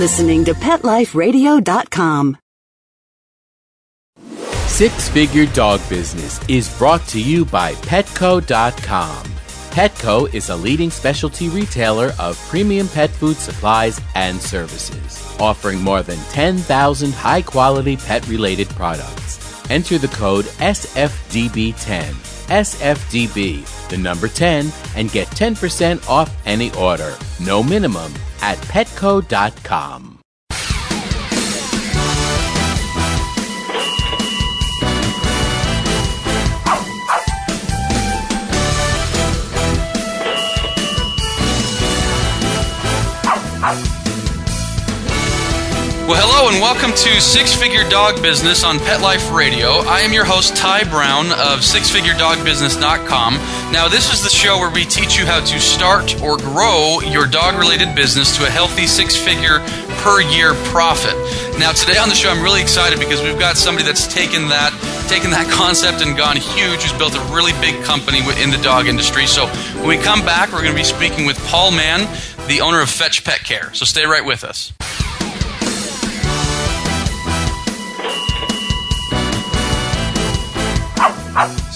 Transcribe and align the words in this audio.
listening 0.00 0.46
to 0.46 0.54
PetLifeRadio.com. 0.54 2.38
Six 4.66 5.10
Figure 5.10 5.44
Dog 5.44 5.80
Business 5.90 6.40
is 6.48 6.74
brought 6.78 7.06
to 7.08 7.20
you 7.20 7.44
by 7.44 7.74
Petco.com. 7.74 9.26
Petco 9.76 10.34
is 10.34 10.48
a 10.48 10.56
leading 10.56 10.90
specialty 10.90 11.50
retailer 11.50 12.12
of 12.18 12.38
premium 12.48 12.88
pet 12.88 13.10
food 13.10 13.36
supplies 13.36 14.00
and 14.14 14.40
services, 14.40 15.36
offering 15.38 15.78
more 15.80 16.02
than 16.02 16.18
10,000 16.30 17.12
high 17.12 17.42
quality 17.42 17.98
pet 17.98 18.26
related 18.26 18.70
products. 18.70 19.38
Enter 19.70 19.98
the 19.98 20.08
code 20.08 20.46
SFDB10, 20.76 22.29
SFDB, 22.50 23.64
the 23.88 23.98
number 23.98 24.28
10, 24.28 24.70
and 24.94 25.10
get 25.10 25.26
10% 25.28 26.08
off 26.08 26.30
any 26.46 26.72
order. 26.74 27.16
No 27.40 27.62
minimum 27.62 28.12
at 28.42 28.58
petco.com. 28.58 30.19
Well, 46.10 46.18
hello 46.26 46.50
and 46.50 46.60
welcome 46.60 46.90
to 46.90 47.20
Six 47.20 47.54
Figure 47.54 47.88
Dog 47.88 48.20
Business 48.20 48.64
on 48.64 48.80
Pet 48.80 49.00
Life 49.00 49.30
Radio. 49.30 49.86
I 49.86 50.00
am 50.00 50.12
your 50.12 50.24
host, 50.24 50.56
Ty 50.56 50.82
Brown 50.90 51.30
of 51.30 51.62
SixFigureDogBusiness.com. 51.62 53.34
Now, 53.70 53.86
this 53.86 54.12
is 54.12 54.20
the 54.20 54.28
show 54.28 54.58
where 54.58 54.74
we 54.74 54.82
teach 54.84 55.16
you 55.16 55.24
how 55.24 55.38
to 55.38 55.60
start 55.60 56.20
or 56.20 56.36
grow 56.36 56.98
your 56.98 57.28
dog 57.28 57.54
related 57.54 57.94
business 57.94 58.36
to 58.38 58.44
a 58.44 58.50
healthy 58.50 58.88
six 58.88 59.14
figure 59.14 59.60
per 60.02 60.20
year 60.20 60.54
profit. 60.74 61.14
Now, 61.60 61.70
today 61.70 61.96
on 61.96 62.08
the 62.08 62.16
show, 62.16 62.30
I'm 62.30 62.42
really 62.42 62.60
excited 62.60 62.98
because 62.98 63.22
we've 63.22 63.38
got 63.38 63.56
somebody 63.56 63.86
that's 63.86 64.12
taken 64.12 64.48
that 64.48 64.74
taken 65.06 65.30
that 65.30 65.46
concept 65.54 66.02
and 66.02 66.18
gone 66.18 66.34
huge, 66.34 66.82
who's 66.82 66.98
built 66.98 67.14
a 67.14 67.22
really 67.30 67.54
big 67.62 67.84
company 67.84 68.18
in 68.42 68.50
the 68.50 68.60
dog 68.66 68.88
industry. 68.88 69.26
So, 69.30 69.46
when 69.78 69.86
we 69.86 69.96
come 69.96 70.26
back, 70.26 70.50
we're 70.50 70.66
going 70.66 70.74
to 70.74 70.82
be 70.82 70.82
speaking 70.82 71.24
with 71.24 71.38
Paul 71.46 71.70
Mann, 71.70 72.10
the 72.48 72.62
owner 72.62 72.82
of 72.82 72.90
Fetch 72.90 73.22
Pet 73.22 73.46
Care. 73.46 73.72
So, 73.74 73.84
stay 73.84 74.06
right 74.06 74.26
with 74.26 74.42
us. 74.42 74.72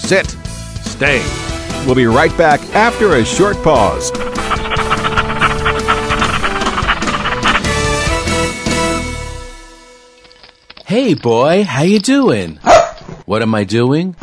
Sit. 0.05 0.29
Stay. 0.83 1.19
We'll 1.87 1.95
be 1.95 2.05
right 2.05 2.35
back 2.37 2.61
after 2.75 3.15
a 3.15 3.25
short 3.25 3.57
pause. 3.63 4.11
Hey 10.85 11.15
boy, 11.15 11.63
how 11.63 11.81
you 11.81 11.97
doing? 11.97 12.59
what 13.25 13.41
am 13.41 13.55
I 13.55 13.63
doing? 13.63 14.15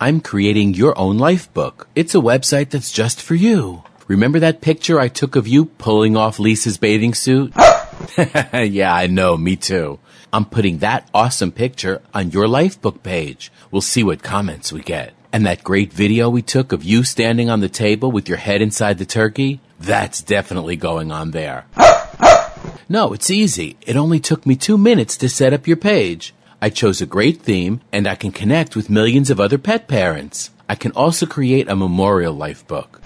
I'm 0.00 0.20
creating 0.20 0.72
your 0.72 0.98
own 0.98 1.18
life 1.18 1.52
book. 1.52 1.88
It's 1.94 2.14
a 2.14 2.18
website 2.18 2.70
that's 2.70 2.90
just 2.90 3.20
for 3.20 3.34
you. 3.34 3.82
Remember 4.08 4.38
that 4.38 4.62
picture 4.62 4.98
I 4.98 5.08
took 5.08 5.36
of 5.36 5.46
you 5.46 5.66
pulling 5.66 6.16
off 6.16 6.38
Lisa's 6.38 6.78
bathing 6.78 7.12
suit? 7.12 7.52
yeah, 8.16 8.94
I 8.94 9.08
know, 9.08 9.36
me 9.36 9.56
too. 9.56 9.98
I'm 10.32 10.44
putting 10.44 10.78
that 10.78 11.08
awesome 11.14 11.52
picture 11.52 12.02
on 12.12 12.30
your 12.30 12.46
lifebook 12.46 13.02
page. 13.02 13.52
We'll 13.70 13.80
see 13.80 14.02
what 14.02 14.22
comments 14.22 14.72
we 14.72 14.80
get. 14.80 15.14
And 15.32 15.46
that 15.46 15.64
great 15.64 15.92
video 15.92 16.28
we 16.28 16.42
took 16.42 16.72
of 16.72 16.84
you 16.84 17.04
standing 17.04 17.50
on 17.50 17.60
the 17.60 17.68
table 17.68 18.10
with 18.10 18.28
your 18.28 18.38
head 18.38 18.62
inside 18.62 18.98
the 18.98 19.06
turkey? 19.06 19.60
That's 19.78 20.22
definitely 20.22 20.76
going 20.76 21.12
on 21.12 21.30
there. 21.30 21.66
no, 22.88 23.12
it's 23.12 23.30
easy. 23.30 23.76
It 23.86 23.96
only 23.96 24.20
took 24.20 24.46
me 24.46 24.56
two 24.56 24.78
minutes 24.78 25.16
to 25.18 25.28
set 25.28 25.52
up 25.52 25.66
your 25.66 25.76
page. 25.76 26.34
I 26.60 26.70
chose 26.70 27.00
a 27.00 27.06
great 27.06 27.42
theme 27.42 27.80
and 27.92 28.06
I 28.06 28.14
can 28.14 28.32
connect 28.32 28.74
with 28.74 28.90
millions 28.90 29.30
of 29.30 29.38
other 29.38 29.58
pet 29.58 29.88
parents. 29.88 30.50
I 30.68 30.74
can 30.74 30.92
also 30.92 31.26
create 31.26 31.68
a 31.68 31.76
memorial 31.76 32.34
life 32.34 32.66
book. 32.66 33.00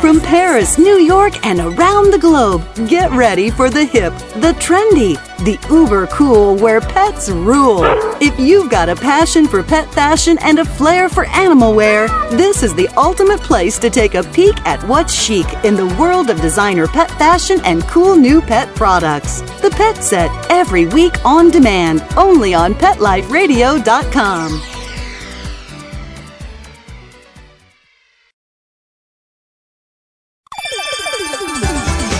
From 0.00 0.20
Paris, 0.20 0.78
New 0.78 0.98
York, 0.98 1.44
and 1.44 1.58
around 1.58 2.12
the 2.12 2.18
globe, 2.18 2.62
get 2.88 3.10
ready 3.10 3.50
for 3.50 3.70
the 3.70 3.84
hip, 3.84 4.12
the 4.36 4.54
trendy, 4.60 5.16
the 5.44 5.58
uber 5.68 6.06
cool 6.08 6.54
where 6.56 6.80
pets 6.80 7.28
rule. 7.30 7.82
If 8.20 8.38
you've 8.38 8.70
got 8.70 8.88
a 8.88 8.94
passion 8.94 9.48
for 9.48 9.62
pet 9.62 9.92
fashion 9.92 10.38
and 10.42 10.58
a 10.58 10.64
flair 10.64 11.08
for 11.08 11.24
animal 11.26 11.74
wear, 11.74 12.08
this 12.30 12.62
is 12.62 12.74
the 12.74 12.88
ultimate 12.96 13.40
place 13.40 13.78
to 13.80 13.90
take 13.90 14.14
a 14.14 14.22
peek 14.22 14.56
at 14.66 14.86
what's 14.86 15.12
chic 15.14 15.46
in 15.64 15.74
the 15.74 15.92
world 15.98 16.30
of 16.30 16.40
designer 16.40 16.86
pet 16.86 17.10
fashion 17.12 17.60
and 17.64 17.82
cool 17.84 18.14
new 18.14 18.40
pet 18.40 18.72
products. 18.76 19.40
The 19.60 19.70
Pet 19.70 20.04
Set, 20.04 20.30
every 20.50 20.86
week 20.86 21.24
on 21.24 21.50
demand, 21.50 22.04
only 22.16 22.54
on 22.54 22.74
PetLifeRadio.com. 22.74 24.75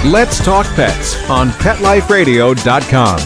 Let's 0.06 0.39
Talk 0.39 0.67
Pets 0.77 1.17
on 1.28 1.49
PetLifeRadio.com. 1.49 3.19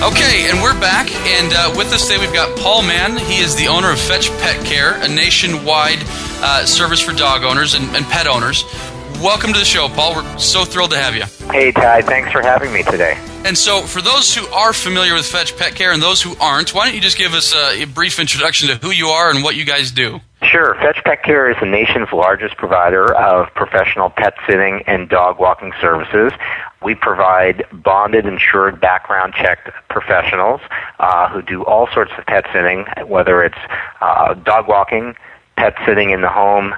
Okay, 0.00 0.48
and 0.48 0.62
we're 0.62 0.72
back, 0.80 1.14
and 1.26 1.52
uh, 1.52 1.74
with 1.76 1.92
us 1.92 2.08
today 2.08 2.18
we've 2.18 2.32
got 2.32 2.58
Paul 2.58 2.80
Mann. 2.80 3.18
He 3.18 3.40
is 3.40 3.54
the 3.56 3.68
owner 3.68 3.92
of 3.92 4.00
Fetch 4.00 4.30
Pet 4.38 4.64
Care, 4.64 4.94
a 5.02 5.08
nationwide 5.08 5.98
uh, 6.40 6.64
service 6.64 7.02
for 7.02 7.12
dog 7.12 7.44
owners 7.44 7.74
and, 7.74 7.94
and 7.94 8.06
pet 8.06 8.26
owners 8.26 8.64
welcome 9.22 9.52
to 9.52 9.58
the 9.58 9.64
show, 9.64 9.88
Paul. 9.88 10.16
We're 10.16 10.38
so 10.38 10.64
thrilled 10.64 10.90
to 10.92 10.98
have 10.98 11.14
you. 11.14 11.24
Hey, 11.50 11.72
Ty. 11.72 12.02
Thanks 12.02 12.32
for 12.32 12.42
having 12.42 12.72
me 12.72 12.82
today. 12.82 13.18
And 13.44 13.56
so, 13.56 13.82
for 13.82 14.02
those 14.02 14.34
who 14.34 14.46
are 14.48 14.72
familiar 14.72 15.14
with 15.14 15.26
Fetch 15.26 15.56
Pet 15.56 15.74
Care 15.74 15.92
and 15.92 16.02
those 16.02 16.20
who 16.20 16.36
aren't, 16.40 16.74
why 16.74 16.86
don't 16.86 16.94
you 16.94 17.00
just 17.00 17.18
give 17.18 17.34
us 17.34 17.54
a, 17.54 17.82
a 17.82 17.86
brief 17.86 18.18
introduction 18.18 18.68
to 18.68 18.76
who 18.76 18.90
you 18.90 19.08
are 19.08 19.30
and 19.30 19.42
what 19.42 19.56
you 19.56 19.64
guys 19.64 19.90
do? 19.90 20.20
Sure. 20.42 20.74
Fetch 20.76 21.02
Pet 21.04 21.22
Care 21.22 21.50
is 21.50 21.56
the 21.60 21.66
nation's 21.66 22.12
largest 22.12 22.56
provider 22.56 23.14
of 23.14 23.52
professional 23.54 24.08
pet 24.10 24.34
sitting 24.46 24.82
and 24.86 25.08
dog 25.08 25.38
walking 25.38 25.72
services. 25.80 26.32
We 26.82 26.94
provide 26.94 27.64
bonded, 27.72 28.24
insured, 28.24 28.80
background 28.80 29.34
checked 29.34 29.70
professionals 29.90 30.60
uh, 31.00 31.28
who 31.28 31.42
do 31.42 31.64
all 31.64 31.88
sorts 31.92 32.12
of 32.16 32.24
pet 32.26 32.46
sitting, 32.52 32.86
whether 33.06 33.42
it's 33.42 33.58
uh, 34.00 34.34
dog 34.34 34.68
walking, 34.68 35.16
pet 35.56 35.74
sitting 35.84 36.10
in 36.10 36.20
the 36.20 36.28
home, 36.28 36.72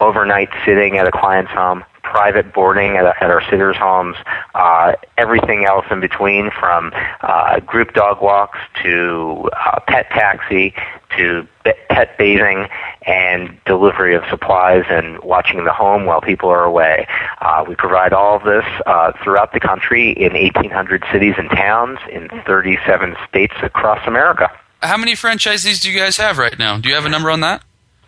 overnight 0.00 0.48
sitting 0.64 0.98
at 0.98 1.06
a 1.06 1.10
client's 1.10 1.50
home, 1.50 1.84
private 2.02 2.52
boarding 2.54 2.96
at, 2.96 3.04
at 3.04 3.30
our 3.30 3.42
sitters' 3.50 3.76
homes, 3.76 4.16
uh, 4.54 4.92
everything 5.16 5.64
else 5.64 5.86
in 5.90 6.00
between 6.00 6.50
from 6.58 6.92
uh, 7.20 7.60
group 7.60 7.92
dog 7.92 8.22
walks 8.22 8.58
to 8.82 9.48
uh, 9.52 9.80
pet 9.86 10.08
taxi 10.10 10.74
to 11.16 11.46
pet 11.88 12.16
bathing 12.18 12.68
and 13.06 13.58
delivery 13.64 14.14
of 14.14 14.22
supplies 14.30 14.84
and 14.88 15.18
watching 15.20 15.64
the 15.64 15.72
home 15.72 16.06
while 16.06 16.20
people 16.20 16.48
are 16.48 16.64
away. 16.64 17.06
Uh, 17.40 17.64
we 17.66 17.74
provide 17.74 18.12
all 18.12 18.36
of 18.36 18.44
this 18.44 18.64
uh, 18.86 19.12
throughout 19.22 19.52
the 19.52 19.60
country 19.60 20.12
in 20.12 20.32
1,800 20.32 21.04
cities 21.12 21.34
and 21.38 21.50
towns 21.50 21.98
in 22.10 22.28
37 22.46 23.16
states 23.28 23.54
across 23.62 24.06
America. 24.06 24.50
How 24.80 24.96
many 24.96 25.12
franchisees 25.12 25.82
do 25.82 25.90
you 25.90 25.98
guys 25.98 26.16
have 26.18 26.38
right 26.38 26.56
now? 26.58 26.78
Do 26.78 26.88
you 26.88 26.94
have 26.94 27.04
a 27.04 27.08
number 27.08 27.30
on 27.30 27.40
that? 27.40 27.62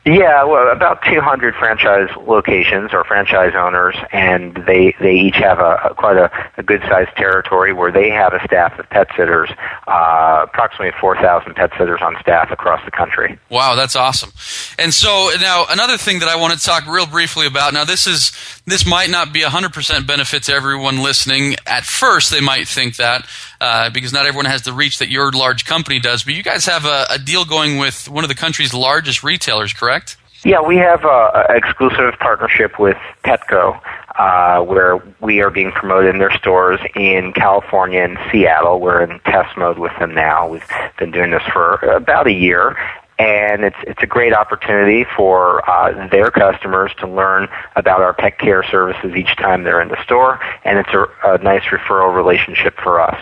Yeah, 0.06 0.44
well, 0.44 0.72
about 0.72 1.02
200 1.02 1.54
franchise 1.56 2.08
locations 2.26 2.94
or 2.94 3.04
franchise 3.04 3.52
owners, 3.54 3.94
and 4.12 4.56
they 4.66 4.94
they 4.98 5.12
each 5.12 5.36
have 5.36 5.58
a, 5.58 5.90
a 5.90 5.94
quite 5.94 6.16
a, 6.16 6.30
a 6.56 6.62
good 6.62 6.80
sized 6.88 7.14
territory 7.16 7.74
where 7.74 7.92
they 7.92 8.08
have 8.08 8.32
a 8.32 8.42
staff 8.46 8.78
of 8.78 8.88
pet 8.88 9.08
sitters, 9.14 9.50
uh, 9.86 10.46
approximately 10.48 10.98
4,000 10.98 11.54
pet 11.54 11.70
sitters 11.76 12.00
on 12.02 12.16
staff 12.18 12.50
across 12.50 12.82
the 12.86 12.90
country. 12.90 13.38
Wow, 13.50 13.74
that's 13.74 13.94
awesome. 13.94 14.30
And 14.78 14.94
so 14.94 15.30
now 15.38 15.66
another 15.68 15.98
thing 15.98 16.20
that 16.20 16.30
I 16.30 16.36
want 16.36 16.58
to 16.58 16.64
talk 16.64 16.86
real 16.86 17.06
briefly 17.06 17.46
about. 17.46 17.74
Now 17.74 17.84
this 17.84 18.06
is 18.06 18.32
this 18.64 18.86
might 18.86 19.10
not 19.10 19.34
be 19.34 19.42
100% 19.42 20.06
benefit 20.06 20.44
to 20.44 20.54
everyone 20.54 21.02
listening. 21.02 21.56
At 21.66 21.84
first, 21.84 22.30
they 22.30 22.40
might 22.40 22.68
think 22.68 22.96
that 22.96 23.26
uh, 23.60 23.90
because 23.90 24.12
not 24.12 24.24
everyone 24.24 24.46
has 24.46 24.62
the 24.62 24.72
reach 24.72 24.98
that 24.98 25.10
your 25.10 25.30
large 25.32 25.66
company 25.66 26.00
does. 26.00 26.22
But 26.22 26.34
you 26.34 26.42
guys 26.42 26.64
have 26.64 26.86
a, 26.86 27.06
a 27.10 27.18
deal 27.18 27.44
going 27.44 27.76
with 27.76 28.08
one 28.08 28.24
of 28.24 28.28
the 28.28 28.34
country's 28.34 28.72
largest 28.72 29.22
retailers, 29.22 29.74
correct? 29.74 29.89
Yeah, 30.44 30.62
we 30.62 30.76
have 30.76 31.04
an 31.04 31.54
exclusive 31.54 32.18
partnership 32.18 32.78
with 32.78 32.96
Petco, 33.24 33.78
uh, 34.18 34.62
where 34.64 34.96
we 35.20 35.42
are 35.42 35.50
being 35.50 35.70
promoted 35.70 36.14
in 36.14 36.18
their 36.18 36.34
stores 36.38 36.80
in 36.94 37.34
California 37.34 38.00
and 38.00 38.18
Seattle. 38.32 38.80
We're 38.80 39.02
in 39.02 39.20
test 39.20 39.56
mode 39.58 39.78
with 39.78 39.92
them 39.98 40.14
now. 40.14 40.48
We've 40.48 40.66
been 40.98 41.10
doing 41.10 41.30
this 41.30 41.42
for 41.52 41.74
about 41.74 42.26
a 42.26 42.32
year, 42.32 42.74
and 43.18 43.64
it's 43.64 43.76
it's 43.82 44.02
a 44.02 44.06
great 44.06 44.32
opportunity 44.32 45.04
for 45.14 45.68
uh, 45.68 46.08
their 46.08 46.30
customers 46.30 46.90
to 47.00 47.06
learn 47.06 47.48
about 47.76 48.00
our 48.00 48.14
pet 48.14 48.38
care 48.38 48.62
services 48.62 49.14
each 49.14 49.36
time 49.36 49.64
they're 49.64 49.82
in 49.82 49.88
the 49.88 50.02
store, 50.04 50.40
and 50.64 50.78
it's 50.78 50.94
a, 50.94 51.06
a 51.24 51.38
nice 51.38 51.64
referral 51.64 52.14
relationship 52.14 52.74
for 52.82 52.98
us. 52.98 53.20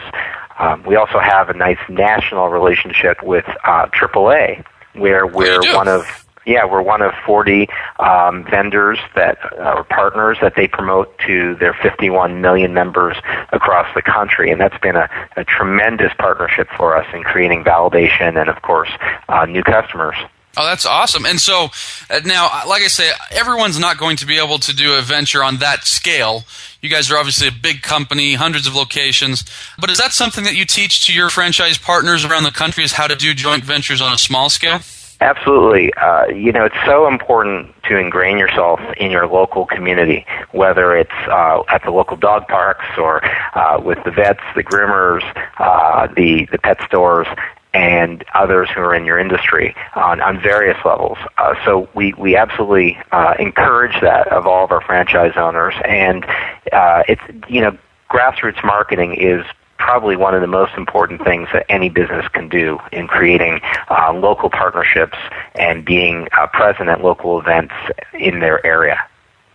Um, 0.61 0.85
we 0.85 0.95
also 0.95 1.19
have 1.19 1.51
a 1.51 1.55
nice 1.55 1.79
national 1.89 2.49
relationship 2.49 3.23
with 3.25 3.45
uh, 3.65 3.87
AAA, 3.87 4.65
where 4.95 5.27
we're 5.27 5.61
one 5.75 5.89
of 5.89 6.28
yeah, 6.49 6.65
we're 6.65 6.81
one 6.81 7.03
of 7.03 7.13
40 7.27 7.69
um, 7.99 8.43
vendors 8.51 8.99
that 9.15 9.39
are 9.59 9.85
partners 9.85 10.39
that 10.41 10.55
they 10.57 10.67
promote 10.67 11.17
to 11.27 11.55
their 11.57 11.75
51 11.75 12.41
million 12.41 12.73
members 12.73 13.17
across 13.53 13.87
the 13.95 14.01
country, 14.01 14.51
and 14.51 14.59
that's 14.59 14.79
been 14.79 14.97
a, 14.97 15.11
a 15.37 15.45
tremendous 15.45 16.11
partnership 16.19 16.67
for 16.75 16.97
us 16.97 17.07
in 17.13 17.23
creating 17.23 17.65
validation 17.65 18.41
and, 18.41 18.49
of 18.49 18.63
course, 18.63 18.89
uh, 19.29 19.45
new 19.45 19.63
customers. 19.63 20.17
Oh, 20.57 20.65
that's 20.65 20.87
awesome. 20.87 21.27
And 21.27 21.39
so 21.39 21.69
uh, 22.09 22.21
now, 22.25 22.49
like 22.67 22.83
I 22.83 22.89
say, 22.89 23.11
everyone's 23.31 23.79
not 23.79 23.99
going 23.99 24.17
to 24.17 24.27
be 24.27 24.39
able 24.39 24.59
to 24.61 24.75
do 24.75 24.95
a 24.95 25.03
venture 25.03 25.45
on 25.45 25.59
that 25.59 25.85
scale. 25.85 26.45
You 26.81 26.89
guys 26.89 27.11
are 27.11 27.19
obviously 27.19 27.49
a 27.49 27.53
big 27.53 27.83
company, 27.83 28.35
hundreds 28.35 28.67
of 28.67 28.75
locations. 28.75 29.45
But 29.79 29.91
is 29.91 29.99
that 29.99 30.13
something 30.13 30.45
that 30.45 30.57
you 30.57 30.65
teach 30.65 31.07
to 31.07 31.13
your 31.13 31.29
franchise 31.29 31.77
partners 31.77 32.25
around 32.25 32.45
the 32.45 32.51
country 32.51 32.85
is 32.85 32.93
how 32.93 33.07
to 33.07 33.15
do 33.15 33.35
joint 33.35 33.65
ventures 33.65 34.01
on 34.01 34.15
a 34.15 34.19
small 34.19 34.49
scale? 34.49 34.81
Absolutely. 35.21 35.93
Uh, 35.95 36.27
you 36.27 36.53
know, 36.53 36.65
it's 36.65 36.77
so 36.87 37.09
important 37.09 37.75
to 37.85 37.99
ingrain 37.99 38.39
yourself 38.39 38.79
in 38.99 39.11
your 39.11 39.27
local 39.27 39.67
community, 39.67 40.25
whether 40.53 40.97
it's 40.97 41.11
uh, 41.29 41.63
at 41.69 41.83
the 41.83 41.91
local 41.91 42.17
dog 42.17 42.47
parks 42.47 42.85
or 42.97 43.25
uh, 43.57 43.81
with 43.83 43.99
the 44.05 44.13
vets, 44.13 44.41
the 44.55 44.63
groomers, 44.63 45.23
uh, 45.59 46.07
the 46.15 46.47
the 46.53 46.59
pet 46.59 46.79
stores, 46.87 47.27
and 47.75 48.25
others 48.35 48.69
who 48.75 48.81
are 48.81 48.95
in 48.95 49.05
your 49.05 49.19
industry 49.19 49.75
on, 49.97 50.21
on 50.21 50.41
various 50.41 50.79
levels. 50.85 51.19
Uh, 51.37 51.55
so 51.65 51.89
we, 51.95 52.13
we 52.15 52.37
absolutely 52.37 52.97
uh, 53.13 53.35
encourage 53.39 54.01
that 54.01 54.29
of 54.29 54.47
all 54.47 54.65
of 54.65 54.71
our 54.71 54.81
franchise 54.81 55.33
owners. 55.37 55.75
And 55.85 56.25
uh, 56.73 57.03
it's, 57.09 57.23
you 57.49 57.61
know, 57.61 57.77
grassroots 58.11 58.65
marketing 58.65 59.15
is 59.15 59.45
probably 59.79 60.17
one 60.17 60.35
of 60.35 60.41
the 60.41 60.47
most 60.47 60.75
important 60.77 61.23
things 61.25 61.49
that 61.53 61.65
any 61.69 61.89
business 61.89 62.27
can 62.29 62.49
do 62.49 62.79
in 62.93 63.07
creating 63.07 63.61
uh, 63.89 64.13
local 64.13 64.51
partnerships 64.51 65.17
and 65.55 65.85
being 65.85 66.29
uh, 66.39 66.47
present 66.49 66.89
at 66.89 67.03
local 67.03 67.39
events 67.39 67.75
in 68.13 68.41
their 68.41 68.65
area. 68.67 68.99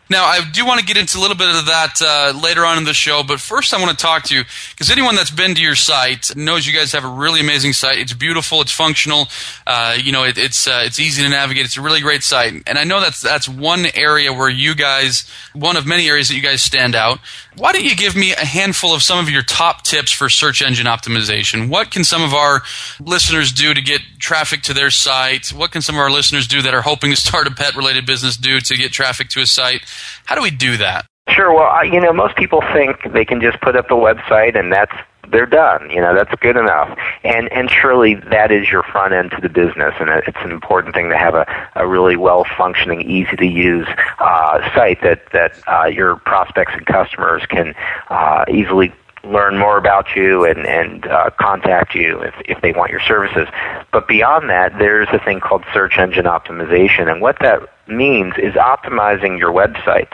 Now, 0.10 0.26
I 0.26 0.42
do 0.52 0.66
want 0.66 0.80
to 0.80 0.86
get 0.86 0.98
into 0.98 1.18
a 1.18 1.22
little 1.22 1.36
bit 1.36 1.48
of 1.48 1.66
that 1.66 2.00
uh, 2.00 2.40
later 2.40 2.66
on 2.66 2.78
in 2.78 2.84
the 2.84 2.94
show, 2.94 3.24
but 3.24 3.40
first 3.40 3.74
I 3.74 3.82
want 3.82 3.98
to 3.98 3.98
talk 3.98 4.24
to 4.26 4.36
you 4.36 4.44
because 4.72 4.92
anyone 4.92 5.16
that's 5.16 5.32
been 5.32 5.56
to 5.56 5.62
your 5.62 5.76
site 5.76 6.36
knows 6.36 6.68
you 6.68 6.74
guys 6.74 6.92
have 6.92 7.06
a 7.06 7.08
really 7.10 7.40
amazing 7.40 7.74
site. 7.74 7.98
It's 7.98 8.14
beautiful, 8.14 8.62
it's 8.62 8.72
functional, 8.72 9.28
uh, 9.66 9.98
you 10.00 10.12
know, 10.12 10.24
it, 10.24 10.38
it's 10.38 10.68
uh, 10.68 10.84
it's 10.86 11.00
easy 11.00 11.24
to 11.24 11.30
navigate. 11.30 11.66
It's 11.66 11.78
a 11.78 11.82
really 11.82 12.02
great 12.02 12.22
site, 12.22 12.62
and 12.68 12.78
I 12.78 12.84
know 12.84 13.00
that's 13.00 13.22
that's 13.22 13.48
one 13.48 13.86
area 13.96 14.34
where 14.34 14.50
you 14.50 14.76
guys, 14.76 15.28
one 15.54 15.78
of 15.78 15.88
many 15.88 16.08
areas 16.08 16.28
that 16.28 16.36
you 16.36 16.44
guys 16.44 16.62
stand 16.62 16.96
out. 16.96 17.20
Why 17.56 17.72
don't 17.72 17.84
you 17.84 17.96
give 17.96 18.16
me 18.16 18.32
a 18.32 18.46
handful 18.46 18.96
of 18.96 19.04
some 19.04 19.20
of 19.20 19.30
your 19.30 19.44
top 19.44 19.84
tips 19.84 20.12
for 20.12 20.30
search 20.30 20.62
engine 20.62 20.88
optimization? 20.88 21.70
What 21.70 21.92
can 21.92 22.04
some 22.04 22.24
of 22.24 22.34
our 22.34 22.64
listeners 23.00 23.52
do 23.52 23.74
to 23.74 23.82
get 23.82 24.02
traffic 24.18 24.64
to 24.64 24.74
their 24.74 24.90
site? 24.90 25.50
What 25.50 25.72
can 25.72 25.82
some 25.82 25.96
of 25.96 26.00
our 26.00 26.10
listeners 26.10 26.48
do 26.48 26.62
that 26.64 26.74
are 26.74 26.82
hoping 26.82 27.12
to 27.12 27.18
start 27.18 27.48
a 27.48 27.52
pet 27.52 27.76
related 27.76 28.06
business 28.06 28.38
do 28.38 28.60
to 28.60 28.76
get 28.76 28.92
traffic 28.92 29.30
to 29.30 29.42
a 29.42 29.46
site? 29.46 29.82
How 30.26 30.36
do 30.36 30.42
we 30.42 30.52
do 30.52 30.78
that? 30.78 31.06
Sure. 31.30 31.54
Well, 31.54 31.70
I, 31.70 31.84
you 31.84 32.02
know, 32.02 32.12
most 32.12 32.36
people 32.36 32.62
think 32.74 32.98
they 33.14 33.26
can 33.26 33.40
just 33.40 33.62
put 33.62 33.76
up 33.76 33.86
a 33.92 33.96
website 33.96 34.58
and 34.58 34.72
that's 34.72 34.94
they're 35.34 35.46
done. 35.46 35.90
You 35.90 36.00
know, 36.00 36.16
that's 36.16 36.34
good 36.40 36.56
enough. 36.56 36.98
And 37.24 37.52
and 37.52 37.70
surely 37.70 38.16
that 38.16 38.52
is 38.52 38.72
your 38.72 38.84
front 38.84 39.14
end 39.14 39.32
to 39.32 39.42
the 39.42 39.50
business, 39.50 39.94
and 40.00 40.10
it's 40.10 40.38
an 40.42 40.52
important 40.52 40.96
thing 40.96 41.10
to 41.10 41.18
have 41.18 41.36
a, 41.36 41.46
a 41.76 41.88
really 41.88 42.16
well 42.16 42.46
functioning, 42.58 43.02
easy 43.02 43.36
to 43.36 43.46
use 43.46 43.88
uh, 44.20 44.62
site 44.74 45.02
that 45.02 45.24
that 45.34 45.60
uh, 45.68 45.86
your 45.86 46.16
prospects 46.18 46.72
and 46.76 46.86
customers 46.86 47.44
can 47.48 47.74
uh, 48.10 48.46
easily 48.50 48.94
learn 49.24 49.58
more 49.58 49.78
about 49.78 50.16
you 50.16 50.44
and, 50.46 50.66
and 50.66 51.08
uh, 51.08 51.30
contact 51.40 51.96
you 51.96 52.20
if, 52.20 52.34
if 52.46 52.62
they 52.62 52.74
want 52.74 52.92
your 52.92 53.00
services. 53.00 53.48
But 53.92 54.08
beyond 54.08 54.50
that, 54.50 54.78
there's 54.78 55.08
a 55.14 55.20
thing 55.20 55.40
called 55.40 55.64
search 55.74 55.98
engine 55.98 56.26
optimization. 56.26 57.10
And 57.10 57.22
what 57.22 57.38
that 57.40 57.62
means 57.88 58.34
is 58.38 58.54
optimizing 58.56 59.40
your 59.40 59.52
website 59.52 60.10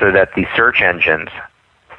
so 0.00 0.10
that 0.12 0.34
the 0.34 0.46
search 0.56 0.80
engines, 0.80 1.28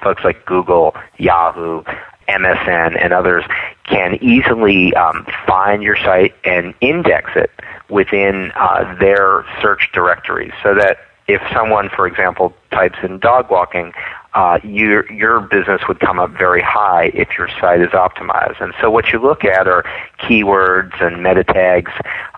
folks 0.02 0.24
like 0.24 0.46
Google, 0.46 0.96
Yahoo, 1.18 1.84
MSN, 2.28 2.98
and 3.02 3.14
others, 3.14 3.44
can 3.86 4.16
easily 4.22 4.94
um, 4.96 5.26
find 5.46 5.84
your 5.84 5.96
site 5.96 6.34
and 6.44 6.74
index 6.82 7.32
it 7.36 7.52
within 7.90 8.52
uh, 8.56 8.96
their 9.00 9.46
search 9.62 9.92
directories 9.94 10.54
so 10.64 10.74
that 10.74 10.98
if 11.28 11.42
someone, 11.54 11.90
for 11.90 12.06
example, 12.06 12.54
types 12.72 12.98
in 13.04 13.20
dog 13.20 13.50
walking, 13.50 13.94
uh, 14.36 14.60
your 14.64 15.12
your 15.12 15.40
business 15.40 15.82
would 15.88 16.00
come 16.00 16.20
up 16.20 16.30
very 16.32 16.62
high 16.62 17.06
if 17.14 17.38
your 17.38 17.48
site 17.60 17.82
is 17.82 17.90
optimized. 17.92 18.62
And 18.62 18.74
so 18.82 18.92
what 18.92 19.12
you 19.14 19.20
look 19.20 19.46
at 19.46 19.68
are 19.68 19.84
keywords 20.20 21.02
and 21.02 21.24
meta 21.24 21.44
tags 21.44 21.92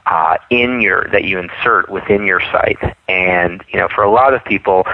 uh, 0.09 0.37
in 0.49 0.79
your 0.79 1.07
that 1.11 1.25
you 1.25 1.37
insert 1.37 1.89
within 1.89 2.25
your 2.25 2.39
site. 2.39 2.77
And 3.09 3.63
you 3.69 3.79
know, 3.79 3.87
for 3.93 4.03
a 4.03 4.11
lot 4.11 4.33
of 4.33 4.43
people, 4.45 4.85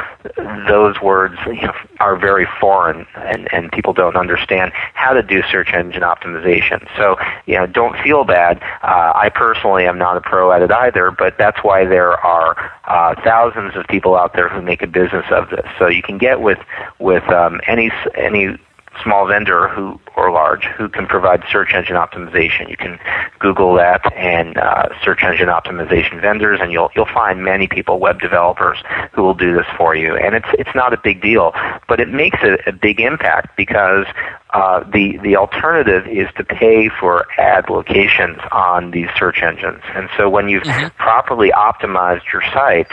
those 0.68 1.00
words 1.02 1.36
you 1.46 1.62
know, 1.62 1.74
are 2.00 2.16
very 2.16 2.48
foreign, 2.60 3.06
and 3.16 3.52
and 3.54 3.72
people 3.72 3.94
don't 3.94 4.16
understand 4.16 4.72
how 4.94 5.14
to 5.14 5.22
do 5.22 5.42
search 5.52 5.70
engine 5.74 6.02
optimization. 6.02 6.88
So 6.98 7.18
you 7.46 7.56
know, 7.56 7.68
don't 7.68 7.98
feel 8.04 8.24
bad. 8.24 8.62
Uh, 8.82 9.14
I 9.16 9.30
personally 9.34 9.86
am 9.86 9.98
not 9.98 10.18
a 10.18 10.22
pro 10.22 10.52
at 10.52 10.62
it 10.62 10.72
either, 10.72 11.12
but 11.12 11.38
that's 11.38 11.64
why 11.64 11.86
there 11.86 12.14
are 12.14 12.72
uh, 12.86 13.16
thousands 13.24 13.76
of 13.76 13.86
people 13.88 14.16
out 14.16 14.34
there 14.34 14.50
who 14.50 14.62
make 14.62 14.82
a 14.82 14.88
business 14.88 15.26
of 15.32 15.50
this. 15.50 15.66
So 15.78 15.88
you 15.88 16.02
can 16.02 16.18
get 16.18 16.42
with 16.42 16.60
with 17.00 17.24
um, 17.30 17.62
any 17.68 17.92
any 18.16 18.58
small 19.02 19.28
vendor 19.28 19.68
who 19.70 20.00
or 20.16 20.32
large 20.32 20.66
who 20.66 20.88
can 20.88 21.08
provide 21.08 21.44
search 21.52 21.74
engine 21.74 21.96
optimization. 21.96 22.70
You 22.70 22.78
can 22.78 23.00
Google 23.40 23.74
that 23.76 24.02
and 24.14 24.58
uh, 24.58 24.90
search 25.04 25.24
engine 25.24 25.48
optimization 25.48 26.22
vendors, 26.22 26.60
and 26.62 26.72
you'll 26.72 26.92
you'll 26.96 27.06
find 27.14 27.44
many 27.44 27.68
people, 27.68 28.00
web 28.00 28.20
developers, 28.20 28.78
who 29.14 29.24
will 29.24 29.34
do 29.34 29.54
this 29.54 29.66
for 29.78 29.96
you. 29.96 30.16
And 30.16 30.36
it's 30.36 30.48
it's 30.54 30.76
not 30.76 30.94
a 30.94 30.98
big 30.98 31.22
deal, 31.22 31.54
but 31.88 32.00
it 32.00 32.10
makes 32.10 32.38
a, 32.44 32.58
a 32.68 32.72
big 32.72 33.00
impact 33.00 33.58
because 33.58 34.06
uh, 34.54 34.84
the 34.92 35.18
the 35.24 35.36
alternative 35.36 36.06
is 36.08 36.28
to 36.38 36.44
pay 36.44 36.90
for 37.00 37.26
ad 37.40 37.70
locations 37.70 38.38
on 38.52 38.92
these 38.92 39.10
search 39.18 39.42
engines. 39.42 39.82
And 39.96 40.10
so 40.16 40.30
when 40.30 40.48
you've 40.48 40.64
mm-hmm. 40.64 40.96
properly 40.98 41.52
optimized 41.52 42.32
your 42.32 42.44
site, 42.54 42.92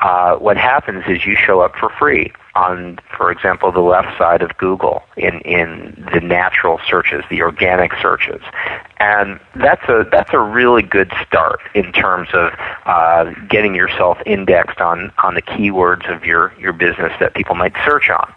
uh, 0.00 0.36
what 0.36 0.56
happens 0.56 1.04
is 1.08 1.24
you 1.24 1.34
show 1.34 1.60
up 1.60 1.74
for 1.76 1.88
free 1.98 2.32
on, 2.58 2.98
for 3.16 3.30
example, 3.30 3.70
the 3.70 3.80
left 3.80 4.18
side 4.18 4.42
of 4.42 4.56
Google 4.56 5.02
in 5.16 5.40
in 5.42 6.08
the 6.12 6.20
natural 6.20 6.80
searches, 6.88 7.22
the 7.30 7.40
organic 7.42 7.92
searches, 8.02 8.42
and 8.98 9.38
that's 9.54 9.88
a 9.88 10.04
that's 10.10 10.32
a 10.32 10.40
really 10.40 10.82
good 10.82 11.12
start 11.24 11.60
in 11.74 11.92
terms 11.92 12.28
of 12.32 12.52
uh, 12.84 13.32
getting 13.48 13.74
yourself 13.74 14.18
indexed 14.26 14.80
on 14.80 15.12
on 15.22 15.34
the 15.34 15.42
keywords 15.42 16.12
of 16.12 16.24
your 16.24 16.52
your 16.58 16.72
business 16.72 17.12
that 17.20 17.34
people 17.34 17.54
might 17.54 17.74
search 17.84 18.10
on. 18.10 18.32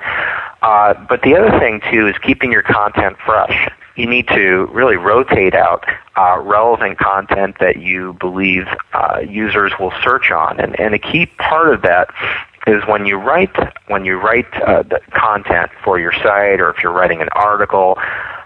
Uh, 0.62 0.94
but 1.10 1.24
the 1.24 1.36
other 1.36 1.58
thing 1.60 1.82
too 1.90 2.08
is 2.08 2.16
keeping 2.20 2.52
your 2.52 2.64
content 2.64 3.18
fresh. 3.26 3.70
You 3.96 4.06
need 4.06 4.28
to 4.30 4.70
really 4.72 4.96
rotate 4.96 5.54
out 5.54 5.84
uh, 6.16 6.40
relevant 6.40 6.98
content 6.98 7.58
that 7.60 7.78
you 7.78 8.14
believe 8.14 8.68
uh, 8.94 9.20
users 9.28 9.74
will 9.80 9.94
search 10.04 10.32
on, 10.32 10.60
and, 10.60 10.80
and 10.80 10.94
a 10.94 11.00
key 11.00 11.26
part 11.26 11.74
of 11.74 11.82
that 11.82 12.10
is 12.68 12.84
when 12.88 13.06
you 13.06 13.18
write 13.18 13.56
when 13.88 14.06
you 14.06 14.18
write 14.18 14.52
uh, 14.62 14.84
the 14.84 15.02
content 15.14 15.72
for 15.84 16.00
your 16.00 16.12
site, 16.12 16.60
or 16.60 16.70
if 16.70 16.84
you're 16.84 16.92
writing 16.92 17.22
an 17.22 17.30
article, 17.34 17.98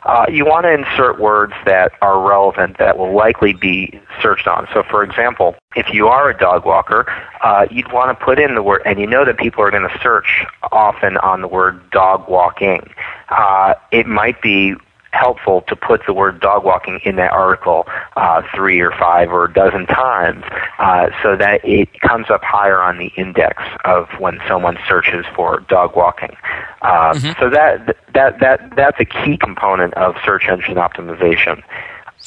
uh, 0.06 0.26
you 0.30 0.46
want 0.46 0.66
to 0.66 0.72
insert 0.72 1.20
words 1.20 1.54
that 1.66 1.92
are 2.02 2.20
relevant 2.28 2.78
that 2.78 2.98
will 2.98 3.16
likely 3.16 3.54
be 3.54 4.00
searched 4.22 4.48
on. 4.48 4.68
So, 4.74 4.84
for 4.84 5.04
example, 5.04 5.56
if 5.76 5.92
you 5.92 6.08
are 6.08 6.30
a 6.30 6.38
dog 6.38 6.66
walker, 6.66 7.12
uh, 7.42 7.66
you'd 7.72 7.92
want 7.92 8.18
to 8.18 8.26
put 8.26 8.40
in 8.40 8.56
the 8.56 8.62
word, 8.62 8.84
and 8.86 9.00
you 9.00 9.08
know 9.08 9.26
that 9.26 9.38
people 9.38 9.64
are 9.64 9.72
going 9.72 9.88
to 9.88 10.00
search 10.02 10.46
often 10.72 11.18
on 11.18 11.42
the 11.42 11.48
word 11.48 11.90
dog 11.90 12.30
walking. 12.30 12.88
Uh, 13.30 13.74
it 13.92 14.06
might 14.06 14.42
be 14.42 14.76
helpful 15.16 15.62
to 15.68 15.76
put 15.76 16.02
the 16.06 16.14
word 16.14 16.40
dog 16.40 16.64
walking 16.64 17.00
in 17.04 17.16
that 17.16 17.32
article 17.32 17.88
uh, 18.16 18.42
three 18.54 18.80
or 18.80 18.92
five 18.92 19.32
or 19.32 19.46
a 19.46 19.54
dozen 19.54 19.86
times 19.86 20.44
uh, 20.80 21.10
so 21.24 21.36
that 21.36 21.62
it 21.64 22.00
comes 22.02 22.30
up 22.30 22.44
higher 22.44 22.82
on 22.82 22.98
the 22.98 23.12
index 23.16 23.64
of 23.86 24.08
when 24.20 24.40
someone 24.48 24.78
searches 24.88 25.26
for 25.36 25.62
dog 25.70 25.96
walking. 25.96 26.36
Uh, 26.82 27.14
mm-hmm. 27.14 27.40
So 27.40 27.50
that 27.50 27.98
that 28.14 28.40
that 28.40 28.76
that's 28.76 29.00
a 29.00 29.06
key 29.06 29.38
component 29.38 29.94
of 29.96 30.16
search 30.24 30.48
engine 30.48 30.76
optimization. 30.76 31.64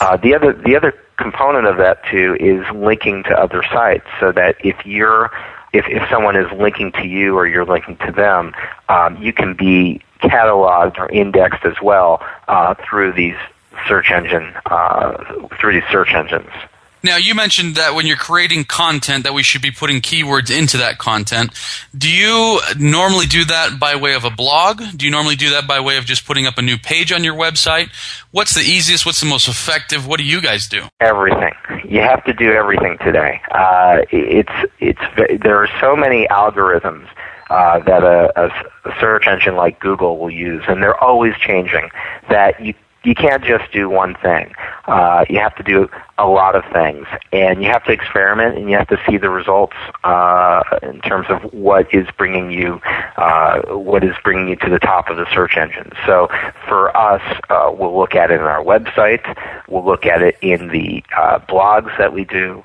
Uh, 0.00 0.16
the 0.16 0.34
other 0.34 0.52
the 0.52 0.76
other 0.76 0.92
component 1.18 1.66
of 1.66 1.76
that 1.76 2.04
too 2.04 2.36
is 2.40 2.64
linking 2.74 3.24
to 3.24 3.30
other 3.30 3.62
sites 3.72 4.06
so 4.20 4.32
that 4.32 4.56
if 4.64 4.76
you're 4.86 5.30
if, 5.78 5.86
if 5.88 6.08
someone 6.10 6.34
is 6.34 6.50
linking 6.58 6.90
to 6.92 7.06
you 7.06 7.36
or 7.36 7.46
you're 7.46 7.64
linking 7.64 7.96
to 7.98 8.10
them, 8.10 8.52
um, 8.88 9.16
you 9.22 9.32
can 9.32 9.54
be 9.54 10.00
cataloged 10.20 10.98
or 10.98 11.08
indexed 11.10 11.64
as 11.64 11.80
well 11.80 12.20
uh, 12.48 12.74
through 12.74 13.12
these 13.12 13.36
search 13.86 14.10
engine 14.10 14.52
uh, 14.66 15.46
through 15.60 15.72
these 15.72 15.88
search 15.90 16.12
engines. 16.14 16.50
Now, 17.02 17.16
you 17.16 17.34
mentioned 17.34 17.76
that 17.76 17.94
when 17.94 18.06
you're 18.06 18.16
creating 18.16 18.64
content, 18.64 19.24
that 19.24 19.34
we 19.34 19.42
should 19.42 19.62
be 19.62 19.70
putting 19.70 20.00
keywords 20.00 20.56
into 20.56 20.78
that 20.78 20.98
content. 20.98 21.52
Do 21.96 22.10
you 22.10 22.60
normally 22.78 23.26
do 23.26 23.44
that 23.44 23.78
by 23.78 23.96
way 23.96 24.14
of 24.14 24.24
a 24.24 24.30
blog? 24.30 24.82
Do 24.96 25.06
you 25.06 25.12
normally 25.12 25.36
do 25.36 25.50
that 25.50 25.66
by 25.66 25.80
way 25.80 25.96
of 25.96 26.04
just 26.04 26.26
putting 26.26 26.46
up 26.46 26.58
a 26.58 26.62
new 26.62 26.76
page 26.76 27.12
on 27.12 27.24
your 27.24 27.34
website? 27.34 27.90
What's 28.30 28.54
the 28.54 28.62
easiest? 28.62 29.06
What's 29.06 29.20
the 29.20 29.26
most 29.26 29.48
effective? 29.48 30.06
What 30.06 30.18
do 30.18 30.24
you 30.24 30.40
guys 30.40 30.66
do? 30.66 30.82
Everything. 31.00 31.52
You 31.88 32.00
have 32.00 32.24
to 32.24 32.32
do 32.32 32.52
everything 32.52 32.98
today. 32.98 33.40
Uh, 33.50 33.98
it's 34.10 34.72
it's 34.80 35.00
there 35.42 35.62
are 35.62 35.68
so 35.80 35.96
many 35.96 36.26
algorithms 36.26 37.08
uh, 37.50 37.78
that 37.80 38.02
a, 38.02 38.50
a 38.84 39.00
search 39.00 39.26
engine 39.26 39.56
like 39.56 39.80
Google 39.80 40.18
will 40.18 40.30
use, 40.30 40.64
and 40.68 40.82
they're 40.82 41.02
always 41.02 41.34
changing. 41.36 41.90
That 42.28 42.62
you 42.62 42.74
you 43.04 43.14
can't 43.14 43.44
just 43.44 43.70
do 43.72 43.88
one 43.88 44.14
thing. 44.16 44.54
Uh, 44.86 45.24
you 45.28 45.38
have 45.38 45.54
to 45.56 45.62
do 45.62 45.88
a 46.18 46.26
lot 46.26 46.56
of 46.56 46.64
things, 46.72 47.06
and 47.32 47.62
you 47.62 47.68
have 47.68 47.84
to 47.84 47.92
experiment, 47.92 48.58
and 48.58 48.68
you 48.68 48.76
have 48.76 48.88
to 48.88 49.00
see 49.08 49.16
the 49.16 49.30
results 49.30 49.76
uh, 50.04 50.62
in 50.82 51.00
terms 51.00 51.26
of 51.28 51.42
what 51.52 51.92
is 51.94 52.08
bringing 52.16 52.50
you, 52.50 52.80
uh, 53.16 53.60
what 53.68 54.02
is 54.02 54.14
bringing 54.24 54.48
you 54.48 54.56
to 54.56 54.68
the 54.68 54.80
top 54.80 55.08
of 55.10 55.16
the 55.16 55.26
search 55.32 55.56
engine. 55.56 55.92
So, 56.06 56.28
for 56.66 56.94
us, 56.96 57.22
uh, 57.50 57.72
we'll 57.72 57.96
look 57.96 58.14
at 58.14 58.30
it 58.30 58.40
in 58.40 58.46
our 58.46 58.62
website. 58.64 59.36
We'll 59.68 59.84
look 59.84 60.04
at 60.04 60.22
it 60.22 60.36
in 60.42 60.68
the 60.68 61.04
uh, 61.16 61.38
blogs 61.40 61.96
that 61.98 62.12
we 62.12 62.24
do. 62.24 62.64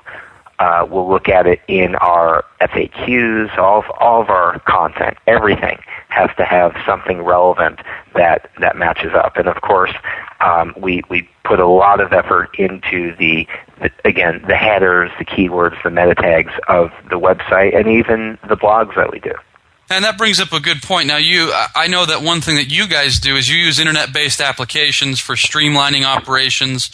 Uh, 0.58 0.86
we'll 0.88 1.08
look 1.08 1.28
at 1.28 1.46
it 1.46 1.60
in 1.68 1.94
our 1.96 2.44
FAQs, 2.60 3.56
all 3.58 3.80
of, 3.80 3.90
all 3.98 4.22
of 4.22 4.30
our 4.30 4.60
content, 4.60 5.16
everything 5.26 5.78
has 6.14 6.30
to 6.36 6.44
have 6.44 6.72
something 6.86 7.22
relevant 7.22 7.80
that, 8.14 8.50
that 8.60 8.76
matches 8.76 9.12
up. 9.14 9.36
And 9.36 9.48
of 9.48 9.60
course, 9.60 9.92
um, 10.40 10.72
we, 10.76 11.02
we 11.10 11.28
put 11.44 11.58
a 11.58 11.66
lot 11.66 12.00
of 12.00 12.12
effort 12.12 12.50
into 12.58 13.14
the, 13.16 13.46
the, 13.80 13.90
again, 14.04 14.42
the 14.46 14.56
headers, 14.56 15.10
the 15.18 15.24
keywords, 15.24 15.82
the 15.82 15.90
meta 15.90 16.14
tags 16.14 16.52
of 16.68 16.90
the 17.10 17.18
website, 17.18 17.76
and 17.76 17.88
even 17.88 18.38
the 18.48 18.56
blogs 18.56 18.94
that 18.94 19.10
we 19.10 19.18
do. 19.18 19.34
And 19.90 20.04
that 20.04 20.16
brings 20.16 20.40
up 20.40 20.52
a 20.52 20.60
good 20.60 20.82
point. 20.82 21.08
Now, 21.08 21.18
you, 21.18 21.52
I 21.52 21.88
know 21.88 22.06
that 22.06 22.22
one 22.22 22.40
thing 22.40 22.56
that 22.56 22.70
you 22.70 22.88
guys 22.88 23.18
do 23.18 23.36
is 23.36 23.48
you 23.48 23.56
use 23.56 23.78
internet-based 23.78 24.40
applications 24.40 25.20
for 25.20 25.34
streamlining 25.34 26.04
operations. 26.04 26.90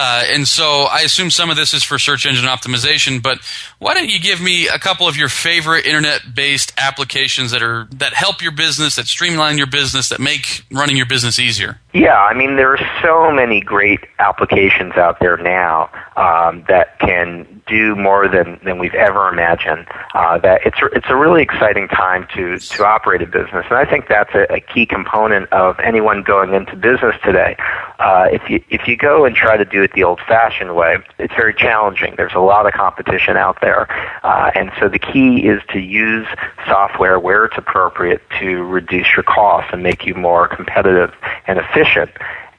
Uh, 0.00 0.22
and 0.28 0.46
so 0.46 0.86
I 0.88 1.00
assume 1.00 1.28
some 1.28 1.50
of 1.50 1.56
this 1.56 1.74
is 1.74 1.82
for 1.82 1.98
search 1.98 2.24
engine 2.24 2.44
optimization, 2.44 3.20
but 3.20 3.40
why 3.80 3.94
don't 3.94 4.08
you 4.08 4.20
give 4.20 4.40
me 4.40 4.68
a 4.68 4.78
couple 4.78 5.08
of 5.08 5.16
your 5.16 5.28
favorite 5.28 5.86
internet-based 5.86 6.72
applications 6.78 7.50
that 7.50 7.64
are 7.64 7.88
that 7.94 8.14
help 8.14 8.40
your 8.40 8.52
business, 8.52 8.94
that 8.94 9.08
streamline 9.08 9.58
your 9.58 9.66
business, 9.66 10.08
that 10.10 10.20
make 10.20 10.64
running 10.70 10.96
your 10.96 11.06
business 11.06 11.40
easier? 11.40 11.80
Yeah, 11.92 12.16
I 12.16 12.32
mean 12.32 12.54
there 12.54 12.72
are 12.72 13.02
so 13.02 13.32
many 13.32 13.60
great 13.60 13.98
applications 14.20 14.92
out 14.92 15.18
there 15.18 15.36
now 15.36 15.90
um, 16.16 16.64
that 16.68 16.96
can 17.00 17.57
do 17.68 17.94
more 17.94 18.28
than, 18.28 18.58
than 18.64 18.78
we've 18.78 18.94
ever 18.94 19.28
imagined. 19.28 19.86
Uh, 20.14 20.38
that 20.38 20.60
it's 20.64 20.78
it's 20.92 21.06
a 21.08 21.16
really 21.16 21.42
exciting 21.42 21.88
time 21.88 22.26
to 22.34 22.58
to 22.58 22.84
operate 22.84 23.22
a 23.22 23.26
business, 23.26 23.66
and 23.68 23.78
I 23.78 23.84
think 23.84 24.08
that's 24.08 24.34
a, 24.34 24.52
a 24.52 24.60
key 24.60 24.86
component 24.86 25.52
of 25.52 25.78
anyone 25.80 26.22
going 26.22 26.54
into 26.54 26.74
business 26.76 27.14
today. 27.22 27.56
Uh, 27.98 28.28
if 28.32 28.48
you 28.48 28.62
if 28.70 28.88
you 28.88 28.96
go 28.96 29.24
and 29.24 29.36
try 29.36 29.56
to 29.56 29.64
do 29.64 29.82
it 29.82 29.92
the 29.92 30.04
old-fashioned 30.04 30.74
way, 30.74 30.98
it's 31.18 31.34
very 31.34 31.54
challenging. 31.54 32.14
There's 32.16 32.34
a 32.34 32.40
lot 32.40 32.66
of 32.66 32.72
competition 32.72 33.36
out 33.36 33.60
there, 33.60 33.90
uh, 34.24 34.50
and 34.54 34.70
so 34.80 34.88
the 34.88 34.98
key 34.98 35.46
is 35.46 35.62
to 35.70 35.78
use 35.78 36.26
software 36.66 37.18
where 37.20 37.44
it's 37.44 37.58
appropriate 37.58 38.22
to 38.40 38.64
reduce 38.64 39.08
your 39.16 39.24
costs 39.24 39.70
and 39.72 39.82
make 39.82 40.06
you 40.06 40.14
more 40.14 40.48
competitive 40.48 41.12
and 41.46 41.58
efficient. 41.58 42.10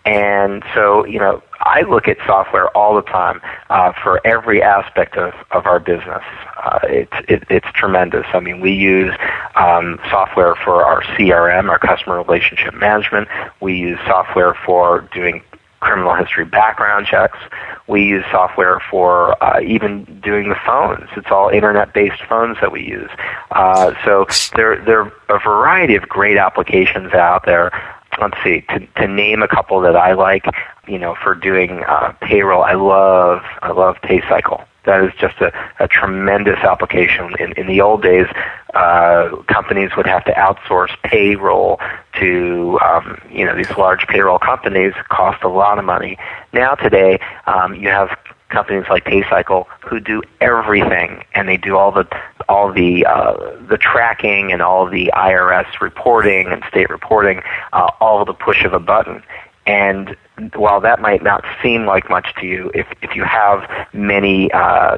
And 0.09 0.63
so, 0.73 1.05
you 1.05 1.19
know, 1.19 1.43
I 1.59 1.81
look 1.81 2.07
at 2.07 2.17
software 2.25 2.75
all 2.75 2.95
the 2.95 3.03
time 3.03 3.39
uh, 3.69 3.93
for 4.01 4.25
every 4.25 4.59
aspect 4.63 5.15
of, 5.17 5.35
of 5.51 5.67
our 5.67 5.79
business. 5.79 6.23
Uh, 6.57 6.79
it's 6.85 7.13
it, 7.27 7.43
it's 7.51 7.67
tremendous. 7.75 8.25
I 8.33 8.39
mean, 8.39 8.59
we 8.59 8.71
use 8.71 9.13
um, 9.55 9.99
software 10.09 10.55
for 10.55 10.83
our 10.83 11.03
CRM, 11.03 11.69
our 11.69 11.77
customer 11.77 12.17
relationship 12.17 12.73
management. 12.73 13.27
We 13.61 13.77
use 13.77 13.99
software 14.07 14.55
for 14.65 15.07
doing 15.13 15.43
criminal 15.79 16.15
history 16.15 16.43
background 16.43 17.05
checks. 17.05 17.37
We 17.85 18.03
use 18.03 18.25
software 18.31 18.81
for 18.89 19.41
uh, 19.43 19.61
even 19.61 20.05
doing 20.23 20.49
the 20.49 20.57
phones. 20.65 21.07
It's 21.15 21.29
all 21.29 21.49
internet-based 21.49 22.23
phones 22.27 22.57
that 22.61 22.71
we 22.71 22.81
use. 22.81 23.11
Uh, 23.51 23.93
so 24.03 24.25
there, 24.55 24.83
there 24.83 25.01
are 25.01 25.35
a 25.35 25.39
variety 25.39 25.95
of 25.95 26.09
great 26.09 26.37
applications 26.37 27.13
out 27.13 27.45
there. 27.45 27.71
Let's 28.19 28.37
see, 28.43 28.61
to, 28.69 28.85
to 28.97 29.07
name 29.07 29.41
a 29.41 29.47
couple 29.47 29.79
that 29.81 29.95
I 29.95 30.13
like, 30.13 30.45
you 30.87 30.99
know, 30.99 31.15
for 31.23 31.35
doing 31.35 31.83
uh, 31.87 32.13
payroll, 32.21 32.63
I 32.63 32.73
love, 32.73 33.41
I 33.61 33.71
love 33.71 33.97
PayCycle. 34.03 34.65
That 34.85 35.03
is 35.03 35.11
just 35.19 35.37
a, 35.39 35.53
a 35.79 35.87
tremendous 35.87 36.57
application. 36.59 37.33
In, 37.39 37.51
in 37.53 37.67
the 37.67 37.81
old 37.81 38.01
days, 38.01 38.27
uh, 38.73 39.29
companies 39.47 39.91
would 39.95 40.07
have 40.07 40.25
to 40.25 40.31
outsource 40.31 40.91
payroll 41.03 41.79
to 42.19 42.79
um, 42.81 43.21
you 43.29 43.45
know 43.45 43.55
these 43.55 43.69
large 43.77 44.07
payroll 44.07 44.39
companies. 44.39 44.93
Cost 45.09 45.43
a 45.43 45.49
lot 45.49 45.77
of 45.79 45.85
money. 45.85 46.17
Now 46.53 46.75
today, 46.75 47.19
um, 47.45 47.75
you 47.75 47.89
have 47.89 48.17
companies 48.49 48.85
like 48.89 49.05
PayCycle 49.05 49.65
who 49.87 49.99
do 49.99 50.23
everything, 50.41 51.23
and 51.33 51.47
they 51.47 51.57
do 51.57 51.77
all 51.77 51.91
the 51.91 52.07
all 52.49 52.73
the 52.73 53.05
uh, 53.05 53.55
the 53.69 53.77
tracking 53.77 54.51
and 54.51 54.61
all 54.61 54.89
the 54.89 55.11
IRS 55.15 55.79
reporting 55.79 56.47
and 56.47 56.63
state 56.67 56.89
reporting, 56.89 57.41
uh, 57.71 57.91
all 58.01 58.25
the 58.25 58.33
push 58.33 58.65
of 58.65 58.73
a 58.73 58.79
button. 58.79 59.23
And 59.65 60.17
while 60.55 60.81
that 60.81 60.99
might 60.99 61.21
not 61.21 61.45
seem 61.61 61.85
like 61.85 62.09
much 62.09 62.33
to 62.39 62.47
you, 62.47 62.71
if 62.73 62.87
if 63.01 63.15
you 63.15 63.23
have 63.23 63.69
many 63.93 64.51
uh, 64.51 64.97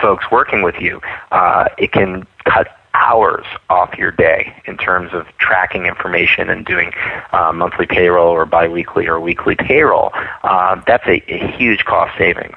folks 0.00 0.24
working 0.30 0.62
with 0.62 0.76
you, 0.80 1.00
uh, 1.32 1.68
it 1.76 1.92
can 1.92 2.26
cut 2.44 2.68
hours 2.94 3.46
off 3.70 3.94
your 3.98 4.12
day 4.12 4.54
in 4.66 4.76
terms 4.76 5.12
of 5.12 5.26
tracking 5.38 5.86
information 5.86 6.48
and 6.48 6.64
doing 6.64 6.92
uh, 7.32 7.50
monthly 7.52 7.86
payroll 7.86 8.28
or 8.28 8.46
biweekly 8.46 9.08
or 9.08 9.18
weekly 9.18 9.56
payroll. 9.56 10.10
Uh, 10.42 10.80
that's 10.86 11.06
a, 11.06 11.22
a 11.32 11.56
huge 11.56 11.84
cost 11.84 12.16
savings. 12.18 12.56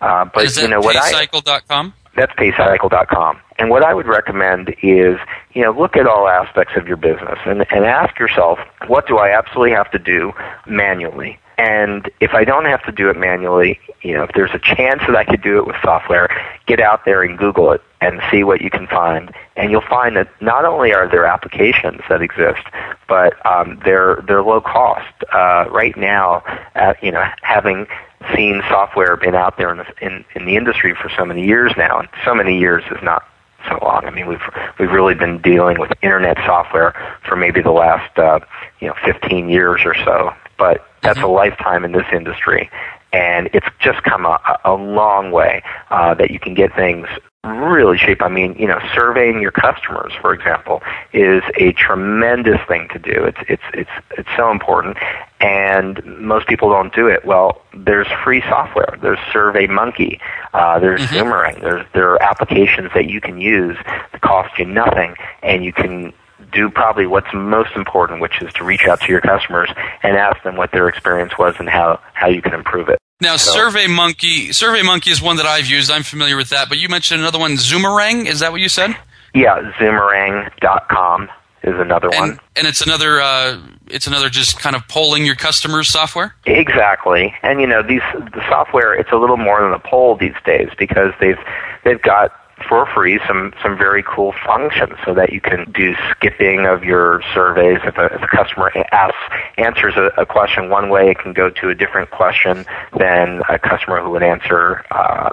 Uh, 0.00 0.24
but 0.24 0.44
Is 0.44 0.60
you 0.60 0.68
know 0.68 0.80
what 0.80 0.96
paycycle.com? 0.96 1.94
That's 2.16 2.32
paycycle.com. 2.32 3.40
And 3.58 3.70
what 3.70 3.82
I 3.82 3.94
would 3.94 4.06
recommend 4.06 4.74
is, 4.82 5.18
you 5.52 5.62
know, 5.62 5.70
look 5.70 5.96
at 5.96 6.06
all 6.06 6.28
aspects 6.28 6.74
of 6.76 6.86
your 6.86 6.96
business 6.96 7.38
and, 7.46 7.64
and 7.70 7.84
ask 7.84 8.18
yourself, 8.18 8.58
what 8.86 9.06
do 9.06 9.18
I 9.18 9.36
absolutely 9.36 9.72
have 9.72 9.90
to 9.92 9.98
do 9.98 10.32
manually? 10.66 11.38
And 11.58 12.10
if 12.20 12.32
I 12.34 12.44
don't 12.44 12.64
have 12.64 12.82
to 12.86 12.92
do 12.92 13.08
it 13.08 13.16
manually, 13.16 13.78
you 14.02 14.14
know, 14.14 14.24
if 14.24 14.30
there's 14.34 14.50
a 14.52 14.58
chance 14.58 15.02
that 15.06 15.14
I 15.14 15.24
could 15.24 15.42
do 15.42 15.58
it 15.58 15.66
with 15.66 15.76
software, 15.82 16.28
get 16.66 16.80
out 16.80 17.04
there 17.04 17.22
and 17.22 17.38
Google 17.38 17.70
it 17.72 17.82
and 18.00 18.20
see 18.30 18.42
what 18.42 18.62
you 18.62 18.70
can 18.70 18.86
find. 18.86 19.32
And 19.54 19.70
you'll 19.70 19.80
find 19.80 20.16
that 20.16 20.28
not 20.40 20.64
only 20.64 20.92
are 20.92 21.08
there 21.08 21.24
applications 21.24 22.00
that 22.08 22.20
exist, 22.20 22.62
but 23.08 23.34
um, 23.46 23.80
they're 23.84 24.24
they're 24.26 24.42
low 24.42 24.60
cost. 24.60 25.12
Uh, 25.32 25.66
right 25.70 25.96
now, 25.96 26.42
uh, 26.74 26.94
you 27.00 27.12
know, 27.12 27.24
having 27.42 27.86
seen 28.34 28.62
software 28.68 29.16
been 29.16 29.34
out 29.34 29.56
there 29.56 29.70
in 29.70 29.78
the, 29.78 29.86
in, 30.00 30.24
in 30.34 30.46
the 30.46 30.56
industry 30.56 30.94
for 30.94 31.10
so 31.16 31.24
many 31.24 31.46
years 31.46 31.72
now, 31.76 31.98
and 31.98 32.08
so 32.24 32.34
many 32.34 32.58
years 32.58 32.84
is 32.90 33.02
not 33.02 33.26
so 33.68 33.78
long. 33.82 34.04
I 34.04 34.10
mean, 34.10 34.26
we've 34.26 34.42
we've 34.78 34.90
really 34.90 35.14
been 35.14 35.40
dealing 35.40 35.78
with 35.78 35.92
internet 36.02 36.36
software 36.44 36.94
for 37.26 37.36
maybe 37.36 37.62
the 37.62 37.70
last 37.70 38.18
uh, 38.18 38.40
you 38.80 38.88
know 38.88 38.94
15 39.04 39.48
years 39.48 39.82
or 39.84 39.94
so, 39.94 40.32
but 40.58 40.86
that's 41.02 41.18
mm-hmm. 41.18 41.28
a 41.28 41.32
lifetime 41.32 41.84
in 41.84 41.92
this 41.92 42.06
industry. 42.12 42.70
And 43.12 43.48
it's 43.52 43.66
just 43.78 44.02
come 44.02 44.24
a, 44.24 44.38
a 44.64 44.74
long 44.74 45.30
way 45.30 45.62
uh, 45.90 46.14
that 46.14 46.30
you 46.30 46.38
can 46.38 46.54
get 46.54 46.74
things 46.74 47.06
really 47.44 47.98
cheap. 47.98 48.22
I 48.22 48.28
mean, 48.28 48.54
you 48.58 48.66
know, 48.68 48.78
surveying 48.94 49.40
your 49.40 49.50
customers, 49.50 50.12
for 50.20 50.32
example, 50.32 50.80
is 51.12 51.42
a 51.56 51.72
tremendous 51.72 52.60
thing 52.68 52.88
to 52.92 52.98
do. 52.98 53.24
It's 53.24 53.38
it's 53.48 53.62
it's 53.74 53.90
it's 54.16 54.28
so 54.36 54.50
important, 54.50 54.96
and 55.40 56.04
most 56.20 56.46
people 56.46 56.70
don't 56.70 56.94
do 56.94 57.08
it. 57.08 57.24
Well, 57.24 57.60
there's 57.74 58.06
free 58.22 58.42
software. 58.42 58.96
There's 59.02 59.18
SurveyMonkey. 59.32 60.20
Uh, 60.54 60.78
there's 60.78 61.00
mm-hmm. 61.00 61.16
Zoomerang. 61.16 61.60
There's 61.60 61.84
there 61.94 62.10
are 62.10 62.22
applications 62.22 62.90
that 62.94 63.10
you 63.10 63.20
can 63.20 63.40
use 63.40 63.76
that 63.84 64.20
cost 64.20 64.56
you 64.58 64.64
nothing, 64.64 65.16
and 65.42 65.64
you 65.64 65.72
can 65.72 66.12
do 66.52 66.70
probably 66.70 67.06
what's 67.06 67.32
most 67.32 67.74
important, 67.74 68.20
which 68.20 68.40
is 68.42 68.52
to 68.54 68.64
reach 68.64 68.86
out 68.86 69.00
to 69.00 69.08
your 69.08 69.20
customers 69.20 69.70
and 70.02 70.16
ask 70.16 70.42
them 70.42 70.56
what 70.56 70.70
their 70.72 70.88
experience 70.88 71.32
was 71.38 71.54
and 71.58 71.68
how, 71.68 71.98
how 72.12 72.28
you 72.28 72.42
can 72.42 72.52
improve 72.52 72.88
it. 72.88 72.98
Now, 73.22 73.36
so. 73.36 73.56
SurveyMonkey, 73.56 74.48
SurveyMonkey 74.48 75.12
is 75.12 75.22
one 75.22 75.36
that 75.36 75.46
I've 75.46 75.66
used. 75.66 75.92
I'm 75.92 76.02
familiar 76.02 76.36
with 76.36 76.50
that. 76.50 76.68
But 76.68 76.78
you 76.78 76.88
mentioned 76.88 77.20
another 77.20 77.38
one, 77.38 77.52
Zoomerang. 77.52 78.26
Is 78.26 78.40
that 78.40 78.50
what 78.50 78.60
you 78.60 78.68
said? 78.68 78.96
Yeah, 79.32 79.72
Zoomerang.com 79.78 81.30
is 81.62 81.74
another 81.78 82.08
and, 82.08 82.18
one. 82.18 82.40
And 82.56 82.66
it's 82.66 82.80
another, 82.80 83.20
uh, 83.20 83.60
it's 83.86 84.08
another 84.08 84.28
just 84.28 84.58
kind 84.58 84.74
of 84.74 84.88
polling 84.88 85.24
your 85.24 85.36
customers 85.36 85.88
software. 85.88 86.34
Exactly. 86.46 87.32
And 87.44 87.60
you 87.60 87.68
know, 87.68 87.80
these 87.80 88.02
the 88.12 88.42
software. 88.48 88.92
It's 88.92 89.12
a 89.12 89.16
little 89.16 89.36
more 89.36 89.62
than 89.62 89.72
a 89.72 89.78
poll 89.78 90.16
these 90.16 90.34
days 90.44 90.70
because 90.76 91.12
they've 91.20 91.38
they've 91.84 92.02
got 92.02 92.32
for 92.68 92.86
free 92.86 93.18
some 93.26 93.52
some 93.62 93.76
very 93.76 94.02
cool 94.02 94.32
functions 94.44 94.94
so 95.04 95.14
that 95.14 95.32
you 95.32 95.40
can 95.40 95.70
do 95.72 95.94
skipping 96.10 96.66
of 96.66 96.84
your 96.84 97.22
surveys. 97.34 97.78
If 97.84 97.96
a, 97.96 98.06
if 98.06 98.22
a 98.22 98.28
customer 98.28 98.72
asks 98.92 99.18
answers 99.58 99.94
a, 99.96 100.12
a 100.20 100.26
question 100.26 100.70
one 100.70 100.88
way, 100.88 101.10
it 101.10 101.18
can 101.18 101.32
go 101.32 101.50
to 101.50 101.68
a 101.68 101.74
different 101.74 102.10
question 102.10 102.64
than 102.98 103.42
a 103.48 103.58
customer 103.58 104.00
who 104.02 104.10
would 104.10 104.22
answer, 104.22 104.84
uh, 104.90 105.30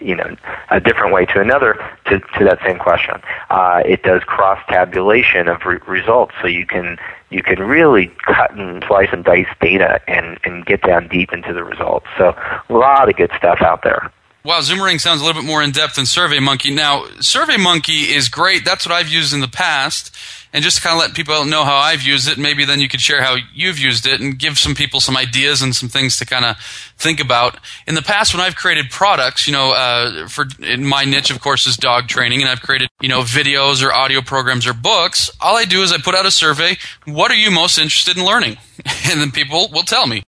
you 0.00 0.14
know, 0.14 0.36
a 0.70 0.80
different 0.80 1.12
way 1.12 1.26
to 1.26 1.40
another 1.40 1.74
to, 2.06 2.18
to 2.38 2.44
that 2.44 2.58
same 2.64 2.78
question. 2.78 3.20
Uh, 3.50 3.82
it 3.84 4.02
does 4.02 4.22
cross 4.24 4.58
tabulation 4.68 5.48
of 5.48 5.64
re- 5.64 5.78
results, 5.86 6.34
so 6.40 6.46
you 6.46 6.66
can 6.66 6.98
you 7.30 7.42
can 7.42 7.60
really 7.60 8.08
cut 8.26 8.54
and 8.54 8.84
slice 8.86 9.08
and 9.12 9.24
dice 9.24 9.46
data 9.60 10.00
and, 10.06 10.38
and 10.44 10.66
get 10.66 10.82
down 10.82 11.08
deep 11.08 11.32
into 11.32 11.52
the 11.52 11.64
results. 11.64 12.06
So 12.18 12.36
a 12.68 12.72
lot 12.72 13.08
of 13.08 13.16
good 13.16 13.30
stuff 13.38 13.62
out 13.62 13.82
there. 13.82 14.12
Wow, 14.44 14.58
Zoomerang 14.58 15.00
sounds 15.00 15.20
a 15.20 15.24
little 15.24 15.40
bit 15.40 15.46
more 15.46 15.62
in 15.62 15.70
depth 15.70 15.94
than 15.94 16.04
SurveyMonkey. 16.04 16.74
Now, 16.74 17.04
SurveyMonkey 17.20 18.08
is 18.12 18.28
great. 18.28 18.64
That's 18.64 18.84
what 18.84 18.92
I've 18.92 19.08
used 19.08 19.32
in 19.32 19.38
the 19.38 19.46
past. 19.46 20.12
And 20.52 20.64
just 20.64 20.82
kind 20.82 20.94
of 20.94 21.00
let 21.00 21.14
people 21.14 21.44
know 21.44 21.64
how 21.64 21.76
I've 21.76 22.02
used 22.02 22.28
it, 22.28 22.38
maybe 22.38 22.64
then 22.64 22.80
you 22.80 22.88
could 22.88 23.00
share 23.00 23.22
how 23.22 23.36
you've 23.54 23.78
used 23.78 24.04
it 24.04 24.20
and 24.20 24.36
give 24.36 24.58
some 24.58 24.74
people 24.74 25.00
some 25.00 25.16
ideas 25.16 25.62
and 25.62 25.74
some 25.74 25.88
things 25.88 26.18
to 26.18 26.26
kind 26.26 26.44
of 26.44 26.56
think 26.98 27.20
about. 27.20 27.56
In 27.86 27.94
the 27.94 28.02
past, 28.02 28.34
when 28.34 28.42
I've 28.42 28.56
created 28.56 28.90
products, 28.90 29.46
you 29.46 29.52
know, 29.52 29.72
uh, 29.72 30.26
for 30.26 30.46
my 30.76 31.04
niche, 31.04 31.30
of 31.30 31.40
course, 31.40 31.66
is 31.66 31.76
dog 31.76 32.08
training, 32.08 32.42
and 32.42 32.50
I've 32.50 32.60
created, 32.60 32.88
you 33.00 33.08
know, 33.08 33.20
videos 33.20 33.82
or 33.82 33.92
audio 33.92 34.20
programs 34.20 34.66
or 34.66 34.74
books. 34.74 35.30
All 35.40 35.56
I 35.56 35.64
do 35.64 35.82
is 35.82 35.92
I 35.92 35.98
put 35.98 36.14
out 36.14 36.26
a 36.26 36.30
survey. 36.32 36.76
What 37.06 37.30
are 37.30 37.36
you 37.36 37.50
most 37.50 37.78
interested 37.78 38.16
in 38.16 38.24
learning? 38.24 38.58
And 39.10 39.20
then 39.20 39.30
people 39.30 39.68
will 39.72 39.84
tell 39.84 40.06
me. 40.06 40.22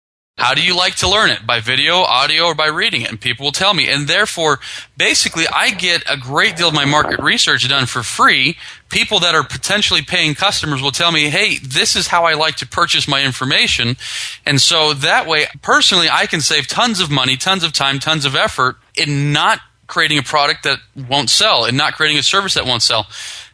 How 0.44 0.56
do 0.56 0.63
you 0.63 0.75
like 0.75 0.96
to 0.96 1.08
learn 1.08 1.30
it? 1.30 1.46
By 1.46 1.60
video, 1.60 1.98
audio, 1.98 2.46
or 2.46 2.56
by 2.56 2.66
reading 2.68 3.04
it? 3.04 3.10
And 3.10 3.22
people 3.22 3.46
will 3.46 3.52
tell 3.52 3.74
me. 3.74 3.88
And 3.88 4.08
therefore, 4.08 4.60
basically, 4.98 5.46
I 5.48 5.70
get 5.70 6.04
a 6.10 6.18
great 6.18 6.58
deal 6.58 6.70
of 6.70 6.74
my 6.74 6.86
market 6.86 7.20
research 7.20 7.70
done 7.70 7.86
for 7.86 8.02
free. 8.02 8.58
People 8.90 9.20
that 9.20 9.36
are 9.36 9.44
potentially 9.44 10.02
paying 10.02 10.34
customers 10.34 10.82
will 10.82 10.92
tell 10.92 11.12
me, 11.12 11.30
hey, 11.30 11.60
this 11.60 11.96
is 11.96 12.08
how 12.08 12.25
I 12.25 12.34
like 12.34 12.56
to 12.58 12.68
purchase 12.68 13.08
my 13.08 13.24
information. 13.24 13.96
And 14.44 14.60
so 14.60 14.94
that 14.96 15.28
way, 15.28 15.46
personally, 15.62 16.10
I 16.12 16.25
can 16.25 16.42
save 16.42 16.66
tons 16.68 17.00
of 17.00 17.12
money, 17.12 17.38
tons 17.38 17.63
of 17.63 17.72
time, 17.72 18.00
tons 18.00 18.25
of 18.25 18.36
effort 18.36 18.78
in 18.96 19.34
not 19.34 19.60
creating 19.86 20.18
a 20.18 20.24
product 20.24 20.63
that 20.63 20.80
won't 21.10 21.30
sell 21.30 21.63
and 21.63 21.78
not 21.78 21.94
creating 21.94 22.18
a 22.18 22.24
service 22.24 22.56
that 22.56 22.66
won't 22.66 22.82
sell. 22.82 23.06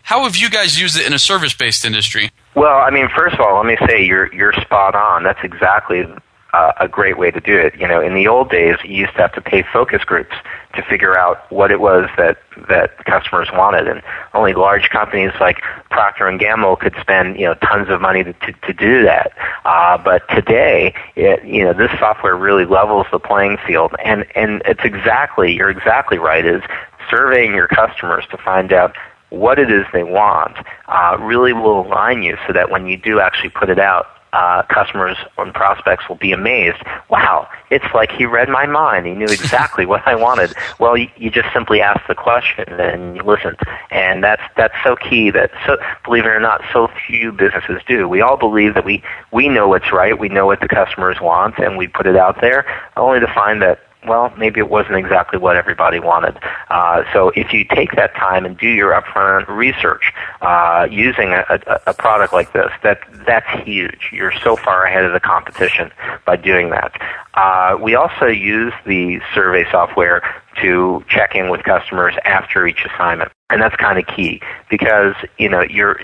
How 0.04 0.24
have 0.24 0.38
you 0.38 0.50
guys 0.50 0.80
used 0.80 0.98
it 0.98 1.06
in 1.06 1.12
a 1.12 1.20
service 1.20 1.54
based 1.54 1.84
industry? 1.84 2.32
Well, 2.56 2.78
I 2.78 2.90
mean, 2.90 3.10
first 3.16 3.36
of 3.36 3.42
all, 3.42 3.58
let 3.58 3.66
me 3.66 3.78
say 3.88 4.04
you're 4.04 4.34
you're 4.34 4.54
spot 4.54 4.96
on. 4.96 5.24
That's 5.24 5.44
exactly 5.44 6.04
uh, 6.54 6.74
a 6.80 6.88
great 6.88 7.18
way 7.18 7.32
to 7.32 7.40
do 7.40 7.58
it. 7.58 7.76
You 7.76 7.88
know, 7.88 8.02
in 8.02 8.16
the 8.16 8.28
old 8.28 8.50
days, 8.50 8.76
you 8.84 8.96
used 8.96 9.14
to 9.14 9.22
have 9.22 9.34
to 9.34 9.42
pay 9.42 9.64
focus 9.72 10.04
groups 10.04 10.36
to 10.76 10.84
figure 10.84 11.18
out 11.18 11.52
what 11.52 11.72
it 11.72 11.80
was 11.80 12.10
that 12.18 12.38
that 12.68 13.04
customers 13.06 13.50
wanted, 13.54 13.88
and 13.88 14.02
only 14.34 14.54
large 14.54 14.90
companies 14.90 15.32
like 15.40 15.62
Procter 15.90 16.28
and 16.28 16.40
Gamble 16.40 16.76
could 16.76 16.96
spend 17.00 17.40
you 17.40 17.46
know 17.46 17.54
tons 17.56 17.90
of 17.90 18.02
money 18.02 18.24
to 18.24 18.34
to, 18.34 18.54
to 18.54 18.74
do 18.74 19.04
that. 19.04 19.32
Uh, 19.66 19.98
but 19.98 20.28
today, 20.30 20.94
it, 21.16 21.44
you 21.46 21.64
know, 21.64 21.74
this 21.74 21.92
software 22.00 22.36
really 22.36 22.66
levels 22.66 23.06
the 23.12 23.20
playing 23.20 23.58
field, 23.66 23.94
and 24.04 24.26
and 24.36 24.62
it's 24.66 24.84
exactly 24.84 25.54
you're 25.54 25.70
exactly 25.70 26.18
right. 26.18 26.46
Is 26.46 26.64
surveying 27.10 27.54
your 27.54 27.68
customers 27.68 28.26
to 28.32 28.38
find 28.38 28.72
out 28.72 28.96
what 29.30 29.60
it 29.60 29.72
is 29.72 29.86
they 29.94 30.04
want 30.04 30.58
uh, 30.88 31.18
really 31.20 31.54
will 31.54 31.82
align 31.82 32.24
you 32.24 32.38
so 32.48 32.54
that 32.54 32.72
when 32.72 32.88
you 32.88 32.98
do 32.98 33.20
actually 33.20 33.50
put 33.50 33.70
it 33.70 33.80
out, 33.80 34.08
uh, 34.34 34.64
customers 34.64 35.18
and 35.38 35.54
prospects 35.54 36.08
will 36.08 36.16
be 36.16 36.32
amazed. 36.32 36.78
Wow, 37.10 37.48
it's 37.70 37.86
like 37.94 38.12
he 38.12 38.26
read 38.26 38.50
my 38.50 38.66
mind. 38.66 39.06
He 39.06 39.14
knew 39.14 39.26
exactly 39.26 39.86
what 39.92 40.08
I 40.08 40.16
wanted. 40.16 40.54
Well, 40.80 40.98
you, 40.98 41.10
you 41.18 41.30
just 41.30 41.52
simply 41.54 41.82
ask 41.82 42.06
the 42.08 42.16
question 42.16 42.80
and 42.80 43.16
you 43.16 43.24
listen, 43.24 43.56
and 43.92 44.24
that's 44.24 44.44
that's 44.56 44.76
so 44.84 44.96
key. 44.96 45.32
That 45.32 45.52
so 45.66 45.78
believe 46.04 46.26
it 46.26 46.30
or 46.30 46.40
not, 46.40 46.62
so 46.72 46.90
few 47.08 47.32
businesses 47.32 47.82
do. 47.88 48.08
We 48.08 48.22
all 48.22 48.38
believe 48.38 48.74
that 48.76 48.86
we 48.86 49.04
we 49.32 49.50
know 49.50 49.68
what's 49.68 49.92
right, 49.92 50.18
we 50.18 50.30
know 50.30 50.46
what 50.46 50.62
the 50.62 50.68
customers 50.68 51.20
want, 51.22 51.58
and 51.58 51.78
we 51.78 51.88
put 51.88 52.06
it 52.06 52.16
out 52.16 52.42
there, 52.42 52.66
only 52.98 53.20
to 53.20 53.28
find 53.28 53.62
that 53.62 53.80
well, 54.08 54.34
maybe 54.38 54.60
it 54.60 54.70
wasn't 54.70 54.96
exactly 54.96 55.38
what 55.38 55.58
everybody 55.58 56.00
wanted. 56.00 56.38
Uh, 56.70 57.04
so 57.12 57.30
if 57.36 57.52
you 57.52 57.66
take 57.66 57.92
that 57.96 58.16
time 58.16 58.46
and 58.46 58.58
do 58.58 58.68
your 58.68 58.94
upfront 58.94 59.48
research 59.48 60.14
uh, 60.42 60.88
using 60.90 61.30
a, 61.30 61.44
a, 61.50 61.80
a 61.88 61.94
product 61.94 62.32
like 62.32 62.54
this, 62.54 62.72
that 62.84 63.02
that's 63.28 63.50
huge. 63.66 64.10
You're 64.14 64.34
so 64.42 64.56
far 64.56 64.86
ahead 64.86 65.04
of 65.04 65.12
the 65.12 65.20
competition 65.20 65.92
by 66.26 66.38
doing 66.38 66.70
that. 66.70 66.94
Uh, 67.34 67.78
we 67.82 67.96
also 67.96 68.26
use 68.26 68.74
the 68.86 69.20
survey 69.34 69.70
software 69.70 70.24
to 70.62 71.04
check 71.10 71.36
in 71.36 71.50
with 71.50 71.64
customers 71.64 72.14
after 72.24 72.66
each 72.66 72.86
assignment, 72.86 73.32
and 73.50 73.62
that's 73.62 73.76
kind 73.76 74.00
of 74.00 74.08
key 74.16 74.42
because 74.70 75.14
you 75.38 75.50
know 75.50 75.62
you're 75.62 76.00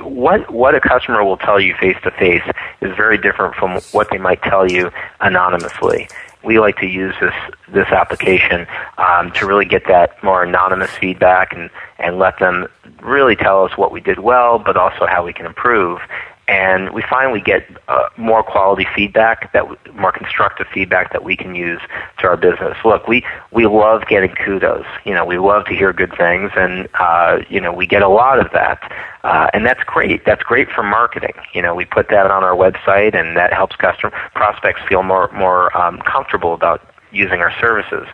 what 0.00 0.50
what 0.50 0.74
a 0.74 0.80
customer 0.80 1.24
will 1.24 1.36
tell 1.36 1.60
you 1.60 1.74
face 1.74 1.96
to 2.02 2.10
face 2.12 2.42
is 2.80 2.96
very 2.96 3.18
different 3.18 3.54
from 3.54 3.80
what 3.92 4.08
they 4.10 4.18
might 4.18 4.42
tell 4.42 4.70
you 4.70 4.90
anonymously 5.20 6.08
we 6.46 6.60
like 6.60 6.78
to 6.78 6.86
use 6.86 7.14
this 7.20 7.34
this 7.68 7.88
application 7.88 8.66
um, 8.98 9.32
to 9.32 9.44
really 9.46 9.64
get 9.64 9.86
that 9.88 10.22
more 10.22 10.44
anonymous 10.44 10.90
feedback 10.90 11.52
and 11.52 11.68
and 11.98 12.18
let 12.18 12.38
them 12.38 12.68
really 13.02 13.36
tell 13.36 13.64
us 13.64 13.76
what 13.76 13.90
we 13.92 14.00
did 14.00 14.20
well, 14.20 14.58
but 14.58 14.76
also 14.76 15.06
how 15.06 15.24
we 15.24 15.32
can 15.32 15.44
improve 15.44 16.00
and 16.48 16.90
we 16.90 17.02
finally 17.02 17.40
get 17.40 17.66
uh, 17.88 18.08
more 18.16 18.42
quality 18.42 18.86
feedback 18.94 19.52
that 19.52 19.64
more 19.94 20.12
constructive 20.12 20.66
feedback 20.72 21.12
that 21.12 21.24
we 21.24 21.36
can 21.36 21.54
use 21.54 21.80
to 22.18 22.26
our 22.26 22.36
business. 22.36 22.76
Look 22.84 23.08
we 23.08 23.24
we 23.50 23.66
love 23.66 24.06
getting 24.06 24.34
kudos. 24.34 24.86
You 25.04 25.14
know 25.14 25.24
we 25.24 25.38
love 25.38 25.64
to 25.66 25.74
hear 25.74 25.92
good 25.92 26.16
things 26.16 26.52
and 26.56 26.88
uh, 26.94 27.40
you 27.48 27.60
know 27.60 27.72
we 27.72 27.86
get 27.86 28.02
a 28.02 28.08
lot 28.08 28.38
of 28.38 28.52
that. 28.52 28.92
Uh, 29.24 29.50
and 29.52 29.66
that's 29.66 29.82
great. 29.82 30.24
That's 30.24 30.42
great 30.42 30.70
for 30.70 30.84
marketing. 30.84 31.34
You 31.52 31.62
know 31.62 31.74
we 31.74 31.84
put 31.84 32.08
that 32.10 32.30
on 32.30 32.44
our 32.44 32.54
website 32.54 33.14
and 33.14 33.36
that 33.36 33.52
helps 33.52 33.74
customer 33.76 34.12
prospects 34.34 34.80
feel 34.88 35.02
more 35.02 35.30
more 35.32 35.76
um, 35.76 35.98
comfortable 36.02 36.54
about 36.54 36.80
using 37.16 37.40
our 37.40 37.52
services. 37.60 38.06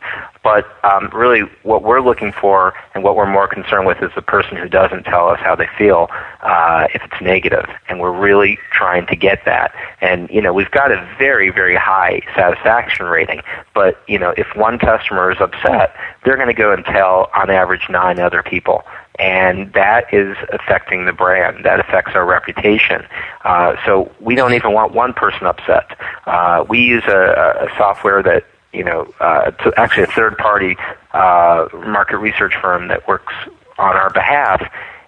But 0.43 0.67
um, 0.85 1.11
really, 1.13 1.43
what 1.63 1.83
we're 1.83 2.01
looking 2.01 2.33
for 2.33 2.75
and 2.95 3.05
what 3.05 3.17
we're 3.17 3.31
more 3.31 3.47
concerned 3.47 3.87
with 3.87 4.03
is 4.03 4.11
the 4.15 4.23
person 4.23 4.57
who 4.57 4.69
doesn't 4.69 5.05
tell 5.05 5.29
us 5.29 5.39
how 5.41 5.55
they 5.55 5.69
feel 5.79 6.09
uh, 6.43 6.89
if 6.95 7.03
it's 7.03 7.21
negative, 7.21 7.67
and 7.89 8.01
we're 8.01 8.17
really 8.19 8.59
trying 8.73 9.07
to 9.07 9.17
get 9.17 9.45
that. 9.45 9.75
And 10.01 10.29
you 10.31 10.41
know, 10.41 10.53
we've 10.53 10.71
got 10.71 10.91
a 10.91 11.15
very, 11.19 11.51
very 11.51 11.77
high 11.77 12.23
satisfaction 12.35 13.07
rating. 13.07 13.43
But 13.75 14.03
you 14.09 14.19
know, 14.19 14.35
if 14.37 14.47
one 14.57 14.79
customer 14.79 15.31
is 15.31 15.39
upset, 15.41 15.95
they're 16.25 16.37
going 16.37 16.49
to 16.49 16.55
go 16.55 16.73
and 16.73 16.85
tell, 16.85 17.31
on 17.35 17.51
average, 17.51 17.89
nine 17.89 18.19
other 18.19 18.43
people 18.43 18.85
and 19.19 19.73
that 19.75 20.13
is 20.13 20.37
affecting 20.53 21.05
the 21.05 21.13
brand. 21.13 21.65
That 21.65 21.81
affects 21.81 22.13
our 22.15 22.25
reputation. 22.25 23.07
Uh, 23.45 23.77
so 23.85 24.11
we 24.21 24.35
don't 24.35 24.55
even 24.55 24.73
want 24.73 24.95
one 24.95 25.13
person 25.13 25.47
upset. 25.47 25.99
Uh, 26.27 26.65
we 26.69 26.81
use 26.81 27.05
a, 27.07 27.69
a 27.69 27.77
software 27.77 28.23
that 28.23 28.47
you 28.73 28.85
know, 28.85 29.13
uh, 29.21 29.51
to 29.51 29.73
actually 29.77 30.05
a 30.05 30.09
third 30.09 30.37
party 30.39 30.77
uh, 31.13 31.69
market 31.75 32.19
research 32.19 32.55
firm 32.61 32.89
that 32.89 33.07
works 33.07 33.35
on 33.79 33.97
our 33.97 34.11
behalf. 34.11 34.63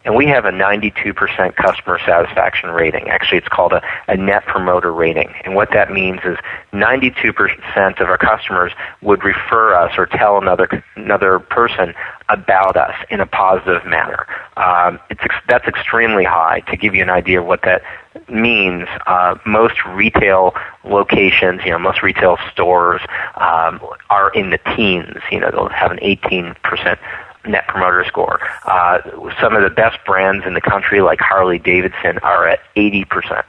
And 0.05 0.15
we 0.15 0.27
have 0.27 0.45
a 0.45 0.51
92% 0.51 1.57
customer 1.57 1.99
satisfaction 2.05 2.71
rating. 2.71 3.09
Actually, 3.09 3.39
it's 3.39 3.49
called 3.49 3.73
a, 3.73 3.83
a 4.09 4.17
net 4.17 4.45
promoter 4.47 4.93
rating. 4.93 5.33
And 5.45 5.55
what 5.55 5.71
that 5.73 5.91
means 5.91 6.21
is 6.25 6.37
92% 6.73 8.01
of 8.01 8.09
our 8.09 8.19
customers 8.19 8.73
would 9.01 9.25
refer 9.25 9.75
us 9.75 9.93
or 9.97 10.07
tell 10.07 10.39
another 10.39 10.85
another 10.97 11.39
person 11.39 11.95
about 12.29 12.77
us 12.77 12.95
in 13.11 13.21
a 13.21 13.27
positive 13.27 13.85
manner. 13.87 14.27
Um, 14.57 14.99
it's 15.11 15.23
that's 15.49 15.67
extremely 15.67 16.25
high. 16.25 16.61
To 16.71 16.77
give 16.77 16.95
you 16.95 17.03
an 17.03 17.11
idea 17.11 17.41
of 17.41 17.47
what 17.47 17.63
that 17.63 17.83
means, 18.29 18.87
uh, 19.07 19.37
most 19.47 19.85
retail 19.87 20.55
locations, 20.85 21.63
you 21.65 21.71
know, 21.71 21.79
most 21.79 22.03
retail 22.03 22.39
stores 22.53 23.01
um, 23.37 23.81
are 24.11 24.31
in 24.35 24.51
the 24.51 24.59
teens. 24.77 25.17
You 25.31 25.41
know, 25.41 25.51
they'll 25.51 25.69
have 25.69 25.91
an 25.91 25.99
18 26.03 26.55
percent 26.63 26.99
net 27.47 27.67
promoter 27.69 28.05
score. 28.07 28.41
Uh, 28.65 29.01
some 29.41 29.55
of 29.55 29.63
the 29.63 29.71
best 29.75 29.99
brands 30.05 30.45
in 30.47 30.55
the 30.55 30.61
country, 30.61 31.01
like 31.01 31.21
Harley 31.21 31.59
Davidson, 31.59 32.19
are 32.19 32.49
at 32.49 32.61
80%. 32.77 33.45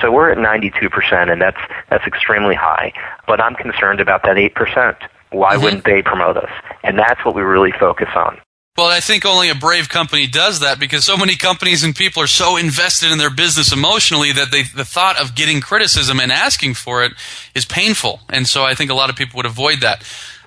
So 0.00 0.10
we're 0.12 0.30
at 0.30 0.38
92%, 0.38 1.30
and 1.30 1.40
that's 1.40 1.60
that's 1.88 2.06
extremely 2.06 2.54
high. 2.54 2.92
But 3.26 3.40
I'm 3.40 3.54
concerned 3.54 4.00
about 4.00 4.22
that 4.24 4.36
8%. 4.36 4.96
Why 5.30 5.54
mm-hmm. 5.54 5.62
wouldn't 5.62 5.84
they 5.84 6.02
promote 6.02 6.36
us? 6.36 6.50
And 6.82 6.98
that's 6.98 7.24
what 7.24 7.34
we 7.34 7.42
really 7.42 7.72
focus 7.72 8.08
on. 8.14 8.40
Well, 8.76 8.88
I 8.88 9.00
think 9.00 9.26
only 9.26 9.50
a 9.50 9.54
brave 9.54 9.88
company 9.88 10.26
does 10.26 10.60
that 10.60 10.78
because 10.78 11.04
so 11.04 11.16
many 11.16 11.36
companies 11.36 11.82
and 11.82 11.94
people 11.94 12.22
are 12.22 12.28
so 12.28 12.56
invested 12.56 13.12
in 13.12 13.18
their 13.18 13.28
business 13.28 13.72
emotionally 13.72 14.32
that 14.32 14.52
they, 14.52 14.62
the 14.62 14.84
thought 14.84 15.20
of 15.20 15.34
getting 15.34 15.60
criticism 15.60 16.18
and 16.18 16.32
asking 16.32 16.74
for 16.74 17.04
it 17.04 17.12
is 17.54 17.64
painful. 17.64 18.20
And 18.30 18.46
so 18.46 18.62
I 18.62 18.74
think 18.74 18.90
a 18.90 18.94
lot 18.94 19.10
of 19.10 19.16
people 19.16 19.36
would 19.36 19.46
avoid 19.46 19.80
that 19.80 20.02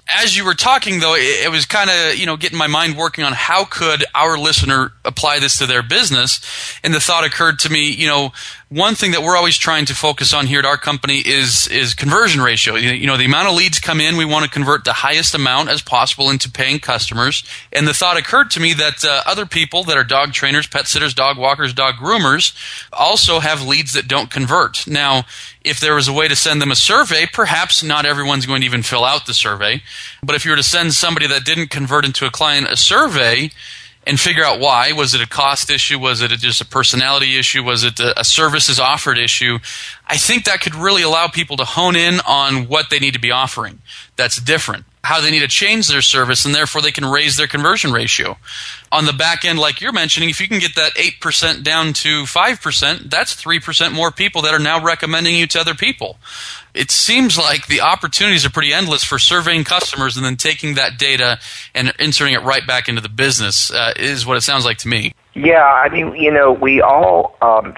as 0.07 0.35
you 0.35 0.43
were 0.43 0.53
talking 0.53 0.99
though 0.99 1.15
it, 1.15 1.45
it 1.45 1.51
was 1.51 1.65
kind 1.65 1.89
of 1.89 2.15
you 2.15 2.25
know 2.25 2.37
getting 2.37 2.57
my 2.57 2.67
mind 2.67 2.97
working 2.97 3.23
on 3.23 3.33
how 3.33 3.65
could 3.65 4.03
our 4.13 4.37
listener 4.37 4.91
apply 5.05 5.39
this 5.39 5.57
to 5.59 5.65
their 5.65 5.83
business? 5.83 6.39
And 6.83 6.93
the 6.93 6.99
thought 6.99 7.23
occurred 7.23 7.59
to 7.59 7.69
me 7.69 7.89
you 7.91 8.07
know 8.07 8.31
one 8.73 8.95
thing 8.95 9.11
that 9.11 9.21
we're 9.21 9.37
always 9.37 9.55
trying 9.55 9.85
to 9.85 9.93
focus 9.93 10.33
on 10.33 10.47
here 10.47 10.57
at 10.57 10.65
our 10.65 10.77
company 10.77 11.19
is 11.19 11.67
is 11.67 11.93
conversion 11.93 12.41
ratio. 12.41 12.73
You 12.75 13.05
know, 13.05 13.17
the 13.17 13.25
amount 13.25 13.47
of 13.47 13.55
leads 13.55 13.79
come 13.79 14.01
in, 14.01 14.17
we 14.17 14.25
want 14.25 14.45
to 14.45 14.49
convert 14.49 14.83
the 14.83 14.93
highest 14.93 15.35
amount 15.35 15.69
as 15.69 15.81
possible 15.81 16.31
into 16.31 16.49
paying 16.49 16.79
customers. 16.79 17.43
And 17.71 17.87
the 17.87 17.93
thought 17.93 18.17
occurred 18.17 18.49
to 18.51 18.59
me 18.59 18.73
that 18.73 19.05
uh, 19.05 19.21
other 19.27 19.45
people 19.45 19.83
that 19.83 19.97
are 19.97 20.03
dog 20.03 20.33
trainers, 20.33 20.65
pet 20.65 20.87
sitters, 20.87 21.13
dog 21.13 21.37
walkers, 21.37 21.71
dog 21.73 21.95
groomers 21.95 22.55
also 22.91 23.39
have 23.39 23.61
leads 23.61 23.93
that 23.93 24.07
don't 24.07 24.31
convert. 24.31 24.87
Now, 24.87 25.25
if 25.63 25.79
there 25.79 25.93
was 25.93 26.07
a 26.07 26.13
way 26.13 26.27
to 26.27 26.35
send 26.35 26.59
them 26.59 26.71
a 26.71 26.75
survey, 26.75 27.27
perhaps 27.31 27.83
not 27.83 28.07
everyone's 28.07 28.47
going 28.47 28.61
to 28.61 28.65
even 28.65 28.81
fill 28.81 29.05
out 29.05 29.27
the 29.27 29.35
survey. 29.35 29.83
But 30.23 30.35
if 30.35 30.45
you 30.45 30.51
were 30.51 30.57
to 30.57 30.63
send 30.63 30.93
somebody 30.95 31.27
that 31.27 31.45
didn't 31.45 31.69
convert 31.69 32.05
into 32.05 32.25
a 32.25 32.31
client 32.31 32.67
a 32.67 32.75
survey, 32.75 33.51
and 34.05 34.19
figure 34.19 34.43
out 34.43 34.59
why. 34.59 34.91
Was 34.91 35.13
it 35.13 35.21
a 35.21 35.27
cost 35.27 35.69
issue? 35.69 35.99
Was 35.99 36.21
it 36.21 36.31
just 36.31 36.61
a 36.61 36.65
personality 36.65 37.37
issue? 37.37 37.63
Was 37.63 37.83
it 37.83 37.99
a, 37.99 38.23
services 38.23 38.79
offered 38.79 39.17
issue? 39.17 39.59
I 40.07 40.17
think 40.17 40.45
that 40.45 40.61
could 40.61 40.75
really 40.75 41.01
allow 41.01 41.27
people 41.27 41.57
to 41.57 41.65
hone 41.65 41.95
in 41.95 42.19
on 42.27 42.67
what 42.67 42.89
they 42.89 42.99
need 42.99 43.13
to 43.13 43.19
be 43.19 43.31
offering 43.31 43.81
that's 44.15 44.39
different, 44.39 44.85
how 45.03 45.21
they 45.21 45.31
need 45.31 45.39
to 45.39 45.47
change 45.47 45.87
their 45.87 46.01
service, 46.01 46.45
and 46.45 46.53
therefore 46.53 46.81
they 46.81 46.91
can 46.91 47.05
raise 47.05 47.37
their 47.37 47.47
conversion 47.47 47.91
ratio. 47.91 48.37
On 48.91 49.05
the 49.05 49.13
back 49.13 49.43
end, 49.45 49.59
like 49.59 49.81
you're 49.81 49.93
mentioning, 49.93 50.29
if 50.29 50.39
you 50.39 50.47
can 50.47 50.59
get 50.59 50.75
that 50.75 50.93
8% 50.95 51.63
down 51.63 51.93
to 51.93 52.23
5%, 52.23 53.09
that's 53.09 53.35
3% 53.35 53.93
more 53.93 54.11
people 54.11 54.41
that 54.43 54.53
are 54.53 54.59
now 54.59 54.83
recommending 54.83 55.35
you 55.35 55.47
to 55.47 55.59
other 55.59 55.73
people 55.73 56.17
it 56.73 56.89
seems 56.89 57.37
like 57.37 57.67
the 57.67 57.81
opportunities 57.81 58.45
are 58.45 58.49
pretty 58.49 58.73
endless 58.73 59.03
for 59.03 59.19
surveying 59.19 59.63
customers 59.63 60.17
and 60.17 60.25
then 60.25 60.35
taking 60.35 60.75
that 60.75 60.97
data 60.97 61.39
and 61.75 61.93
inserting 61.99 62.33
it 62.33 62.41
right 62.41 62.65
back 62.65 62.89
into 62.89 63.01
the 63.01 63.09
business 63.09 63.71
uh, 63.71 63.93
is 63.95 64.25
what 64.25 64.37
it 64.37 64.41
sounds 64.41 64.65
like 64.65 64.77
to 64.79 64.87
me. 64.87 65.13
Yeah, 65.35 65.63
I 65.63 65.89
mean, 65.89 66.15
you 66.15 66.31
know, 66.31 66.51
we 66.51 66.81
all. 66.81 67.35
Um, 67.41 67.75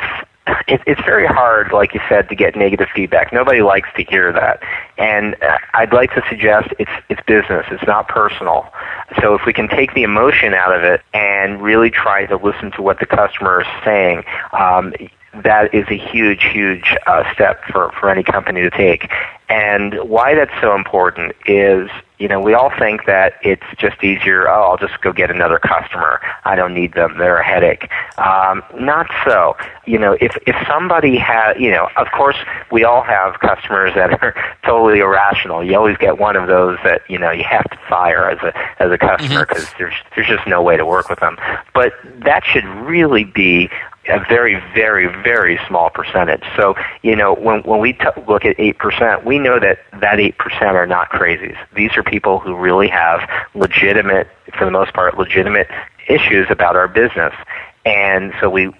it, 0.68 0.82
it's 0.86 1.02
very 1.02 1.26
hard, 1.26 1.72
like 1.72 1.94
you 1.94 2.02
said, 2.08 2.30
to 2.30 2.36
get 2.36 2.56
negative 2.56 2.88
feedback. 2.94 3.34
Nobody 3.34 3.62
likes 3.62 3.90
to 3.98 4.04
hear 4.04 4.32
that, 4.34 4.62
and 4.98 5.36
uh, 5.42 5.58
I'd 5.74 5.94
like 5.94 6.14
to 6.14 6.24
suggest 6.30 6.70
it's 6.80 6.92
it's 7.10 7.22
business. 7.26 7.66
It's 7.72 7.86
not 7.86 8.08
personal. 8.08 8.72
So 9.22 9.34
if 9.34 9.46
we 9.46 9.54
can 9.54 9.68
take 9.68 9.94
the 9.94 10.04
emotion 10.04 10.54
out 10.54 10.76
of 10.76 10.84
it 10.84 11.02
and 11.14 11.62
really 11.62 11.90
try 11.90 12.26
to 12.26 12.38
listen 12.38 12.72
to 12.74 12.82
what 12.82 13.00
the 13.00 13.06
customer 13.06 13.62
is 13.62 13.68
saying, 13.84 14.24
um, 14.54 14.94
that 15.44 15.74
is 15.74 15.86
a 15.90 15.98
huge, 15.98 16.44
huge 16.44 16.96
uh, 17.08 17.32
step 17.34 17.64
for, 17.72 17.92
for 18.00 18.10
any 18.10 18.24
company 18.24 18.62
to 18.62 18.70
take. 18.70 19.10
And 19.48 19.94
why 20.10 20.34
that's 20.34 20.54
so 20.60 20.74
important 20.76 21.36
is, 21.46 21.90
you 22.18 22.28
know, 22.28 22.40
we 22.40 22.54
all 22.56 22.72
think 22.80 23.06
that 23.06 23.34
it's 23.44 23.66
just 23.78 24.04
easier, 24.04 24.50
oh, 24.50 24.72
I'll 24.72 24.78
just 24.78 25.00
go 25.02 25.12
get 25.12 25.30
another 25.30 25.60
customer. 25.60 26.20
I 26.46 26.56
don't 26.56 26.74
need 26.74 26.94
them. 26.94 27.18
They're 27.20 27.38
a 27.38 27.44
headache. 27.44 27.88
Um, 28.18 28.64
not 28.80 29.08
so. 29.24 29.56
You 29.86 30.00
know, 30.00 30.14
if, 30.20 30.36
if 30.48 30.56
somebody 30.68 31.18
has, 31.18 31.58
you 31.60 31.70
know, 31.70 31.90
of 31.96 32.08
course, 32.12 32.38
we 32.72 32.84
all 32.84 33.04
have 33.04 33.40
customers 33.40 33.94
that 33.94 34.24
are 34.24 34.34
totally 34.66 35.00
irrational. 35.00 35.64
You 35.64 35.76
always 35.78 35.98
get 35.98 36.18
one 36.18 36.36
of 36.36 36.48
those 36.48 36.80
that, 36.84 37.02
you 37.08 37.20
know, 37.20 37.30
you 37.30 37.44
have 37.44 37.70
to 37.70 37.78
fire 37.88 38.30
as 38.30 38.40
a, 38.40 38.82
as 38.82 38.92
a 38.92 38.98
customer 38.98 39.46
because 39.46 39.66
mm-hmm. 39.66 39.84
there's, 39.84 39.96
there's 40.16 40.28
just 40.28 40.48
no 40.48 40.64
way 40.64 40.76
to 40.76 40.86
work 40.86 41.10
with 41.10 41.20
them. 41.20 41.38
But 41.74 41.94
that 42.24 42.44
should 42.46 42.66
really 42.66 43.26
be 43.26 43.70
a 44.08 44.20
very, 44.30 44.56
very, 44.74 45.08
very 45.24 45.60
small 45.68 45.90
percentage. 45.90 46.44
So, 46.56 46.76
you 47.02 47.16
know, 47.16 47.34
when, 47.34 47.62
when 47.64 47.80
we 47.80 47.94
t- 47.94 48.06
look 48.28 48.46
at 48.46 48.58
8%, 48.58 49.26
we 49.26 49.40
know 49.40 49.60
that 49.60 49.80
that 50.00 50.20
8% 50.20 50.62
are 50.62 50.88
not 50.88 51.10
crazies. 51.10 51.58
These 51.76 51.98
are 51.98 52.04
people 52.04 52.40
who 52.40 52.56
really 52.56 52.88
have 52.88 53.28
legitimate, 53.56 54.28
for 54.58 54.66
the 54.66 54.72
most 54.72 54.94
part, 54.94 55.18
legitimate 55.18 55.68
issues 56.08 56.48
about 56.50 56.76
our 56.76 56.88
business. 56.88 57.34
And 57.86 58.34
so 58.40 58.50
we 58.50 58.72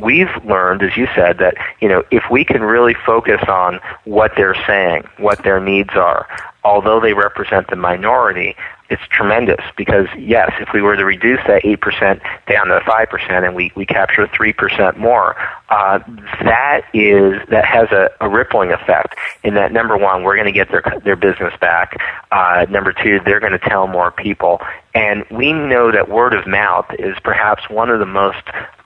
we've 0.00 0.30
learned, 0.44 0.82
as 0.82 0.96
you 0.96 1.06
said, 1.14 1.36
that 1.38 1.54
you 1.80 1.88
know 1.88 2.02
if 2.10 2.24
we 2.30 2.46
can 2.46 2.62
really 2.62 2.94
focus 2.94 3.42
on 3.46 3.78
what 4.04 4.32
they're 4.36 4.56
saying, 4.66 5.04
what 5.18 5.44
their 5.44 5.60
needs 5.60 5.90
are, 5.94 6.26
although 6.64 6.98
they 6.98 7.12
represent 7.12 7.68
the 7.68 7.76
minority, 7.76 8.56
it's 8.94 9.08
tremendous 9.10 9.60
because 9.76 10.06
yes, 10.16 10.52
if 10.60 10.68
we 10.72 10.80
were 10.80 10.96
to 10.96 11.04
reduce 11.04 11.40
that 11.48 11.62
8% 11.62 12.20
down 12.46 12.68
to 12.68 12.78
5% 12.80 13.46
and 13.46 13.54
we, 13.54 13.72
we 13.74 13.84
capture 13.84 14.26
3% 14.26 14.96
more, 14.96 15.36
uh, 15.68 15.98
that 16.44 16.82
is, 16.94 17.40
that 17.48 17.64
has 17.64 17.90
a, 17.90 18.10
a 18.20 18.28
rippling 18.28 18.70
effect 18.70 19.16
in 19.42 19.54
that 19.54 19.72
number 19.72 19.96
one, 19.96 20.22
we're 20.22 20.36
going 20.36 20.46
to 20.46 20.52
get 20.52 20.70
their, 20.70 20.82
their 21.04 21.16
business 21.16 21.52
back. 21.60 21.96
Uh, 22.30 22.66
number 22.70 22.92
two, 22.92 23.18
they're 23.24 23.40
going 23.40 23.52
to 23.52 23.58
tell 23.58 23.88
more 23.88 24.12
people. 24.12 24.60
And 24.94 25.24
we 25.30 25.52
know 25.52 25.90
that 25.90 26.08
word 26.08 26.34
of 26.34 26.46
mouth 26.46 26.86
is 26.98 27.16
perhaps 27.24 27.68
one 27.68 27.90
of 27.90 27.98
the 27.98 28.06
most 28.06 28.44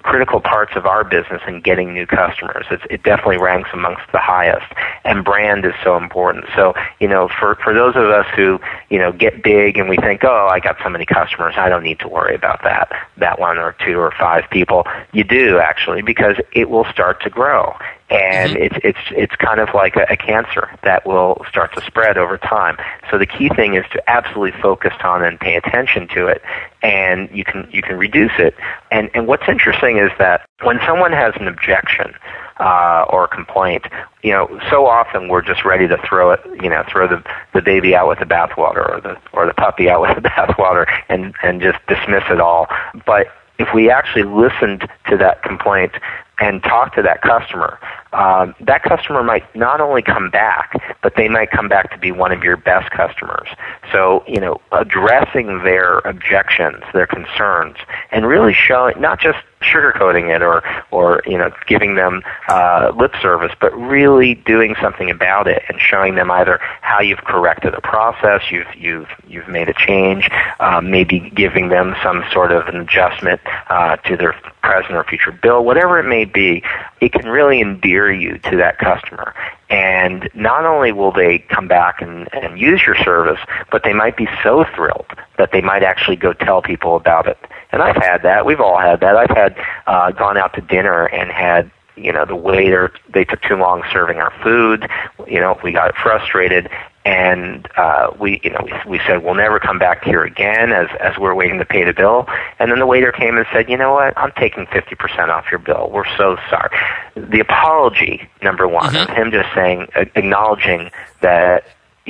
critical 0.08 0.40
parts 0.40 0.72
of 0.74 0.86
our 0.86 1.04
business 1.04 1.42
in 1.46 1.60
getting 1.60 1.92
new 1.92 2.06
customers. 2.06 2.64
It's, 2.70 2.82
it 2.88 3.02
definitely 3.02 3.36
ranks 3.36 3.68
amongst 3.74 4.10
the 4.10 4.18
highest, 4.18 4.66
and 5.04 5.22
brand 5.22 5.66
is 5.66 5.74
so 5.84 5.98
important. 5.98 6.46
So, 6.56 6.72
you 6.98 7.06
know, 7.06 7.28
for 7.28 7.56
for 7.56 7.74
those 7.74 7.94
of 7.94 8.04
us 8.04 8.26
who 8.34 8.58
you 8.88 8.98
know 8.98 9.12
get 9.12 9.42
big 9.42 9.76
and 9.76 9.86
we 9.86 9.96
think, 9.96 10.24
oh, 10.24 10.48
I 10.50 10.60
got 10.60 10.78
so 10.82 10.88
many 10.88 11.04
customers, 11.04 11.54
I 11.58 11.68
don't 11.68 11.82
need 11.82 12.00
to 12.00 12.08
worry 12.08 12.34
about 12.34 12.62
that 12.62 12.90
that 13.18 13.38
one 13.38 13.58
or 13.58 13.76
two 13.84 13.98
or 13.98 14.10
five 14.18 14.44
people. 14.50 14.86
You 15.12 15.24
do 15.24 15.58
actually 15.58 16.00
because 16.00 16.36
it 16.52 16.70
will 16.70 16.86
start 16.86 17.22
to 17.24 17.30
grow, 17.30 17.76
and 18.10 18.52
mm-hmm. 18.52 18.62
it's 18.62 18.76
it's 18.82 18.98
it's 19.10 19.36
kind 19.36 19.60
of 19.60 19.68
like 19.74 19.96
a, 19.96 20.06
a 20.10 20.16
cancer 20.16 20.70
that 20.82 21.06
will 21.06 21.44
start 21.48 21.74
to 21.74 21.80
spread 21.82 22.16
over 22.16 22.38
time. 22.38 22.76
So 23.10 23.18
the 23.18 23.26
key 23.26 23.50
thing 23.50 23.74
is 23.74 23.84
to 23.92 24.10
absolutely 24.10 24.58
focus 24.60 24.94
on 25.04 25.22
and 25.22 25.38
pay 25.38 25.56
attention 25.56 26.08
to 26.08 26.26
it, 26.26 26.42
and 26.82 27.30
you 27.30 27.44
can 27.44 27.68
you 27.70 27.82
can 27.82 27.98
reduce 27.98 28.32
it. 28.38 28.54
And 28.90 29.10
and 29.14 29.26
what's 29.26 29.46
interesting 29.48 29.98
is 29.98 30.10
that 30.18 30.46
when 30.62 30.78
someone 30.86 31.12
has 31.12 31.34
an 31.36 31.48
objection 31.48 32.14
uh, 32.58 33.04
or 33.10 33.24
a 33.24 33.28
complaint, 33.28 33.84
you 34.22 34.32
know, 34.32 34.58
so 34.70 34.86
often 34.86 35.28
we're 35.28 35.42
just 35.42 35.64
ready 35.64 35.86
to 35.86 35.98
throw 35.98 36.30
it, 36.30 36.40
you 36.62 36.70
know, 36.70 36.82
throw 36.90 37.06
the 37.06 37.22
the 37.52 37.60
baby 37.60 37.94
out 37.94 38.08
with 38.08 38.20
the 38.20 38.26
bathwater 38.26 38.88
or 38.88 39.00
the 39.02 39.18
or 39.32 39.44
the 39.44 39.54
puppy 39.54 39.90
out 39.90 40.00
with 40.00 40.14
the 40.14 40.28
bathwater 40.30 40.86
and 41.10 41.34
and 41.42 41.60
just 41.60 41.78
dismiss 41.88 42.24
it 42.30 42.40
all. 42.40 42.68
But 43.04 43.26
if 43.58 43.74
we 43.74 43.90
actually 43.90 44.22
listened 44.22 44.88
to 45.08 45.16
that 45.18 45.42
complaint 45.42 45.92
and 46.40 46.62
talk 46.62 46.94
to 46.94 47.02
that 47.02 47.22
customer, 47.22 47.78
um, 48.12 48.54
that 48.60 48.82
customer 48.82 49.22
might 49.22 49.44
not 49.54 49.80
only 49.80 50.02
come 50.02 50.30
back, 50.30 50.72
but 51.02 51.14
they 51.16 51.28
might 51.28 51.50
come 51.50 51.68
back 51.68 51.90
to 51.92 51.98
be 51.98 52.12
one 52.12 52.32
of 52.32 52.42
your 52.42 52.56
best 52.56 52.90
customers. 52.90 53.48
So, 53.92 54.24
you 54.26 54.40
know, 54.40 54.60
addressing 54.72 55.62
their 55.64 55.98
objections, 55.98 56.82
their 56.92 57.06
concerns, 57.06 57.76
and 58.10 58.26
really 58.26 58.54
showing, 58.54 59.00
not 59.00 59.20
just 59.20 59.38
sugarcoating 59.60 60.34
it 60.34 60.40
or, 60.40 60.62
or 60.90 61.20
you 61.26 61.36
know, 61.36 61.50
giving 61.66 61.96
them 61.96 62.22
uh, 62.48 62.92
lip 62.96 63.12
service, 63.20 63.52
but 63.60 63.76
really 63.76 64.34
doing 64.34 64.74
something 64.80 65.10
about 65.10 65.48
it 65.48 65.62
and 65.68 65.80
showing 65.80 66.14
them 66.14 66.30
either 66.30 66.58
how 66.80 67.00
you've 67.00 67.24
corrected 67.24 67.74
a 67.74 67.80
process, 67.80 68.42
you've, 68.50 68.72
you've, 68.76 69.08
you've 69.26 69.48
made 69.48 69.68
a 69.68 69.74
change, 69.74 70.30
um, 70.60 70.90
maybe 70.90 71.30
giving 71.34 71.68
them 71.68 71.96
some 72.02 72.24
sort 72.32 72.52
of 72.52 72.66
an 72.68 72.76
adjustment 72.76 73.40
uh, 73.68 73.96
to 73.96 74.16
their 74.16 74.34
present 74.62 74.94
or 74.94 75.04
future 75.04 75.32
bill, 75.32 75.64
whatever 75.64 75.98
it 75.98 76.08
may 76.08 76.24
be, 76.24 76.62
it 77.00 77.12
can 77.12 77.28
really 77.28 77.60
endear 77.60 78.12
you 78.12 78.38
to 78.38 78.56
that 78.56 78.78
customer. 78.78 79.34
And 79.70 80.28
not 80.34 80.64
only 80.64 80.92
will 80.92 81.12
they 81.12 81.38
come 81.38 81.68
back 81.68 82.00
and, 82.00 82.28
and 82.32 82.58
use 82.58 82.82
your 82.86 82.96
service, 82.96 83.40
but 83.70 83.82
they 83.84 83.92
might 83.92 84.16
be 84.16 84.28
so 84.42 84.64
thrilled 84.74 85.06
that 85.36 85.52
they 85.52 85.60
might 85.60 85.82
actually 85.82 86.16
go 86.16 86.32
tell 86.32 86.62
people 86.62 86.96
about 86.96 87.26
it. 87.26 87.38
And 87.70 87.82
I've 87.82 87.96
had 87.96 88.22
that. 88.22 88.46
We've 88.46 88.60
all 88.60 88.78
had 88.78 89.00
that. 89.00 89.16
I've 89.16 89.36
had 89.36 89.56
uh, 89.86 90.10
gone 90.12 90.36
out 90.38 90.54
to 90.54 90.60
dinner 90.62 91.06
and 91.06 91.30
had 91.30 91.70
you 92.04 92.12
know 92.12 92.24
the 92.24 92.36
waiter 92.36 92.92
they 93.12 93.24
took 93.24 93.40
too 93.42 93.56
long 93.56 93.82
serving 93.92 94.18
our 94.18 94.32
food 94.42 94.88
you 95.26 95.40
know 95.40 95.58
we 95.62 95.72
got 95.72 95.94
frustrated 95.96 96.68
and 97.04 97.66
uh, 97.78 98.10
we, 98.20 98.38
you 98.44 98.50
know, 98.50 98.60
we, 98.62 98.98
we 98.98 99.00
said 99.06 99.24
we'll 99.24 99.34
never 99.34 99.58
come 99.58 99.78
back 99.78 100.04
here 100.04 100.24
again 100.24 100.72
as 100.72 100.88
as 101.00 101.16
we're 101.16 101.34
waiting 101.34 101.58
to 101.58 101.64
pay 101.64 101.82
the 101.82 101.94
bill. 101.94 102.26
And 102.58 102.70
then 102.70 102.80
the 102.80 102.86
waiter 102.86 103.12
came 103.12 103.38
and 103.38 103.46
said, 103.50 103.70
you 103.70 103.78
know 103.78 103.94
what, 103.94 104.12
I'm 104.18 104.30
taking 104.32 104.66
50% 104.66 105.28
off 105.30 105.46
your 105.50 105.58
bill. 105.58 105.88
We're 105.90 106.04
so 106.18 106.36
sorry. 106.50 106.68
The 107.16 107.40
apology, 107.40 108.28
number 108.42 108.68
one, 108.68 108.92
Mm-hmm. 108.92 109.14
him 109.14 109.30
just 109.30 109.54
saying, 109.54 109.88
acknowledging 109.94 110.90
that 111.22 111.64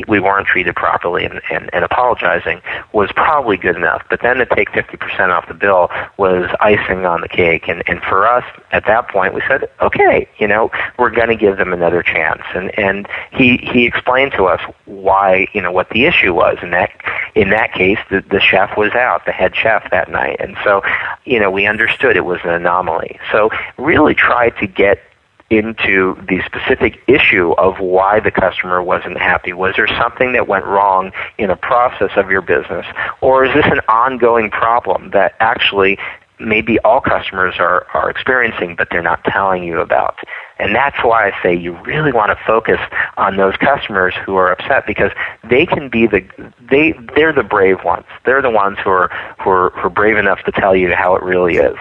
we 0.06 0.20
weren't 0.20 0.46
treated 0.46 0.76
properly 0.76 1.24
and, 1.24 1.40
and, 1.50 1.70
and 1.72 1.84
apologizing 1.84 2.60
was 2.92 3.10
probably 3.12 3.56
good 3.56 3.76
enough. 3.76 4.02
But 4.10 4.20
then 4.22 4.36
to 4.36 4.46
take 4.46 4.70
50% 4.70 5.30
off 5.30 5.48
the 5.48 5.54
bill 5.54 5.90
was 6.16 6.50
icing 6.60 7.04
on 7.06 7.20
the 7.20 7.28
cake. 7.28 7.68
And, 7.68 7.82
and 7.86 8.02
for 8.02 8.26
us, 8.26 8.44
at 8.72 8.86
that 8.86 9.08
point, 9.08 9.34
we 9.34 9.42
said, 9.48 9.68
okay, 9.80 10.28
you 10.38 10.46
know, 10.46 10.70
we're 10.98 11.10
going 11.10 11.28
to 11.28 11.36
give 11.36 11.56
them 11.56 11.72
another 11.72 12.02
chance. 12.02 12.42
And, 12.54 12.76
and 12.78 13.08
he, 13.32 13.58
he 13.58 13.86
explained 13.86 14.32
to 14.32 14.44
us 14.44 14.60
why, 14.84 15.48
you 15.52 15.62
know, 15.62 15.72
what 15.72 15.90
the 15.90 16.04
issue 16.04 16.34
was. 16.34 16.58
And 16.62 16.72
that, 16.72 16.90
in 17.34 17.50
that 17.50 17.72
case, 17.72 17.98
the, 18.10 18.22
the 18.30 18.40
chef 18.40 18.76
was 18.76 18.92
out, 18.92 19.24
the 19.26 19.32
head 19.32 19.54
chef 19.56 19.90
that 19.90 20.10
night. 20.10 20.36
And 20.40 20.56
so, 20.64 20.82
you 21.24 21.40
know, 21.40 21.50
we 21.50 21.66
understood 21.66 22.16
it 22.16 22.24
was 22.24 22.40
an 22.44 22.50
anomaly. 22.50 23.18
So 23.32 23.50
really 23.78 24.14
try 24.14 24.50
to 24.50 24.66
get 24.66 25.00
into 25.50 26.14
the 26.28 26.42
specific 26.44 27.00
issue 27.06 27.52
of 27.52 27.80
why 27.80 28.20
the 28.20 28.30
customer 28.30 28.82
wasn't 28.82 29.18
happy. 29.18 29.52
Was 29.52 29.74
there 29.76 29.88
something 29.88 30.32
that 30.32 30.46
went 30.46 30.66
wrong 30.66 31.12
in 31.38 31.48
a 31.50 31.56
process 31.56 32.10
of 32.16 32.30
your 32.30 32.42
business? 32.42 32.84
Or 33.20 33.44
is 33.44 33.54
this 33.54 33.64
an 33.66 33.80
ongoing 33.88 34.50
problem 34.50 35.10
that 35.10 35.34
actually 35.40 35.98
maybe 36.40 36.78
all 36.80 37.00
customers 37.00 37.54
are, 37.58 37.86
are 37.94 38.08
experiencing 38.10 38.76
but 38.76 38.88
they're 38.90 39.02
not 39.02 39.24
telling 39.24 39.64
you 39.64 39.80
about? 39.80 40.18
And 40.58 40.74
that's 40.74 40.98
why 41.02 41.30
I 41.30 41.42
say 41.42 41.54
you 41.54 41.72
really 41.82 42.12
want 42.12 42.36
to 42.36 42.44
focus 42.44 42.80
on 43.16 43.36
those 43.36 43.56
customers 43.56 44.14
who 44.26 44.36
are 44.36 44.52
upset 44.52 44.86
because 44.86 45.12
they 45.48 45.64
can 45.64 45.88
be 45.88 46.06
the 46.06 46.26
they 46.70 46.94
they're 47.14 47.32
the 47.32 47.42
brave 47.42 47.84
ones. 47.84 48.04
They're 48.26 48.42
the 48.42 48.50
ones 48.50 48.76
who 48.82 48.90
are 48.90 49.08
who 49.42 49.50
are, 49.50 49.70
who 49.70 49.86
are 49.86 49.90
brave 49.90 50.16
enough 50.16 50.42
to 50.44 50.52
tell 50.52 50.76
you 50.76 50.94
how 50.94 51.14
it 51.14 51.22
really 51.22 51.56
is. 51.56 51.76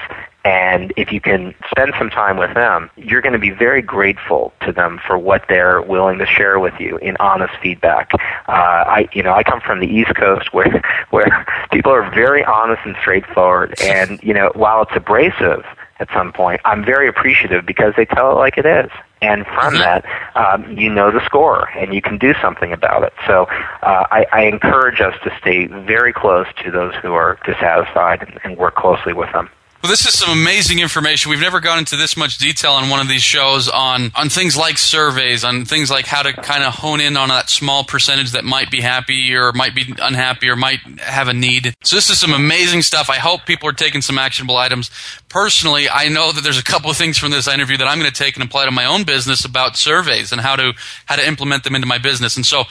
And 0.48 0.94
if 0.96 1.12
you 1.12 1.20
can 1.20 1.54
spend 1.70 1.92
some 2.00 2.10
time 2.10 2.38
with 2.38 2.54
them, 2.54 2.90
you're 2.96 3.22
going 3.22 3.34
to 3.34 3.40
be 3.40 3.50
very 3.50 3.82
grateful 3.82 4.54
to 4.62 4.72
them 4.72 4.98
for 5.06 5.18
what 5.18 5.44
they're 5.50 5.82
willing 5.82 6.20
to 6.20 6.26
share 6.26 6.58
with 6.58 6.74
you 6.80 6.96
in 7.00 7.18
honest 7.20 7.54
feedback. 7.62 8.12
Uh, 8.48 8.52
I, 8.52 9.10
you 9.12 9.22
know, 9.22 9.34
I 9.34 9.44
come 9.44 9.60
from 9.60 9.82
the 9.82 9.88
East 9.88 10.16
Coast 10.16 10.54
where 10.54 10.82
where 11.10 11.46
people 11.70 11.92
are 11.92 12.10
very 12.12 12.46
honest 12.46 12.82
and 12.86 12.96
straightforward. 13.02 13.76
And 13.82 14.24
you 14.24 14.34
know, 14.34 14.54
while 14.56 14.84
it's 14.84 14.96
abrasive 14.96 15.66
at 16.00 16.08
some 16.14 16.32
point, 16.32 16.62
I'm 16.64 16.86
very 16.86 17.10
appreciative 17.10 17.66
because 17.66 17.94
they 17.98 18.06
tell 18.06 18.32
it 18.32 18.36
like 18.36 18.58
it 18.58 18.66
is. 18.66 18.90
And 19.22 19.46
from 19.48 19.74
that, 19.74 20.06
um, 20.36 20.78
you 20.78 20.90
know 20.90 21.12
the 21.12 21.26
score, 21.26 21.68
and 21.76 21.94
you 21.94 22.02
can 22.02 22.18
do 22.18 22.34
something 22.42 22.72
about 22.72 23.04
it. 23.04 23.12
So 23.26 23.48
uh, 23.82 24.06
I, 24.12 24.26
I 24.32 24.44
encourage 24.44 25.02
us 25.02 25.16
to 25.26 25.38
stay 25.42 25.66
very 25.66 26.14
close 26.14 26.48
to 26.64 26.72
those 26.72 26.94
who 27.02 27.12
are 27.14 27.38
dissatisfied 27.46 28.22
and, 28.22 28.40
and 28.46 28.58
work 28.58 28.76
closely 28.76 29.12
with 29.12 29.30
them. 29.34 29.50
Well, 29.88 29.94
this 29.94 30.06
is 30.06 30.20
some 30.20 30.38
amazing 30.38 30.80
information. 30.80 31.30
We've 31.30 31.40
never 31.40 31.62
gone 31.62 31.80
into 31.80 31.96
this 31.96 32.18
much 32.18 32.40
detail 32.40 32.72
on 32.72 32.90
one 32.90 33.00
of 33.00 33.08
these 33.08 33.22
shows 33.22 33.70
on, 33.70 34.12
on 34.16 34.28
things 34.28 34.58
like 34.58 34.78
surveys, 34.78 35.46
on 35.46 35.64
things 35.64 35.90
like 35.90 36.06
how 36.06 36.24
to 36.24 36.34
kind 36.34 36.66
of 36.66 36.74
hone 36.74 37.00
in 37.00 37.16
on 37.16 37.30
that 37.30 37.50
small 37.50 37.86
percentage 37.86 38.32
that 38.32 38.44
might 38.44 38.70
be 38.70 38.82
happy 38.82 39.34
or 39.34 39.54
might 39.54 39.74
be 39.74 39.96
unhappy 40.02 40.50
or 40.50 40.58
might 40.58 40.80
have 41.00 41.30
a 41.30 41.34
need. 41.34 41.74
So 41.86 41.96
this 41.96 42.10
is 42.10 42.20
some 42.20 42.34
amazing 42.34 42.82
stuff. 42.82 43.10
I 43.10 43.16
hope 43.16 43.46
people 43.46 43.70
are 43.70 43.72
taking 43.72 44.02
some 44.02 44.18
actionable 44.18 44.58
items. 44.58 44.92
Personally, 45.30 45.88
I 45.88 46.10
know 46.10 46.34
that 46.34 46.44
there's 46.44 46.60
a 46.60 46.66
couple 46.66 46.92
of 46.92 46.98
things 46.98 47.18
from 47.18 47.32
this 47.32 47.48
interview 47.48 47.78
that 47.78 47.88
I'm 47.88 47.98
going 47.98 48.12
to 48.12 48.24
take 48.24 48.36
and 48.36 48.44
apply 48.44 48.66
to 48.66 48.72
my 48.72 48.84
own 48.84 49.06
business 49.06 49.46
about 49.46 49.78
surveys 49.78 50.34
and 50.34 50.42
how 50.42 50.58
to 50.58 50.74
how 51.06 51.16
to 51.16 51.26
implement 51.26 51.64
them 51.64 51.76
into 51.76 51.88
my 51.88 51.98
business. 51.98 52.36
And 52.36 52.46
so 52.46 52.66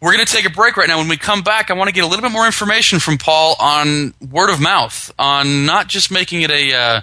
we're 0.00 0.12
going 0.12 0.24
to 0.24 0.32
take 0.32 0.44
a 0.44 0.50
break 0.50 0.76
right 0.76 0.88
now. 0.88 0.98
When 0.98 1.08
we 1.08 1.16
come 1.16 1.42
back, 1.42 1.70
I 1.70 1.74
want 1.74 1.88
to 1.88 1.94
get 1.94 2.04
a 2.04 2.06
little 2.06 2.22
bit 2.22 2.32
more 2.32 2.44
information 2.44 2.98
from 2.98 3.16
Paul 3.16 3.56
on 3.58 4.12
word 4.30 4.50
of 4.50 4.60
mouth, 4.60 5.12
on 5.18 5.64
not 5.64 5.88
just 5.88 6.10
making 6.10 6.42
it 6.42 6.50
a, 6.50 6.72
uh, 6.74 7.00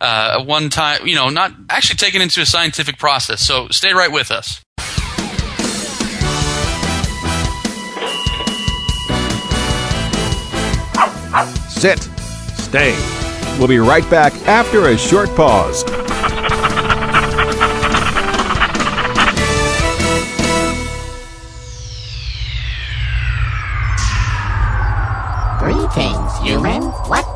uh, 0.00 0.36
a 0.38 0.44
one 0.44 0.70
time, 0.70 1.06
you 1.06 1.16
know, 1.16 1.28
not 1.28 1.52
actually 1.68 1.96
taking 1.96 2.20
it 2.20 2.24
into 2.24 2.40
a 2.40 2.46
scientific 2.46 2.98
process. 2.98 3.40
So 3.44 3.68
stay 3.68 3.92
right 3.92 4.12
with 4.12 4.30
us. 4.30 4.62
Sit. 11.68 12.02
Stay. 12.56 12.96
We'll 13.58 13.68
be 13.68 13.78
right 13.78 14.08
back 14.08 14.32
after 14.46 14.88
a 14.88 14.96
short 14.96 15.34
pause. 15.36 15.84
Greetings, 25.86 26.38
human. 26.38 26.82
What 27.06 27.35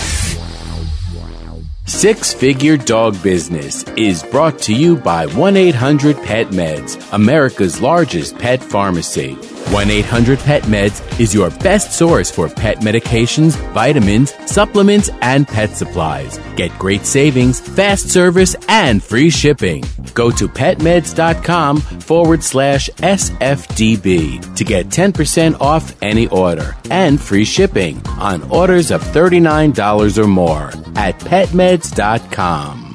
Six 1.85 2.31
Figure 2.31 2.77
Dog 2.77 3.21
Business 3.23 3.83
is 3.97 4.21
brought 4.21 4.59
to 4.59 4.73
you 4.73 4.95
by 4.95 5.25
1 5.25 5.57
800 5.57 6.15
Pet 6.17 6.47
Meds, 6.49 7.11
America's 7.11 7.81
largest 7.81 8.37
pet 8.37 8.63
pharmacy. 8.63 9.35
1 9.69 9.89
800 9.89 10.39
Pet 10.39 10.63
Meds 10.63 11.19
is 11.19 11.33
your 11.33 11.49
best 11.59 11.93
source 11.93 12.29
for 12.29 12.49
pet 12.49 12.79
medications, 12.79 13.55
vitamins, 13.73 14.33
supplements, 14.51 15.09
and 15.21 15.47
pet 15.47 15.69
supplies. 15.77 16.39
Get 16.55 16.77
great 16.77 17.05
savings, 17.05 17.59
fast 17.59 18.09
service, 18.09 18.55
and 18.67 19.01
free 19.01 19.29
shipping. 19.29 19.83
Go 20.13 20.29
to 20.31 20.47
petmeds.com 20.47 21.77
forward 21.79 22.43
slash 22.43 22.89
SFDB 22.97 24.55
to 24.55 24.63
get 24.63 24.87
10% 24.87 25.59
off 25.61 25.95
any 26.01 26.27
order 26.27 26.75
and 26.89 27.19
free 27.19 27.45
shipping 27.45 28.05
on 28.07 28.43
orders 28.51 28.91
of 28.91 29.01
$39 29.01 30.17
or 30.17 30.27
more 30.27 30.67
at 30.95 31.17
petmeds.com. 31.19 32.90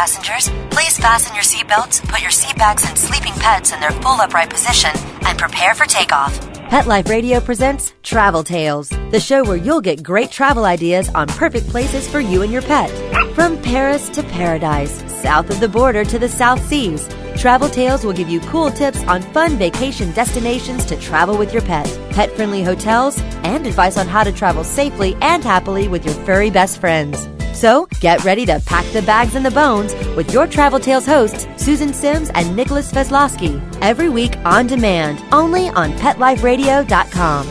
passengers, 0.00 0.48
please 0.70 0.96
fasten 0.96 1.34
your 1.34 1.44
seatbelts, 1.44 2.02
put 2.08 2.22
your 2.22 2.30
seat 2.30 2.56
bags 2.56 2.88
and 2.88 2.96
sleeping 2.96 3.34
pets 3.34 3.70
in 3.74 3.80
their 3.80 3.90
full 3.90 4.18
upright 4.18 4.48
position, 4.48 4.90
and 5.26 5.38
prepare 5.38 5.74
for 5.74 5.84
takeoff. 5.84 6.34
Pet 6.70 6.86
Life 6.86 7.10
Radio 7.10 7.38
presents 7.38 7.92
Travel 8.02 8.42
Tales, 8.42 8.88
the 9.10 9.20
show 9.20 9.44
where 9.44 9.58
you'll 9.58 9.82
get 9.82 10.02
great 10.02 10.30
travel 10.30 10.64
ideas 10.64 11.10
on 11.10 11.26
perfect 11.26 11.68
places 11.68 12.08
for 12.08 12.18
you 12.18 12.40
and 12.40 12.50
your 12.50 12.62
pet. 12.62 12.88
From 13.34 13.60
Paris 13.60 14.08
to 14.10 14.22
paradise, 14.22 15.02
south 15.20 15.50
of 15.50 15.60
the 15.60 15.68
border 15.68 16.02
to 16.06 16.18
the 16.18 16.30
South 16.30 16.64
Seas, 16.66 17.06
Travel 17.36 17.68
Tales 17.68 18.02
will 18.02 18.14
give 18.14 18.30
you 18.30 18.40
cool 18.40 18.70
tips 18.70 19.04
on 19.04 19.20
fun 19.34 19.58
vacation 19.58 20.12
destinations 20.12 20.86
to 20.86 20.96
travel 20.96 21.36
with 21.36 21.52
your 21.52 21.62
pet, 21.62 21.86
pet 22.08 22.34
friendly 22.36 22.62
hotels, 22.62 23.20
and 23.44 23.66
advice 23.66 23.98
on 23.98 24.06
how 24.06 24.24
to 24.24 24.32
travel 24.32 24.64
safely 24.64 25.14
and 25.20 25.44
happily 25.44 25.88
with 25.88 26.06
your 26.06 26.14
furry 26.24 26.48
best 26.48 26.80
friends. 26.80 27.28
So 27.60 27.86
get 28.00 28.24
ready 28.24 28.46
to 28.46 28.58
pack 28.64 28.86
the 28.94 29.02
bags 29.02 29.34
and 29.34 29.44
the 29.44 29.50
bones 29.50 29.92
with 30.16 30.32
your 30.32 30.46
Travel 30.46 30.80
Tales 30.80 31.04
hosts, 31.04 31.46
Susan 31.62 31.92
Sims 31.92 32.30
and 32.30 32.56
Nicholas 32.56 32.90
Veslowski, 32.90 33.60
every 33.82 34.08
week 34.08 34.34
on 34.46 34.66
demand, 34.66 35.22
only 35.30 35.68
on 35.68 35.92
PetLifeRadio.com. 35.92 37.46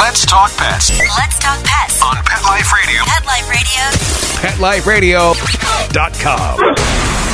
Let's 0.00 0.26
talk 0.26 0.50
pets 0.56 0.90
Let's 0.98 1.38
talk 1.38 1.62
pets. 1.62 2.02
on 2.02 2.16
Pet 2.24 2.42
Life 2.42 2.72
Radio. 2.72 3.04
Pet 3.04 3.24
Life 3.24 4.84
Radio. 4.84 5.32
PetLifeRadio.com. 5.32 7.25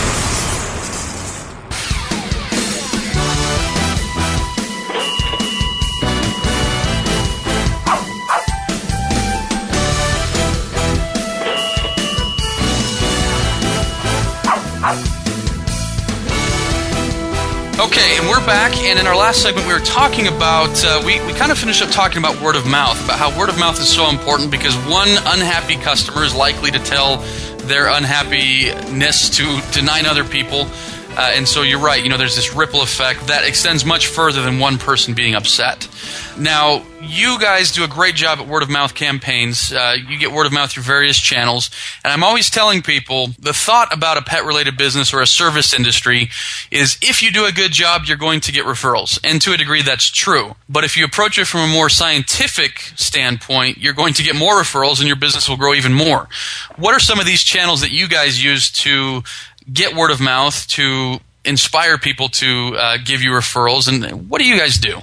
we're 18.42 18.46
back. 18.46 18.76
And 18.78 18.98
in 18.98 19.07
our 19.07 19.14
last 19.16 19.42
segment, 19.42 19.66
we 19.66 19.72
were 19.72 19.81
talking 19.81 20.26
about, 20.26 20.85
uh, 20.85 21.00
we, 21.05 21.24
we 21.26 21.33
kind 21.33 21.52
of 21.52 21.59
finished 21.59 21.83
up 21.83 21.90
talking 21.90 22.18
about 22.18 22.40
word 22.40 22.57
of 22.57 22.66
mouth, 22.66 23.02
about 23.05 23.18
how 23.18 23.37
word 23.38 23.48
of 23.48 23.59
mouth 23.59 23.78
is 23.78 23.88
so 23.88 24.09
important 24.09 24.50
because 24.50 24.74
one 24.87 25.09
unhappy 25.09 25.76
customer 25.76 26.24
is 26.24 26.35
likely 26.35 26.70
to 26.70 26.78
tell 26.81 27.18
their 27.66 27.88
unhappiness 27.88 29.31
to, 29.31 29.61
to 29.72 29.83
nine 29.83 30.07
other 30.07 30.24
people. 30.24 30.66
Uh, 31.16 31.33
and 31.35 31.46
so 31.46 31.62
you're 31.62 31.79
right, 31.79 32.03
you 32.03 32.09
know, 32.09 32.16
there's 32.16 32.37
this 32.37 32.55
ripple 32.55 32.83
effect 32.83 33.27
that 33.27 33.46
extends 33.46 33.85
much 33.85 34.07
further 34.07 34.42
than 34.42 34.59
one 34.59 34.79
person 34.79 35.12
being 35.14 35.35
upset. 35.35 35.87
Now, 36.38 36.85
you 37.03 37.38
guys 37.38 37.72
do 37.72 37.85
a 37.85 37.88
great 37.88 38.14
job 38.14 38.38
at 38.38 38.46
word 38.46 38.62
of 38.62 38.70
mouth 38.70 38.94
campaigns. 38.94 39.72
Uh, 39.72 39.96
you 40.09 40.18
get 40.18 40.33
word 40.33 40.46
of 40.46 40.53
mouth 40.53 40.70
through 40.70 40.85
various 40.85 41.18
channels. 41.18 41.68
And 42.05 42.12
I'm 42.12 42.22
always 42.22 42.48
telling 42.48 42.81
people 42.81 43.29
the 43.38 43.53
thought 43.53 43.92
about 43.92 44.16
a 44.16 44.22
pet 44.22 44.44
related 44.44 44.77
business 44.77 45.12
or 45.12 45.20
a 45.20 45.27
service 45.27 45.75
industry 45.75 46.31
is 46.70 46.96
if 47.03 47.22
you 47.22 47.31
do 47.31 47.44
a 47.44 47.53
good 47.53 47.72
job, 47.72 48.03
you're 48.07 48.16
going 48.16 48.40
to 48.42 48.53
get 48.53 48.64
referrals. 48.64 49.18
And 49.25 49.42
to 49.42 49.53
a 49.53 49.57
degree, 49.57 49.83
that's 49.83 50.11
true. 50.11 50.55
But 50.68 50.85
if 50.85 50.96
you 50.96 51.05
approach 51.05 51.38
it 51.38 51.46
from 51.46 51.68
a 51.68 51.72
more 51.72 51.88
scientific 51.88 52.79
standpoint, 52.94 53.79
you're 53.79 53.92
going 53.92 54.14
to 54.14 54.22
get 54.22 54.37
more 54.37 54.55
referrals 54.55 54.98
and 54.98 55.07
your 55.07 55.16
business 55.16 55.48
will 55.48 55.57
grow 55.57 55.75
even 55.75 55.92
more. 55.92 56.29
What 56.77 56.94
are 56.94 57.01
some 57.01 57.18
of 57.18 57.27
these 57.27 57.42
channels 57.42 57.81
that 57.81 57.90
you 57.90 58.09
guys 58.09 58.42
use 58.42 58.70
to 58.70 59.22
get 59.70 59.94
word 59.94 60.11
of 60.11 60.20
mouth, 60.20 60.66
to 60.68 61.18
inspire 61.44 61.98
people 61.98 62.29
to 62.29 62.77
uh, 62.77 62.96
give 63.05 63.22
you 63.22 63.31
referrals? 63.31 63.88
And 63.88 64.29
what 64.31 64.40
do 64.40 64.46
you 64.46 64.59
guys 64.59 64.79
do? 64.79 65.01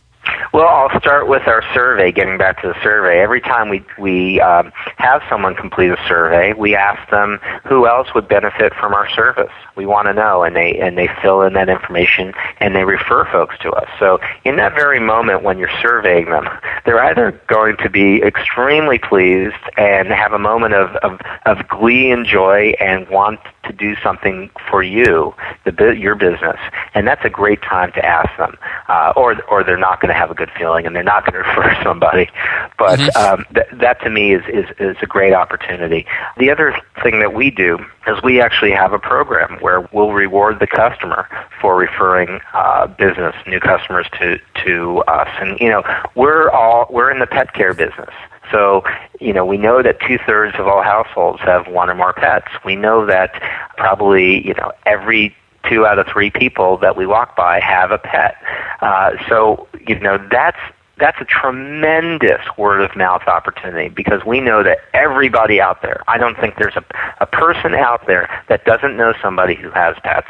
Well, 0.52 0.68
I'll 0.68 1.00
start 1.00 1.28
with 1.28 1.48
our 1.48 1.64
survey. 1.74 2.12
Getting 2.12 2.38
back 2.38 2.62
to 2.62 2.70
the 2.70 2.84
survey, 2.84 3.20
every 3.20 3.42
time 3.42 3.70
we 3.70 3.84
we 4.00 4.42
um, 4.42 4.72
have 4.98 5.22
someone 5.30 5.56
complete 5.56 5.92
a 5.92 5.98
survey, 6.08 6.54
we 6.54 6.76
ask 6.76 7.10
them 7.12 7.40
who 7.68 7.88
else 7.88 8.14
would 8.16 8.28
benefit 8.28 8.74
from 8.74 8.94
our 8.94 9.10
service. 9.12 9.52
We 9.80 9.86
want 9.86 10.10
to 10.10 10.14
know, 10.14 10.44
and 10.44 10.58
they 10.58 10.78
and 10.78 10.98
they 10.98 11.08
fill 11.22 11.42
in 11.44 11.54
that 11.54 11.70
information 11.70 12.34
and 12.60 12.76
they 12.76 12.84
refer 12.84 13.24
folks 13.32 13.58
to 13.60 13.72
us. 13.72 13.88
So 13.98 14.20
in 14.44 14.58
that 14.58 14.76
very 14.76 15.00
moment 15.00 15.42
when 15.42 15.58
you're 15.58 15.72
surveying 15.82 16.26
them, 16.26 16.50
they're 16.84 17.02
either 17.02 17.32
going 17.48 17.78
to 17.78 17.90
be 17.90 18.22
extremely 18.22 19.00
pleased 19.00 19.56
and 19.78 20.10
have 20.10 20.34
a 20.34 20.38
moment 20.38 20.74
of 20.74 20.98
of, 20.98 21.22
of 21.46 21.66
glee 21.70 22.12
and 22.12 22.26
joy 22.26 22.74
and 22.82 23.08
want 23.08 23.40
to 23.64 23.72
do 23.72 23.96
something 24.04 24.50
for 24.70 24.84
you, 24.84 25.34
the 25.64 25.96
your 25.96 26.16
business, 26.16 26.60
and 26.94 27.08
that's 27.08 27.24
a 27.24 27.30
great 27.30 27.62
time 27.62 27.94
to 27.94 28.04
ask 28.04 28.36
them. 28.38 28.58
Uh, 28.90 29.14
or 29.16 29.42
or 29.46 29.64
they're 29.64 29.78
not 29.78 30.02
going 30.02 30.10
to 30.10 30.20
have 30.20 30.30
a 30.30 30.36
good 30.36 30.52
feeling 30.58 30.86
and 30.86 30.94
they're 30.94 31.04
not 31.04 31.24
going 31.26 31.42
to 31.42 31.50
refer 31.50 31.74
somebody. 31.84 32.30
But 32.78 33.16
um, 33.16 33.46
th- 33.54 33.68
that 33.74 34.02
to 34.02 34.10
me 34.10 34.34
is, 34.34 34.44
is 34.52 34.66
is 34.78 34.98
a 35.02 35.06
great 35.06 35.34
opportunity. 35.34 36.06
The 36.38 36.52
other 36.52 36.78
thing 37.02 37.20
that 37.20 37.34
we 37.34 37.50
do 37.50 37.80
is 38.08 38.22
we 38.24 38.42
actually 38.42 38.72
have 38.72 38.92
a 38.92 39.00
program 39.00 39.58
where 39.70 39.88
we'll 39.92 40.14
reward 40.14 40.60
the 40.60 40.68
customer 40.68 41.28
for 41.62 41.76
referring 41.76 42.40
uh, 42.54 42.88
business, 42.88 43.36
new 43.46 43.60
customers 43.60 44.08
to 44.20 44.40
to 44.66 45.00
us, 45.08 45.30
and 45.40 45.60
you 45.60 45.70
know 45.70 45.84
we're 46.16 46.50
all 46.50 46.88
we're 46.90 47.12
in 47.12 47.20
the 47.20 47.28
pet 47.28 47.54
care 47.54 47.74
business. 47.74 48.14
So, 48.52 48.84
you 49.20 49.32
know, 49.32 49.46
we 49.46 49.58
know 49.58 49.84
that 49.84 50.00
two 50.00 50.18
thirds 50.26 50.56
of 50.58 50.68
all 50.68 50.82
households 50.82 51.40
have 51.42 51.68
one 51.68 51.88
or 51.88 51.94
more 51.94 52.14
pets. 52.14 52.48
We 52.66 52.76
know 52.76 53.06
that 53.06 53.32
probably, 53.78 54.44
you 54.44 54.56
know, 54.56 54.72
every 54.88 55.36
two 55.70 55.86
out 55.86 56.00
of 56.00 56.08
three 56.08 56.32
people 56.32 56.78
that 56.78 56.98
we 56.98 57.06
walk 57.06 57.36
by 57.36 57.60
have 57.60 57.92
a 57.92 58.00
pet. 58.00 58.38
Uh, 58.82 59.12
so, 59.28 59.68
you 59.86 60.00
know, 60.00 60.18
that's 60.32 60.58
that's 61.00 61.20
a 61.22 61.26
tremendous 61.26 62.42
word 62.58 62.82
of 62.82 62.96
mouth 62.96 63.24
opportunity 63.28 63.90
because 63.90 64.24
we 64.26 64.40
know 64.40 64.64
that 64.64 64.80
everybody 64.94 65.62
out 65.62 65.82
there, 65.82 66.04
I 66.08 66.18
don't 66.18 66.38
think 66.38 66.58
there's 66.58 66.76
a, 66.76 66.84
a 67.22 67.26
person 67.26 67.74
out 67.74 68.06
there 68.08 68.30
that 68.50 68.66
doesn't 68.66 68.98
know 68.98 69.14
somebody 69.22 69.56
who 69.56 69.72
has 69.72 69.96
pets 70.04 70.28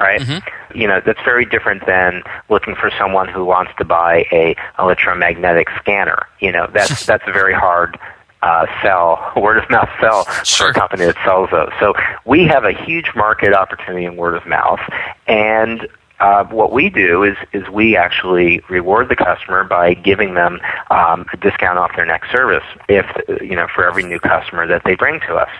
right? 0.00 0.42
You 0.74 0.88
know, 0.88 1.00
that's 1.04 1.22
very 1.24 1.44
different 1.44 1.86
than 1.86 2.22
looking 2.48 2.74
for 2.74 2.90
someone 2.98 3.28
who 3.28 3.44
wants 3.44 3.72
to 3.78 3.84
buy 3.84 4.26
a 4.32 4.56
electromagnetic 4.78 5.68
scanner. 5.78 6.26
You 6.40 6.50
know, 6.50 6.68
that's 6.72 7.06
that's 7.12 7.22
a 7.26 7.32
very 7.32 7.54
hard 7.54 7.98
uh, 8.42 8.66
sell, 8.82 9.32
word 9.40 9.58
of 9.58 9.70
mouth 9.70 9.88
sell 10.00 10.24
for 10.24 10.68
a 10.68 10.74
company 10.74 11.04
that 11.06 11.16
sells 11.24 11.50
those. 11.50 11.70
So 11.78 11.94
we 12.24 12.44
have 12.46 12.64
a 12.64 12.72
huge 12.72 13.12
market 13.14 13.54
opportunity 13.54 14.04
in 14.04 14.16
word 14.16 14.34
of 14.34 14.46
mouth, 14.46 14.80
and 15.26 15.88
uh, 16.22 16.44
what 16.44 16.72
we 16.72 16.88
do 16.88 17.24
is 17.24 17.36
is 17.52 17.68
we 17.68 17.96
actually 17.96 18.60
reward 18.70 19.08
the 19.08 19.16
customer 19.16 19.64
by 19.64 19.92
giving 19.92 20.34
them 20.34 20.60
um, 20.88 21.26
a 21.32 21.36
discount 21.36 21.78
off 21.78 21.90
their 21.96 22.06
next 22.06 22.30
service 22.30 22.62
if 22.88 23.06
you 23.42 23.56
know 23.56 23.66
for 23.74 23.84
every 23.84 24.04
new 24.04 24.20
customer 24.20 24.64
that 24.64 24.82
they 24.84 24.94
bring 24.94 25.18
to 25.20 25.34
us. 25.34 25.50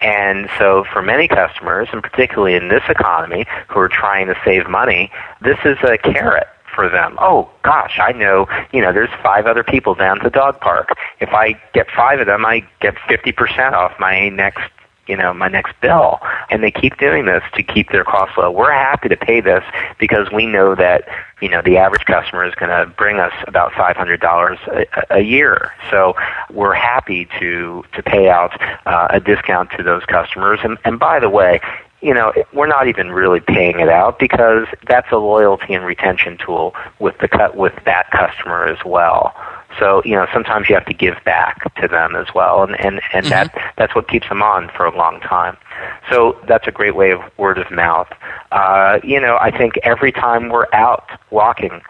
And 0.00 0.50
so 0.58 0.84
for 0.92 1.02
many 1.02 1.28
customers, 1.28 1.88
and 1.92 2.02
particularly 2.02 2.56
in 2.56 2.68
this 2.68 2.82
economy, 2.88 3.46
who 3.68 3.78
are 3.78 3.88
trying 3.88 4.26
to 4.26 4.34
save 4.44 4.68
money, 4.68 5.10
this 5.40 5.58
is 5.64 5.78
a 5.84 5.96
carrot 5.98 6.48
for 6.74 6.88
them. 6.88 7.16
Oh 7.20 7.48
gosh, 7.62 8.00
I 8.00 8.10
know, 8.10 8.46
you 8.72 8.80
know, 8.80 8.92
there's 8.92 9.10
five 9.22 9.46
other 9.46 9.62
people 9.62 9.94
down 9.94 10.18
at 10.18 10.24
the 10.24 10.30
dog 10.30 10.60
park. 10.60 10.90
If 11.20 11.30
I 11.30 11.60
get 11.74 11.86
five 11.94 12.18
of 12.18 12.26
them, 12.26 12.44
I 12.44 12.66
get 12.80 12.96
50% 13.08 13.72
off 13.72 13.92
my 14.00 14.28
next 14.30 14.62
you 15.08 15.16
know, 15.16 15.32
my 15.34 15.48
next 15.48 15.72
bill. 15.80 16.20
And 16.50 16.62
they 16.62 16.70
keep 16.70 16.96
doing 16.98 17.26
this 17.26 17.42
to 17.54 17.62
keep 17.62 17.90
their 17.90 18.04
costs 18.04 18.36
low. 18.36 18.50
We're 18.50 18.72
happy 18.72 19.08
to 19.08 19.16
pay 19.16 19.40
this 19.40 19.62
because 19.98 20.30
we 20.32 20.46
know 20.46 20.74
that, 20.74 21.06
you 21.40 21.48
know, 21.48 21.60
the 21.62 21.76
average 21.76 22.04
customer 22.06 22.44
is 22.44 22.54
going 22.54 22.70
to 22.70 22.90
bring 22.94 23.18
us 23.18 23.32
about 23.46 23.72
$500 23.72 24.58
a, 24.68 25.16
a 25.16 25.20
year. 25.20 25.72
So 25.90 26.14
we're 26.50 26.74
happy 26.74 27.28
to, 27.38 27.84
to 27.94 28.02
pay 28.02 28.28
out 28.28 28.60
uh, 28.86 29.08
a 29.10 29.20
discount 29.20 29.70
to 29.76 29.82
those 29.82 30.04
customers. 30.04 30.60
And, 30.62 30.78
and 30.84 30.98
by 30.98 31.20
the 31.20 31.28
way, 31.28 31.60
you 32.00 32.14
know, 32.14 32.32
we're 32.52 32.68
not 32.68 32.86
even 32.86 33.10
really 33.10 33.40
paying 33.40 33.80
it 33.80 33.88
out 33.88 34.18
because 34.18 34.66
that's 34.86 35.10
a 35.10 35.16
loyalty 35.16 35.74
and 35.74 35.84
retention 35.84 36.38
tool 36.38 36.74
with 37.00 37.18
the 37.18 37.28
cut 37.28 37.56
with 37.56 37.74
that 37.84 38.10
customer 38.10 38.66
as 38.66 38.78
well. 38.84 39.34
So 39.78 40.02
you 40.04 40.12
know, 40.12 40.26
sometimes 40.32 40.68
you 40.68 40.74
have 40.74 40.86
to 40.86 40.94
give 40.94 41.16
back 41.24 41.74
to 41.76 41.88
them 41.88 42.16
as 42.16 42.26
well, 42.34 42.62
and 42.62 42.78
and 42.80 43.00
and 43.12 43.26
that 43.26 43.72
that's 43.76 43.94
what 43.94 44.08
keeps 44.08 44.28
them 44.28 44.42
on 44.42 44.70
for 44.76 44.86
a 44.86 44.96
long 44.96 45.20
time. 45.20 45.56
So 46.10 46.38
that's 46.46 46.66
a 46.66 46.72
great 46.72 46.96
way 46.96 47.10
of 47.10 47.20
word 47.36 47.58
of 47.58 47.70
mouth. 47.70 48.08
Uh, 48.50 48.98
you 49.04 49.20
know, 49.20 49.38
I 49.40 49.50
think 49.50 49.78
every 49.82 50.12
time 50.12 50.48
we're 50.48 50.66
out 50.72 51.08
walking, 51.30 51.82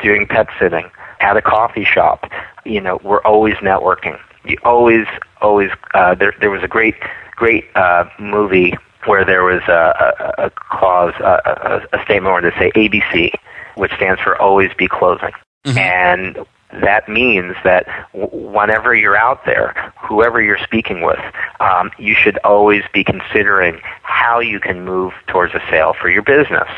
doing 0.00 0.26
pet 0.26 0.48
sitting 0.58 0.90
at 1.20 1.36
a 1.36 1.42
coffee 1.42 1.84
shop, 1.84 2.30
you 2.64 2.80
know, 2.80 3.00
we're 3.02 3.22
always 3.22 3.54
networking. 3.56 4.18
You 4.44 4.56
always, 4.64 5.06
always. 5.40 5.70
Uh, 5.94 6.14
there, 6.14 6.34
there 6.40 6.50
was 6.50 6.62
a 6.62 6.68
great, 6.68 6.94
great 7.32 7.64
uh, 7.74 8.04
movie 8.18 8.74
where 9.04 9.24
there 9.24 9.44
was 9.44 9.62
a, 9.68 10.14
a, 10.38 10.46
a 10.46 10.50
clause, 10.50 11.14
a, 11.20 11.86
a, 11.92 11.98
a 11.98 12.04
statement 12.04 12.32
where 12.32 12.42
they 12.42 12.56
say 12.58 12.70
ABC, 12.72 13.32
which 13.76 13.92
stands 13.94 14.20
for 14.20 14.40
always 14.40 14.72
be 14.74 14.88
closing. 14.88 15.32
And 15.78 16.38
that 16.82 17.08
means 17.08 17.54
that 17.64 17.86
whenever 18.12 18.94
you're 18.94 19.16
out 19.16 19.44
there, 19.44 19.92
whoever 20.00 20.40
you're 20.40 20.58
speaking 20.58 21.02
with, 21.02 21.20
um, 21.60 21.90
you 21.98 22.14
should 22.14 22.38
always 22.38 22.82
be 22.92 23.04
considering 23.04 23.80
how 24.02 24.40
you 24.40 24.60
can 24.60 24.84
move 24.84 25.12
towards 25.26 25.54
a 25.54 25.60
sale 25.70 25.94
for 25.94 26.08
your 26.08 26.22
business. 26.22 26.68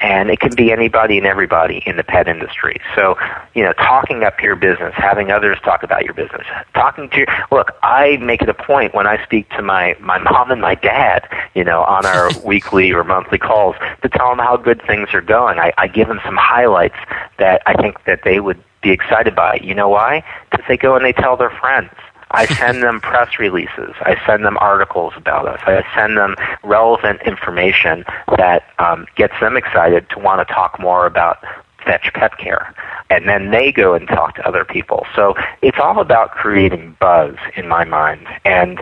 And 0.00 0.30
it 0.30 0.40
can 0.40 0.54
be 0.54 0.72
anybody 0.72 1.16
and 1.16 1.26
everybody 1.26 1.82
in 1.86 1.96
the 1.96 2.04
pet 2.04 2.28
industry. 2.28 2.80
So, 2.94 3.16
you 3.54 3.62
know, 3.62 3.72
talking 3.74 4.24
up 4.24 4.42
your 4.42 4.54
business, 4.54 4.92
having 4.94 5.30
others 5.30 5.58
talk 5.64 5.82
about 5.82 6.04
your 6.04 6.12
business, 6.12 6.46
talking 6.74 7.08
to 7.10 7.18
your, 7.18 7.26
look, 7.50 7.72
I 7.82 8.18
make 8.18 8.42
it 8.42 8.48
a 8.50 8.54
point 8.54 8.94
when 8.94 9.06
I 9.06 9.22
speak 9.24 9.48
to 9.50 9.62
my, 9.62 9.96
my 10.00 10.18
mom 10.18 10.50
and 10.50 10.60
my 10.60 10.74
dad, 10.74 11.26
you 11.54 11.64
know, 11.64 11.82
on 11.84 12.04
our 12.04 12.28
weekly 12.44 12.92
or 12.92 13.04
monthly 13.04 13.38
calls 13.38 13.74
to 14.02 14.08
tell 14.10 14.28
them 14.28 14.38
how 14.38 14.58
good 14.58 14.82
things 14.86 15.14
are 15.14 15.22
going. 15.22 15.58
I, 15.58 15.72
I 15.78 15.88
give 15.88 16.08
them 16.08 16.20
some 16.26 16.36
highlights 16.36 16.96
that 17.38 17.62
I 17.64 17.74
think 17.80 18.04
that 18.04 18.20
they 18.22 18.38
would 18.40 18.62
be 18.86 18.92
excited 18.92 19.34
by. 19.34 19.56
it. 19.56 19.64
You 19.64 19.74
know 19.74 19.88
why? 19.88 20.22
Because 20.50 20.64
they 20.68 20.76
go 20.76 20.94
and 20.94 21.04
they 21.04 21.12
tell 21.12 21.36
their 21.36 21.50
friends. 21.50 21.90
I 22.30 22.46
send 22.60 22.82
them 22.82 23.00
press 23.00 23.38
releases. 23.38 23.94
I 24.00 24.16
send 24.26 24.44
them 24.44 24.56
articles 24.58 25.12
about 25.16 25.46
us. 25.48 25.60
I 25.66 25.84
send 25.94 26.16
them 26.16 26.36
relevant 26.62 27.20
information 27.26 28.04
that 28.36 28.64
um, 28.78 29.06
gets 29.16 29.34
them 29.40 29.56
excited 29.56 30.08
to 30.10 30.18
want 30.18 30.46
to 30.46 30.52
talk 30.52 30.78
more 30.78 31.06
about 31.06 31.38
fetch 31.86 32.12
pet 32.12 32.36
care. 32.36 32.74
And 33.08 33.28
then 33.28 33.50
they 33.50 33.70
go 33.70 33.94
and 33.94 34.06
talk 34.08 34.34
to 34.34 34.46
other 34.46 34.64
people. 34.64 35.06
So 35.14 35.34
it's 35.62 35.78
all 35.80 36.00
about 36.00 36.32
creating 36.32 36.96
buzz 37.00 37.36
in 37.56 37.68
my 37.68 37.84
mind. 37.84 38.26
And, 38.44 38.80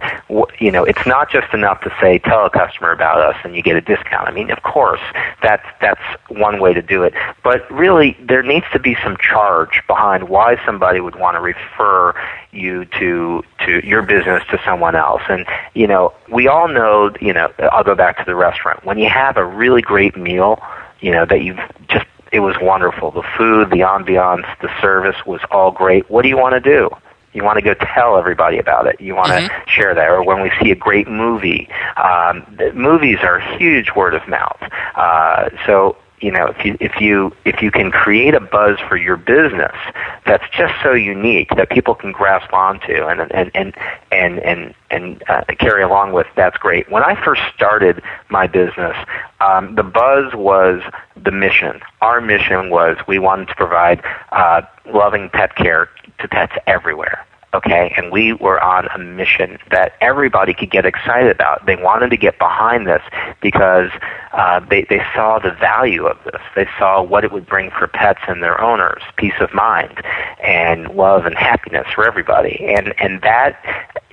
you 0.59 0.73
know, 0.73 0.83
it's 0.83 1.07
not 1.07 1.31
just 1.31 1.53
enough 1.53 1.83
to 1.83 1.95
say, 2.01 2.19
tell 2.19 2.47
a 2.47 2.51
customer 2.51 2.91
about 2.91 3.19
us 3.19 3.37
and 3.45 3.55
you 3.55 3.63
get 3.63 3.77
a 3.77 3.83
discount. 3.83 4.27
I 4.27 4.33
mean, 4.33 4.51
of 4.51 4.63
course, 4.63 5.01
that's, 5.43 5.67
that's 5.81 6.01
one 6.29 6.59
way 6.59 6.73
to 6.73 6.81
do 6.81 7.03
it. 7.03 7.13
But 7.43 7.71
really, 7.71 8.17
there 8.21 8.43
needs 8.43 8.67
to 8.73 8.79
be 8.79 8.97
some 9.05 9.19
charge 9.19 9.83
behind 9.87 10.31
why 10.31 10.57
somebody 10.65 11.01
would 11.01 11.17
want 11.17 11.37
to 11.37 11.41
refer 11.41 12.15
you 12.53 12.85
to 12.87 13.43
to 13.67 13.87
your 13.87 14.03
business 14.03 14.43
to 14.51 14.61
someone 14.65 14.95
else 14.95 15.23
and 15.29 15.45
you 15.75 15.87
know 15.87 16.13
we 16.31 16.47
all 16.47 16.69
know 16.69 17.13
you 17.21 17.33
know 17.33 17.53
I'll 17.73 17.85
go 17.85 17.95
back 17.95 18.19
to 18.19 18.25
the 18.25 18.35
restaurant 18.35 18.85
when 18.85 18.97
you 18.99 19.09
have 19.09 19.37
a 19.37 19.45
really 19.45 19.83
great 19.83 20.17
meal 20.17 20.63
you 21.01 21.11
know 21.11 21.27
that 21.27 21.43
you've 21.43 21.59
just 21.89 22.07
it 22.35 22.41
was 22.41 22.57
wonderful. 22.61 23.13
The 23.13 23.23
food, 23.39 23.71
the 23.71 23.81
ambiance, 23.81 24.45
the 24.61 24.69
service 24.81 25.25
was 25.25 25.41
all 25.53 25.71
great. 25.71 26.11
What 26.11 26.23
do 26.23 26.29
you 26.29 26.37
want 26.37 26.55
to 26.55 26.61
do? 26.61 26.91
You 27.33 27.45
want 27.45 27.59
to 27.59 27.65
go 27.65 27.75
tell 27.75 28.19
everybody 28.19 28.59
about 28.59 28.89
it. 28.89 29.01
You 29.01 29.15
want 29.15 29.31
mm-hmm. 29.31 29.47
to 29.47 29.71
share 29.71 29.95
that. 29.95 30.09
Or 30.09 30.23
when 30.25 30.43
we 30.43 30.51
see 30.61 30.73
a 30.73 30.75
great 30.75 31.07
movie, 31.07 31.69
um, 31.97 32.45
movies 32.75 33.19
are 33.23 33.39
huge 33.57 33.93
word 33.95 34.15
of 34.15 34.27
mouth. 34.27 34.61
Uh, 34.97 35.49
so 35.65 35.97
you 36.25 36.31
know 36.33 36.47
if 36.47 36.65
you 36.65 36.77
if 36.81 37.01
you 37.01 37.31
if 37.45 37.61
you 37.61 37.71
can 37.71 37.91
create 37.91 38.35
a 38.35 38.41
buzz 38.41 38.79
for 38.89 38.97
your 38.97 39.17
business 39.19 39.77
that's 40.25 40.49
just 40.57 40.73
so 40.83 40.93
unique 40.93 41.51
that 41.57 41.69
people 41.69 41.95
can 41.95 42.13
grasp 42.13 42.51
onto 42.53 43.05
and 43.05 43.21
and 43.33 43.51
and 43.55 43.77
and 44.11 44.39
and, 44.41 44.75
and 44.91 45.23
uh, 45.29 45.45
carry 45.59 45.83
along 45.83 46.13
with 46.13 46.27
that's 46.35 46.57
great. 46.57 46.91
When 46.91 47.03
i 47.03 47.15
first 47.23 47.43
started 47.55 48.03
my 48.31 48.47
business 48.47 48.97
um, 49.41 49.75
the 49.75 49.83
buzz 49.83 50.35
was 50.35 50.81
the 51.23 51.31
mission. 51.31 51.81
Our 52.01 52.23
mission 52.23 52.71
was 52.71 52.97
we 53.07 53.19
wanted 53.19 53.49
to 53.49 53.55
provide 53.55 54.03
uh, 54.33 54.63
loving 54.87 55.29
pet 55.29 55.55
care 55.57 55.91
to 56.21 56.29
pets 56.29 56.55
everywhere 56.67 57.27
okay? 57.55 57.95
And 57.97 58.11
we 58.11 58.33
were 58.35 58.61
on 58.63 58.87
a 58.89 58.99
mission 58.99 59.59
that 59.71 59.95
everybody 60.01 60.53
could 60.53 60.71
get 60.71 60.85
excited 60.85 61.31
about. 61.31 61.65
They 61.67 61.77
wanted 61.77 62.11
to 62.11 62.17
get 62.17 62.39
behind 62.39 62.87
this 62.87 63.03
because 63.41 63.91
uh, 64.33 64.61
they, 64.69 64.83
they 64.91 65.03
saw 65.15 65.39
the 65.39 65.53
value 65.53 66.07
of 66.07 66.19
this. 66.25 66.43
They 66.55 66.67
saw 66.79 67.03
what 67.03 67.25
it 67.25 67.33
would 67.33 67.47
bring 67.47 67.71
for 67.71 67.87
pets 67.87 68.21
and 68.29 68.43
their 68.43 68.61
owners, 68.61 69.03
peace 69.17 69.35
of 69.41 69.55
mind 69.55 70.03
and 70.43 70.89
love 70.95 71.25
and 71.25 71.37
happiness 71.37 71.87
for 71.95 72.07
everybody. 72.07 72.65
And, 72.77 72.93
and 73.01 73.23
that, 73.23 73.59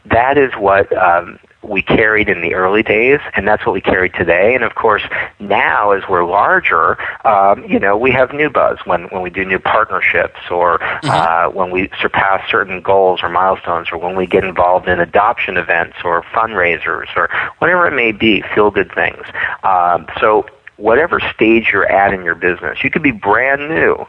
that 0.06 0.38
is 0.38 0.54
what 0.54 0.96
um, 0.98 1.40
we 1.64 1.82
carried 1.82 2.28
in 2.30 2.42
the 2.42 2.54
early 2.54 2.84
days, 2.84 3.20
and 3.36 3.48
that's 3.48 3.66
what 3.66 3.74
we 3.74 3.82
carry 3.82 4.10
today. 4.10 4.56
And 4.56 4.64
of 4.64 4.76
course, 4.76 5.04
now 5.40 5.92
as 5.92 6.04
we're 6.10 6.26
larger, 6.26 6.98
um, 7.26 7.64
you 7.66 7.80
know, 7.80 7.96
we 7.96 8.12
have 8.12 8.34
new 8.34 8.50
buzz 8.50 8.80
when 8.86 9.04
when 9.06 9.22
we 9.22 9.30
do 9.30 9.46
new 9.46 9.60
partnerships, 9.60 10.40
or 10.50 10.80
mm-hmm. 10.80 11.10
uh, 11.10 11.50
when 11.52 11.72
we 11.72 11.90
surpass 12.02 12.50
certain 12.50 12.82
goals 12.82 13.22
or 13.24 13.30
milestones, 13.30 13.90
or 13.92 13.98
when 13.98 14.16
we 14.16 14.26
get 14.26 14.44
involved 14.44 14.88
in 14.88 15.00
adoption 15.00 15.58
events 15.58 15.98
or 16.04 16.24
fundraisers, 16.24 17.08
or 17.16 17.30
whatever 17.60 17.88
it 17.88 17.96
may 17.96 18.12
be, 18.12 18.44
feel 18.54 18.72
good 18.72 18.92
things. 18.94 19.24
Um, 19.64 20.08
so 20.20 20.46
whatever 20.78 21.20
stage 21.34 21.70
you're 21.72 21.90
at 21.90 22.14
in 22.14 22.24
your 22.24 22.36
business, 22.36 22.84
you 22.84 22.90
could 22.90 23.04
be 23.04 23.12
brand 23.12 23.70
new 23.70 24.08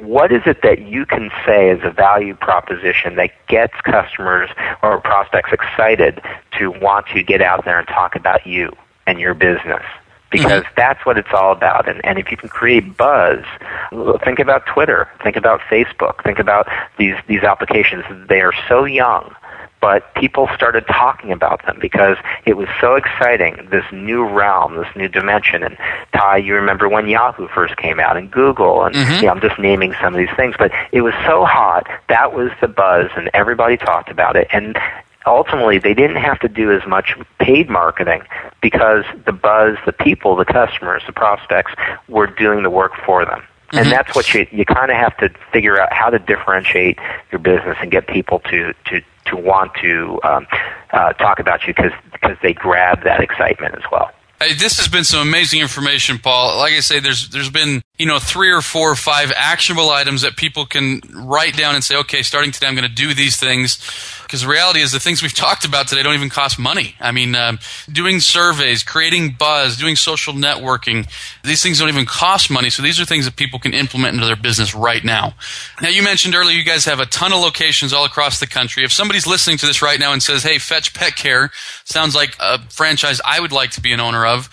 what 0.00 0.32
is 0.32 0.42
it 0.46 0.62
that 0.62 0.80
you 0.80 1.06
can 1.06 1.30
say 1.46 1.70
as 1.70 1.80
a 1.82 1.90
value 1.90 2.34
proposition 2.34 3.16
that 3.16 3.30
gets 3.46 3.74
customers 3.82 4.50
or 4.82 5.00
prospects 5.00 5.52
excited 5.52 6.20
to 6.58 6.70
want 6.70 7.06
to 7.08 7.22
get 7.22 7.40
out 7.40 7.64
there 7.64 7.78
and 7.78 7.88
talk 7.88 8.14
about 8.16 8.46
you 8.46 8.70
and 9.06 9.20
your 9.20 9.34
business? 9.34 9.82
Because 10.30 10.62
mm-hmm. 10.62 10.74
that's 10.76 11.04
what 11.06 11.16
it's 11.16 11.32
all 11.32 11.52
about. 11.52 11.88
And, 11.88 12.04
and 12.04 12.18
if 12.18 12.30
you 12.30 12.36
can 12.36 12.50
create 12.50 12.96
buzz, 12.96 13.42
think 14.24 14.38
about 14.38 14.66
Twitter, 14.66 15.08
think 15.22 15.36
about 15.36 15.60
Facebook, 15.60 16.22
think 16.22 16.38
about 16.38 16.68
these, 16.98 17.14
these 17.26 17.42
applications. 17.42 18.04
They 18.28 18.42
are 18.42 18.52
so 18.68 18.84
young 18.84 19.34
but 19.80 20.14
people 20.14 20.48
started 20.54 20.86
talking 20.86 21.32
about 21.32 21.64
them 21.64 21.78
because 21.80 22.16
it 22.46 22.56
was 22.56 22.68
so 22.80 22.94
exciting, 22.94 23.68
this 23.70 23.84
new 23.92 24.26
realm, 24.26 24.76
this 24.76 24.88
new 24.96 25.08
dimension. 25.08 25.62
And 25.62 25.76
Ty, 26.12 26.38
you 26.38 26.54
remember 26.54 26.88
when 26.88 27.08
Yahoo 27.08 27.48
first 27.48 27.76
came 27.76 28.00
out 28.00 28.16
and 28.16 28.30
Google, 28.30 28.84
and 28.84 28.94
mm-hmm. 28.94 29.14
you 29.14 29.22
know, 29.22 29.30
I'm 29.30 29.40
just 29.40 29.58
naming 29.58 29.94
some 30.00 30.14
of 30.14 30.18
these 30.18 30.34
things, 30.36 30.54
but 30.58 30.72
it 30.92 31.02
was 31.02 31.14
so 31.26 31.44
hot. 31.44 31.86
That 32.08 32.32
was 32.32 32.50
the 32.60 32.68
buzz, 32.68 33.10
and 33.16 33.30
everybody 33.34 33.76
talked 33.76 34.10
about 34.10 34.36
it. 34.36 34.48
And 34.52 34.78
ultimately, 35.26 35.78
they 35.78 35.94
didn't 35.94 36.16
have 36.16 36.40
to 36.40 36.48
do 36.48 36.72
as 36.72 36.86
much 36.86 37.16
paid 37.38 37.68
marketing 37.68 38.22
because 38.60 39.04
the 39.26 39.32
buzz, 39.32 39.76
the 39.86 39.92
people, 39.92 40.36
the 40.36 40.44
customers, 40.44 41.02
the 41.06 41.12
prospects 41.12 41.72
were 42.08 42.26
doing 42.26 42.62
the 42.62 42.70
work 42.70 42.92
for 43.04 43.24
them. 43.24 43.42
Mm-hmm. 43.68 43.78
And 43.78 43.92
that's 43.92 44.14
what 44.14 44.32
you 44.32 44.46
you 44.50 44.64
kind 44.64 44.90
of 44.90 44.96
have 44.96 45.16
to 45.18 45.28
figure 45.52 45.78
out 45.78 45.92
how 45.92 46.08
to 46.08 46.18
differentiate 46.18 46.98
your 47.30 47.38
business 47.38 47.76
and 47.80 47.90
get 47.90 48.06
people 48.06 48.38
to 48.50 48.72
to 48.86 49.02
to 49.26 49.36
want 49.36 49.74
to 49.82 50.18
um, 50.24 50.46
uh, 50.92 51.12
talk 51.14 51.38
about 51.38 51.66
you 51.66 51.74
because 51.74 51.92
because 52.12 52.36
they 52.42 52.54
grab 52.54 53.04
that 53.04 53.20
excitement 53.20 53.74
as 53.74 53.82
well. 53.92 54.10
Hey, 54.40 54.54
this 54.54 54.78
has 54.78 54.88
been 54.88 55.04
some 55.04 55.20
amazing 55.20 55.60
information, 55.60 56.18
Paul. 56.18 56.56
Like 56.56 56.72
I 56.72 56.80
say, 56.80 57.00
there's 57.00 57.28
there's 57.28 57.50
been 57.50 57.82
you 57.98 58.06
know 58.06 58.18
three 58.18 58.52
or 58.52 58.60
four 58.60 58.90
or 58.90 58.96
five 58.96 59.32
actionable 59.34 59.90
items 59.90 60.22
that 60.22 60.36
people 60.36 60.64
can 60.64 61.00
write 61.12 61.56
down 61.56 61.74
and 61.74 61.82
say, 61.82 61.96
okay, 61.96 62.22
starting 62.22 62.52
today, 62.52 62.66
I'm 62.66 62.76
going 62.76 62.88
to 62.88 62.94
do 62.94 63.12
these 63.12 63.36
things 63.36 63.78
because 64.22 64.42
the 64.42 64.48
reality 64.48 64.80
is 64.80 64.92
the 64.92 65.00
things 65.00 65.22
we've 65.22 65.34
talked 65.34 65.64
about 65.64 65.88
today 65.88 66.02
don't 66.02 66.14
even 66.14 66.30
cost 66.30 66.58
money. 66.58 66.94
I 67.00 67.10
mean, 67.12 67.34
um, 67.34 67.58
doing 67.90 68.20
surveys, 68.20 68.82
creating 68.82 69.36
buzz, 69.38 69.76
doing 69.76 69.96
social 69.96 70.32
networking, 70.34 71.08
these 71.42 71.62
things 71.62 71.78
don't 71.80 71.88
even 71.88 72.06
cost 72.06 72.50
money. 72.50 72.70
So 72.70 72.82
these 72.82 73.00
are 73.00 73.04
things 73.04 73.24
that 73.24 73.36
people 73.36 73.58
can 73.58 73.74
implement 73.74 74.14
into 74.14 74.26
their 74.26 74.36
business 74.36 74.74
right 74.74 75.02
now. 75.02 75.34
Now, 75.82 75.88
you 75.88 76.02
mentioned 76.02 76.34
earlier 76.34 76.56
you 76.56 76.64
guys 76.64 76.84
have 76.84 77.00
a 77.00 77.06
ton 77.06 77.32
of 77.32 77.40
locations 77.40 77.92
all 77.92 78.04
across 78.04 78.38
the 78.38 78.46
country. 78.46 78.84
If 78.84 78.92
somebody's 78.92 79.26
listening 79.26 79.58
to 79.58 79.66
this 79.66 79.82
right 79.82 79.98
now 79.98 80.12
and 80.12 80.22
says, 80.22 80.42
hey, 80.44 80.58
Fetch 80.58 80.94
Pet 80.94 81.16
Care 81.16 81.50
sounds 81.84 82.14
like 82.14 82.36
a 82.38 82.60
franchise 82.70 83.20
I 83.24 83.40
would 83.40 83.52
like 83.52 83.70
to 83.72 83.80
be 83.80 83.92
an 83.92 84.00
owner 84.00 84.24
of, 84.24 84.48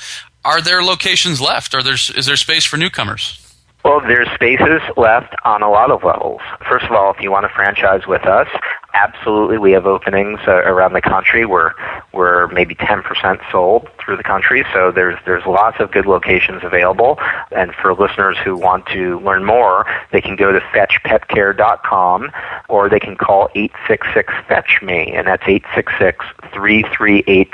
are 0.46 0.62
there 0.62 0.84
locations 0.84 1.42
left? 1.42 1.74
Are 1.74 1.84
there, 1.84 1.96
is 1.96 2.26
there 2.26 2.38
space 2.38 2.64
for 2.64 2.78
newcomers? 2.78 3.42
Well, 3.84 4.02
there's 4.02 4.28
spaces 4.34 4.82
left 4.98 5.36
on 5.44 5.62
a 5.62 5.70
lot 5.70 5.92
of 5.92 6.04
levels. 6.04 6.42
First 6.68 6.86
of 6.86 6.94
all, 6.94 7.14
if 7.14 7.22
you 7.22 7.30
want 7.30 7.44
to 7.44 7.50
franchise 7.50 8.08
with 8.08 8.26
us, 8.26 8.48
absolutely 8.96 9.60
we 9.60 9.74
have 9.74 9.86
openings 9.86 10.40
uh, 10.48 10.54
around 10.54 10.94
the 10.94 11.02
country. 11.02 11.46
We're 11.46 11.74
we're 12.12 12.48
maybe 12.48 12.74
10% 12.74 13.52
sold 13.52 13.88
through 14.00 14.18
the 14.18 14.24
country, 14.24 14.66
so 14.74 14.92
there's 14.92 15.20
there's 15.26 15.46
lots 15.46 15.78
of 15.80 15.92
good 15.92 16.08
locations 16.08 16.64
available. 16.64 17.20
And 17.52 17.76
for 17.76 17.94
listeners 17.94 18.38
who 18.44 18.58
want 18.58 18.88
to 18.88 19.20
learn 19.20 19.46
more, 19.46 19.86
they 20.12 20.22
can 20.22 20.36
go 20.36 20.52
to 20.52 20.60
fetchpetcare.com 20.60 22.32
or 22.70 22.90
they 22.90 23.00
can 23.00 23.16
call 23.16 23.50
866 23.54 24.34
fetch 24.48 24.80
me, 24.82 25.14
and 25.14 25.28
that's 25.28 25.44
866 25.46 26.26
338 26.54 27.54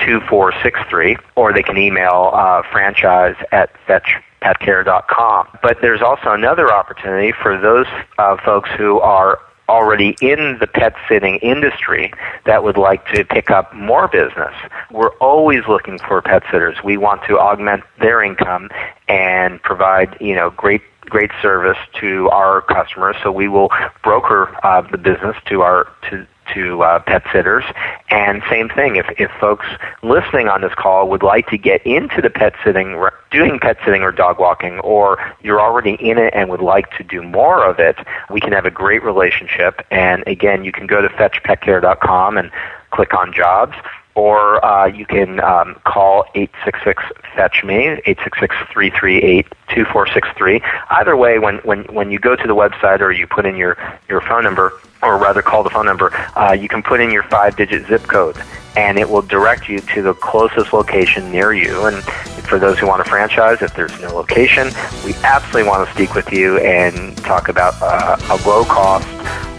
2463, 0.00 1.16
or 1.36 1.52
they 1.52 1.62
can 1.62 1.76
email 1.76 2.30
uh, 2.34 2.62
franchise 2.70 3.36
at 3.52 3.70
fetch 3.86 4.16
petcare.com. 4.42 5.58
But 5.62 5.78
there's 5.82 6.02
also 6.02 6.32
another 6.32 6.72
opportunity 6.72 7.32
for 7.32 7.58
those 7.58 7.86
uh, 8.18 8.36
folks 8.44 8.70
who 8.76 8.98
are 9.00 9.38
already 9.70 10.16
in 10.20 10.58
the 10.58 10.66
pet 10.66 10.94
sitting 11.08 11.36
industry 11.36 12.12
that 12.44 12.64
would 12.64 12.76
like 12.76 13.06
to 13.06 13.24
pick 13.24 13.50
up 13.50 13.72
more 13.72 14.08
business. 14.08 14.52
We're 14.90 15.14
always 15.18 15.62
looking 15.68 15.98
for 15.98 16.20
pet 16.20 16.42
sitters. 16.50 16.82
We 16.82 16.96
want 16.96 17.22
to 17.28 17.38
augment 17.38 17.84
their 18.00 18.20
income 18.22 18.68
and 19.06 19.62
provide, 19.62 20.16
you 20.20 20.34
know, 20.34 20.50
great 20.50 20.82
great 21.02 21.30
service 21.42 21.78
to 22.00 22.28
our 22.30 22.62
customers. 22.62 23.16
So 23.22 23.32
we 23.32 23.48
will 23.48 23.70
broker 24.02 24.54
uh, 24.62 24.82
the 24.82 24.98
business 24.98 25.36
to 25.46 25.62
our 25.62 25.88
to 26.10 26.26
to 26.54 26.82
uh, 26.82 26.98
pet 27.00 27.22
sitters. 27.32 27.64
And 28.10 28.42
same 28.50 28.68
thing, 28.68 28.96
if, 28.96 29.06
if 29.18 29.30
folks 29.40 29.66
listening 30.02 30.48
on 30.48 30.62
this 30.62 30.74
call 30.74 31.08
would 31.08 31.22
like 31.22 31.46
to 31.48 31.58
get 31.58 31.84
into 31.86 32.20
the 32.20 32.30
pet 32.30 32.54
sitting, 32.64 33.00
doing 33.30 33.58
pet 33.60 33.78
sitting 33.84 34.02
or 34.02 34.12
dog 34.12 34.38
walking, 34.40 34.80
or 34.80 35.18
you're 35.42 35.60
already 35.60 35.94
in 36.00 36.18
it 36.18 36.32
and 36.34 36.50
would 36.50 36.60
like 36.60 36.90
to 36.96 37.04
do 37.04 37.22
more 37.22 37.64
of 37.64 37.78
it, 37.78 37.96
we 38.30 38.40
can 38.40 38.52
have 38.52 38.64
a 38.64 38.70
great 38.70 39.02
relationship. 39.02 39.84
And 39.90 40.24
again, 40.26 40.64
you 40.64 40.72
can 40.72 40.86
go 40.86 41.00
to 41.00 41.08
fetchpetcare.com 41.08 42.36
and 42.36 42.50
click 42.90 43.14
on 43.14 43.32
jobs 43.32 43.76
or 44.14 44.64
uh, 44.64 44.86
you 44.86 45.04
can 45.06 45.40
um, 45.40 45.80
call 45.84 46.24
866 46.34 47.02
fetch 47.34 47.64
me 47.64 48.00
866-338-2463 48.06 50.62
either 50.90 51.16
way 51.16 51.38
when, 51.38 51.56
when, 51.58 51.84
when 51.84 52.10
you 52.10 52.18
go 52.18 52.34
to 52.36 52.46
the 52.46 52.54
website 52.54 53.00
or 53.00 53.12
you 53.12 53.26
put 53.26 53.46
in 53.46 53.56
your, 53.56 53.78
your 54.08 54.20
phone 54.20 54.44
number 54.44 54.74
or 55.02 55.18
rather 55.18 55.42
call 55.42 55.62
the 55.62 55.70
phone 55.70 55.86
number, 55.86 56.14
uh, 56.36 56.52
you 56.52 56.68
can 56.68 56.82
put 56.82 57.00
in 57.00 57.10
your 57.10 57.22
five 57.24 57.56
digit 57.56 57.86
zip 57.86 58.02
code 58.02 58.36
and 58.76 58.98
it 58.98 59.08
will 59.08 59.22
direct 59.22 59.68
you 59.68 59.80
to 59.80 60.02
the 60.02 60.14
closest 60.14 60.72
location 60.72 61.30
near 61.32 61.52
you. 61.52 61.86
And 61.86 62.02
for 62.44 62.58
those 62.58 62.78
who 62.78 62.86
want 62.86 63.02
to 63.02 63.08
franchise, 63.08 63.62
if 63.62 63.74
there's 63.74 63.98
no 64.00 64.14
location, 64.14 64.68
we 65.04 65.14
absolutely 65.24 65.68
want 65.68 65.88
to 65.88 65.94
speak 65.94 66.14
with 66.14 66.32
you 66.32 66.58
and 66.58 67.16
talk 67.18 67.48
about 67.48 67.74
uh, 67.80 68.16
a 68.30 68.48
low 68.48 68.64
cost, 68.64 69.06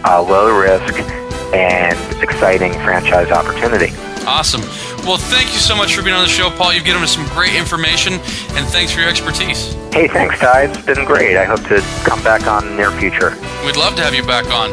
uh, 0.04 0.22
low 0.22 0.58
risk, 0.58 0.94
and 1.54 2.22
exciting 2.22 2.72
franchise 2.74 3.30
opportunity. 3.30 3.92
Awesome. 4.26 4.62
Well, 5.04 5.18
thank 5.18 5.52
you 5.52 5.58
so 5.58 5.74
much 5.74 5.94
for 5.94 6.02
being 6.02 6.14
on 6.14 6.22
the 6.22 6.28
show, 6.28 6.50
Paul. 6.50 6.72
You've 6.72 6.84
given 6.84 7.02
us 7.02 7.14
some 7.14 7.26
great 7.28 7.54
information, 7.54 8.14
and 8.14 8.66
thanks 8.68 8.92
for 8.92 9.00
your 9.00 9.08
expertise. 9.08 9.74
Hey, 9.92 10.08
thanks, 10.08 10.38
Ty. 10.38 10.64
It's 10.64 10.80
been 10.82 11.04
great. 11.04 11.36
I 11.36 11.44
hope 11.44 11.62
to 11.64 11.80
come 12.08 12.22
back 12.22 12.46
on 12.46 12.64
in 12.64 12.70
the 12.70 12.76
near 12.76 12.90
future. 12.92 13.30
We'd 13.66 13.76
love 13.76 13.96
to 13.96 14.02
have 14.02 14.14
you 14.14 14.24
back 14.24 14.46
on. 14.46 14.70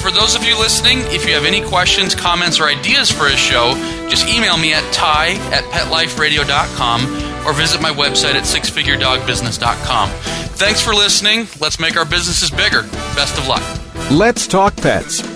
For 0.00 0.10
those 0.10 0.34
of 0.34 0.44
you 0.44 0.58
listening, 0.58 0.98
if 1.06 1.26
you 1.26 1.34
have 1.34 1.44
any 1.44 1.62
questions, 1.62 2.14
comments, 2.14 2.60
or 2.60 2.64
ideas 2.64 3.10
for 3.10 3.26
a 3.26 3.36
show, 3.36 3.74
just 4.08 4.28
email 4.28 4.56
me 4.56 4.72
at 4.72 4.84
ty 4.92 5.32
at 5.52 5.64
petliferadio.com 5.64 7.46
or 7.46 7.52
visit 7.52 7.82
my 7.82 7.90
website 7.90 8.34
at 8.34 8.44
sixfiguredogbusiness.com. 8.44 10.10
Thanks 10.56 10.80
for 10.80 10.94
listening. 10.94 11.48
Let's 11.60 11.78
make 11.80 11.96
our 11.96 12.04
businesses 12.04 12.50
bigger. 12.50 12.82
Best 13.14 13.36
of 13.36 13.48
luck. 13.48 13.62
Let's 14.10 14.46
Talk 14.46 14.76
Pets 14.76 15.35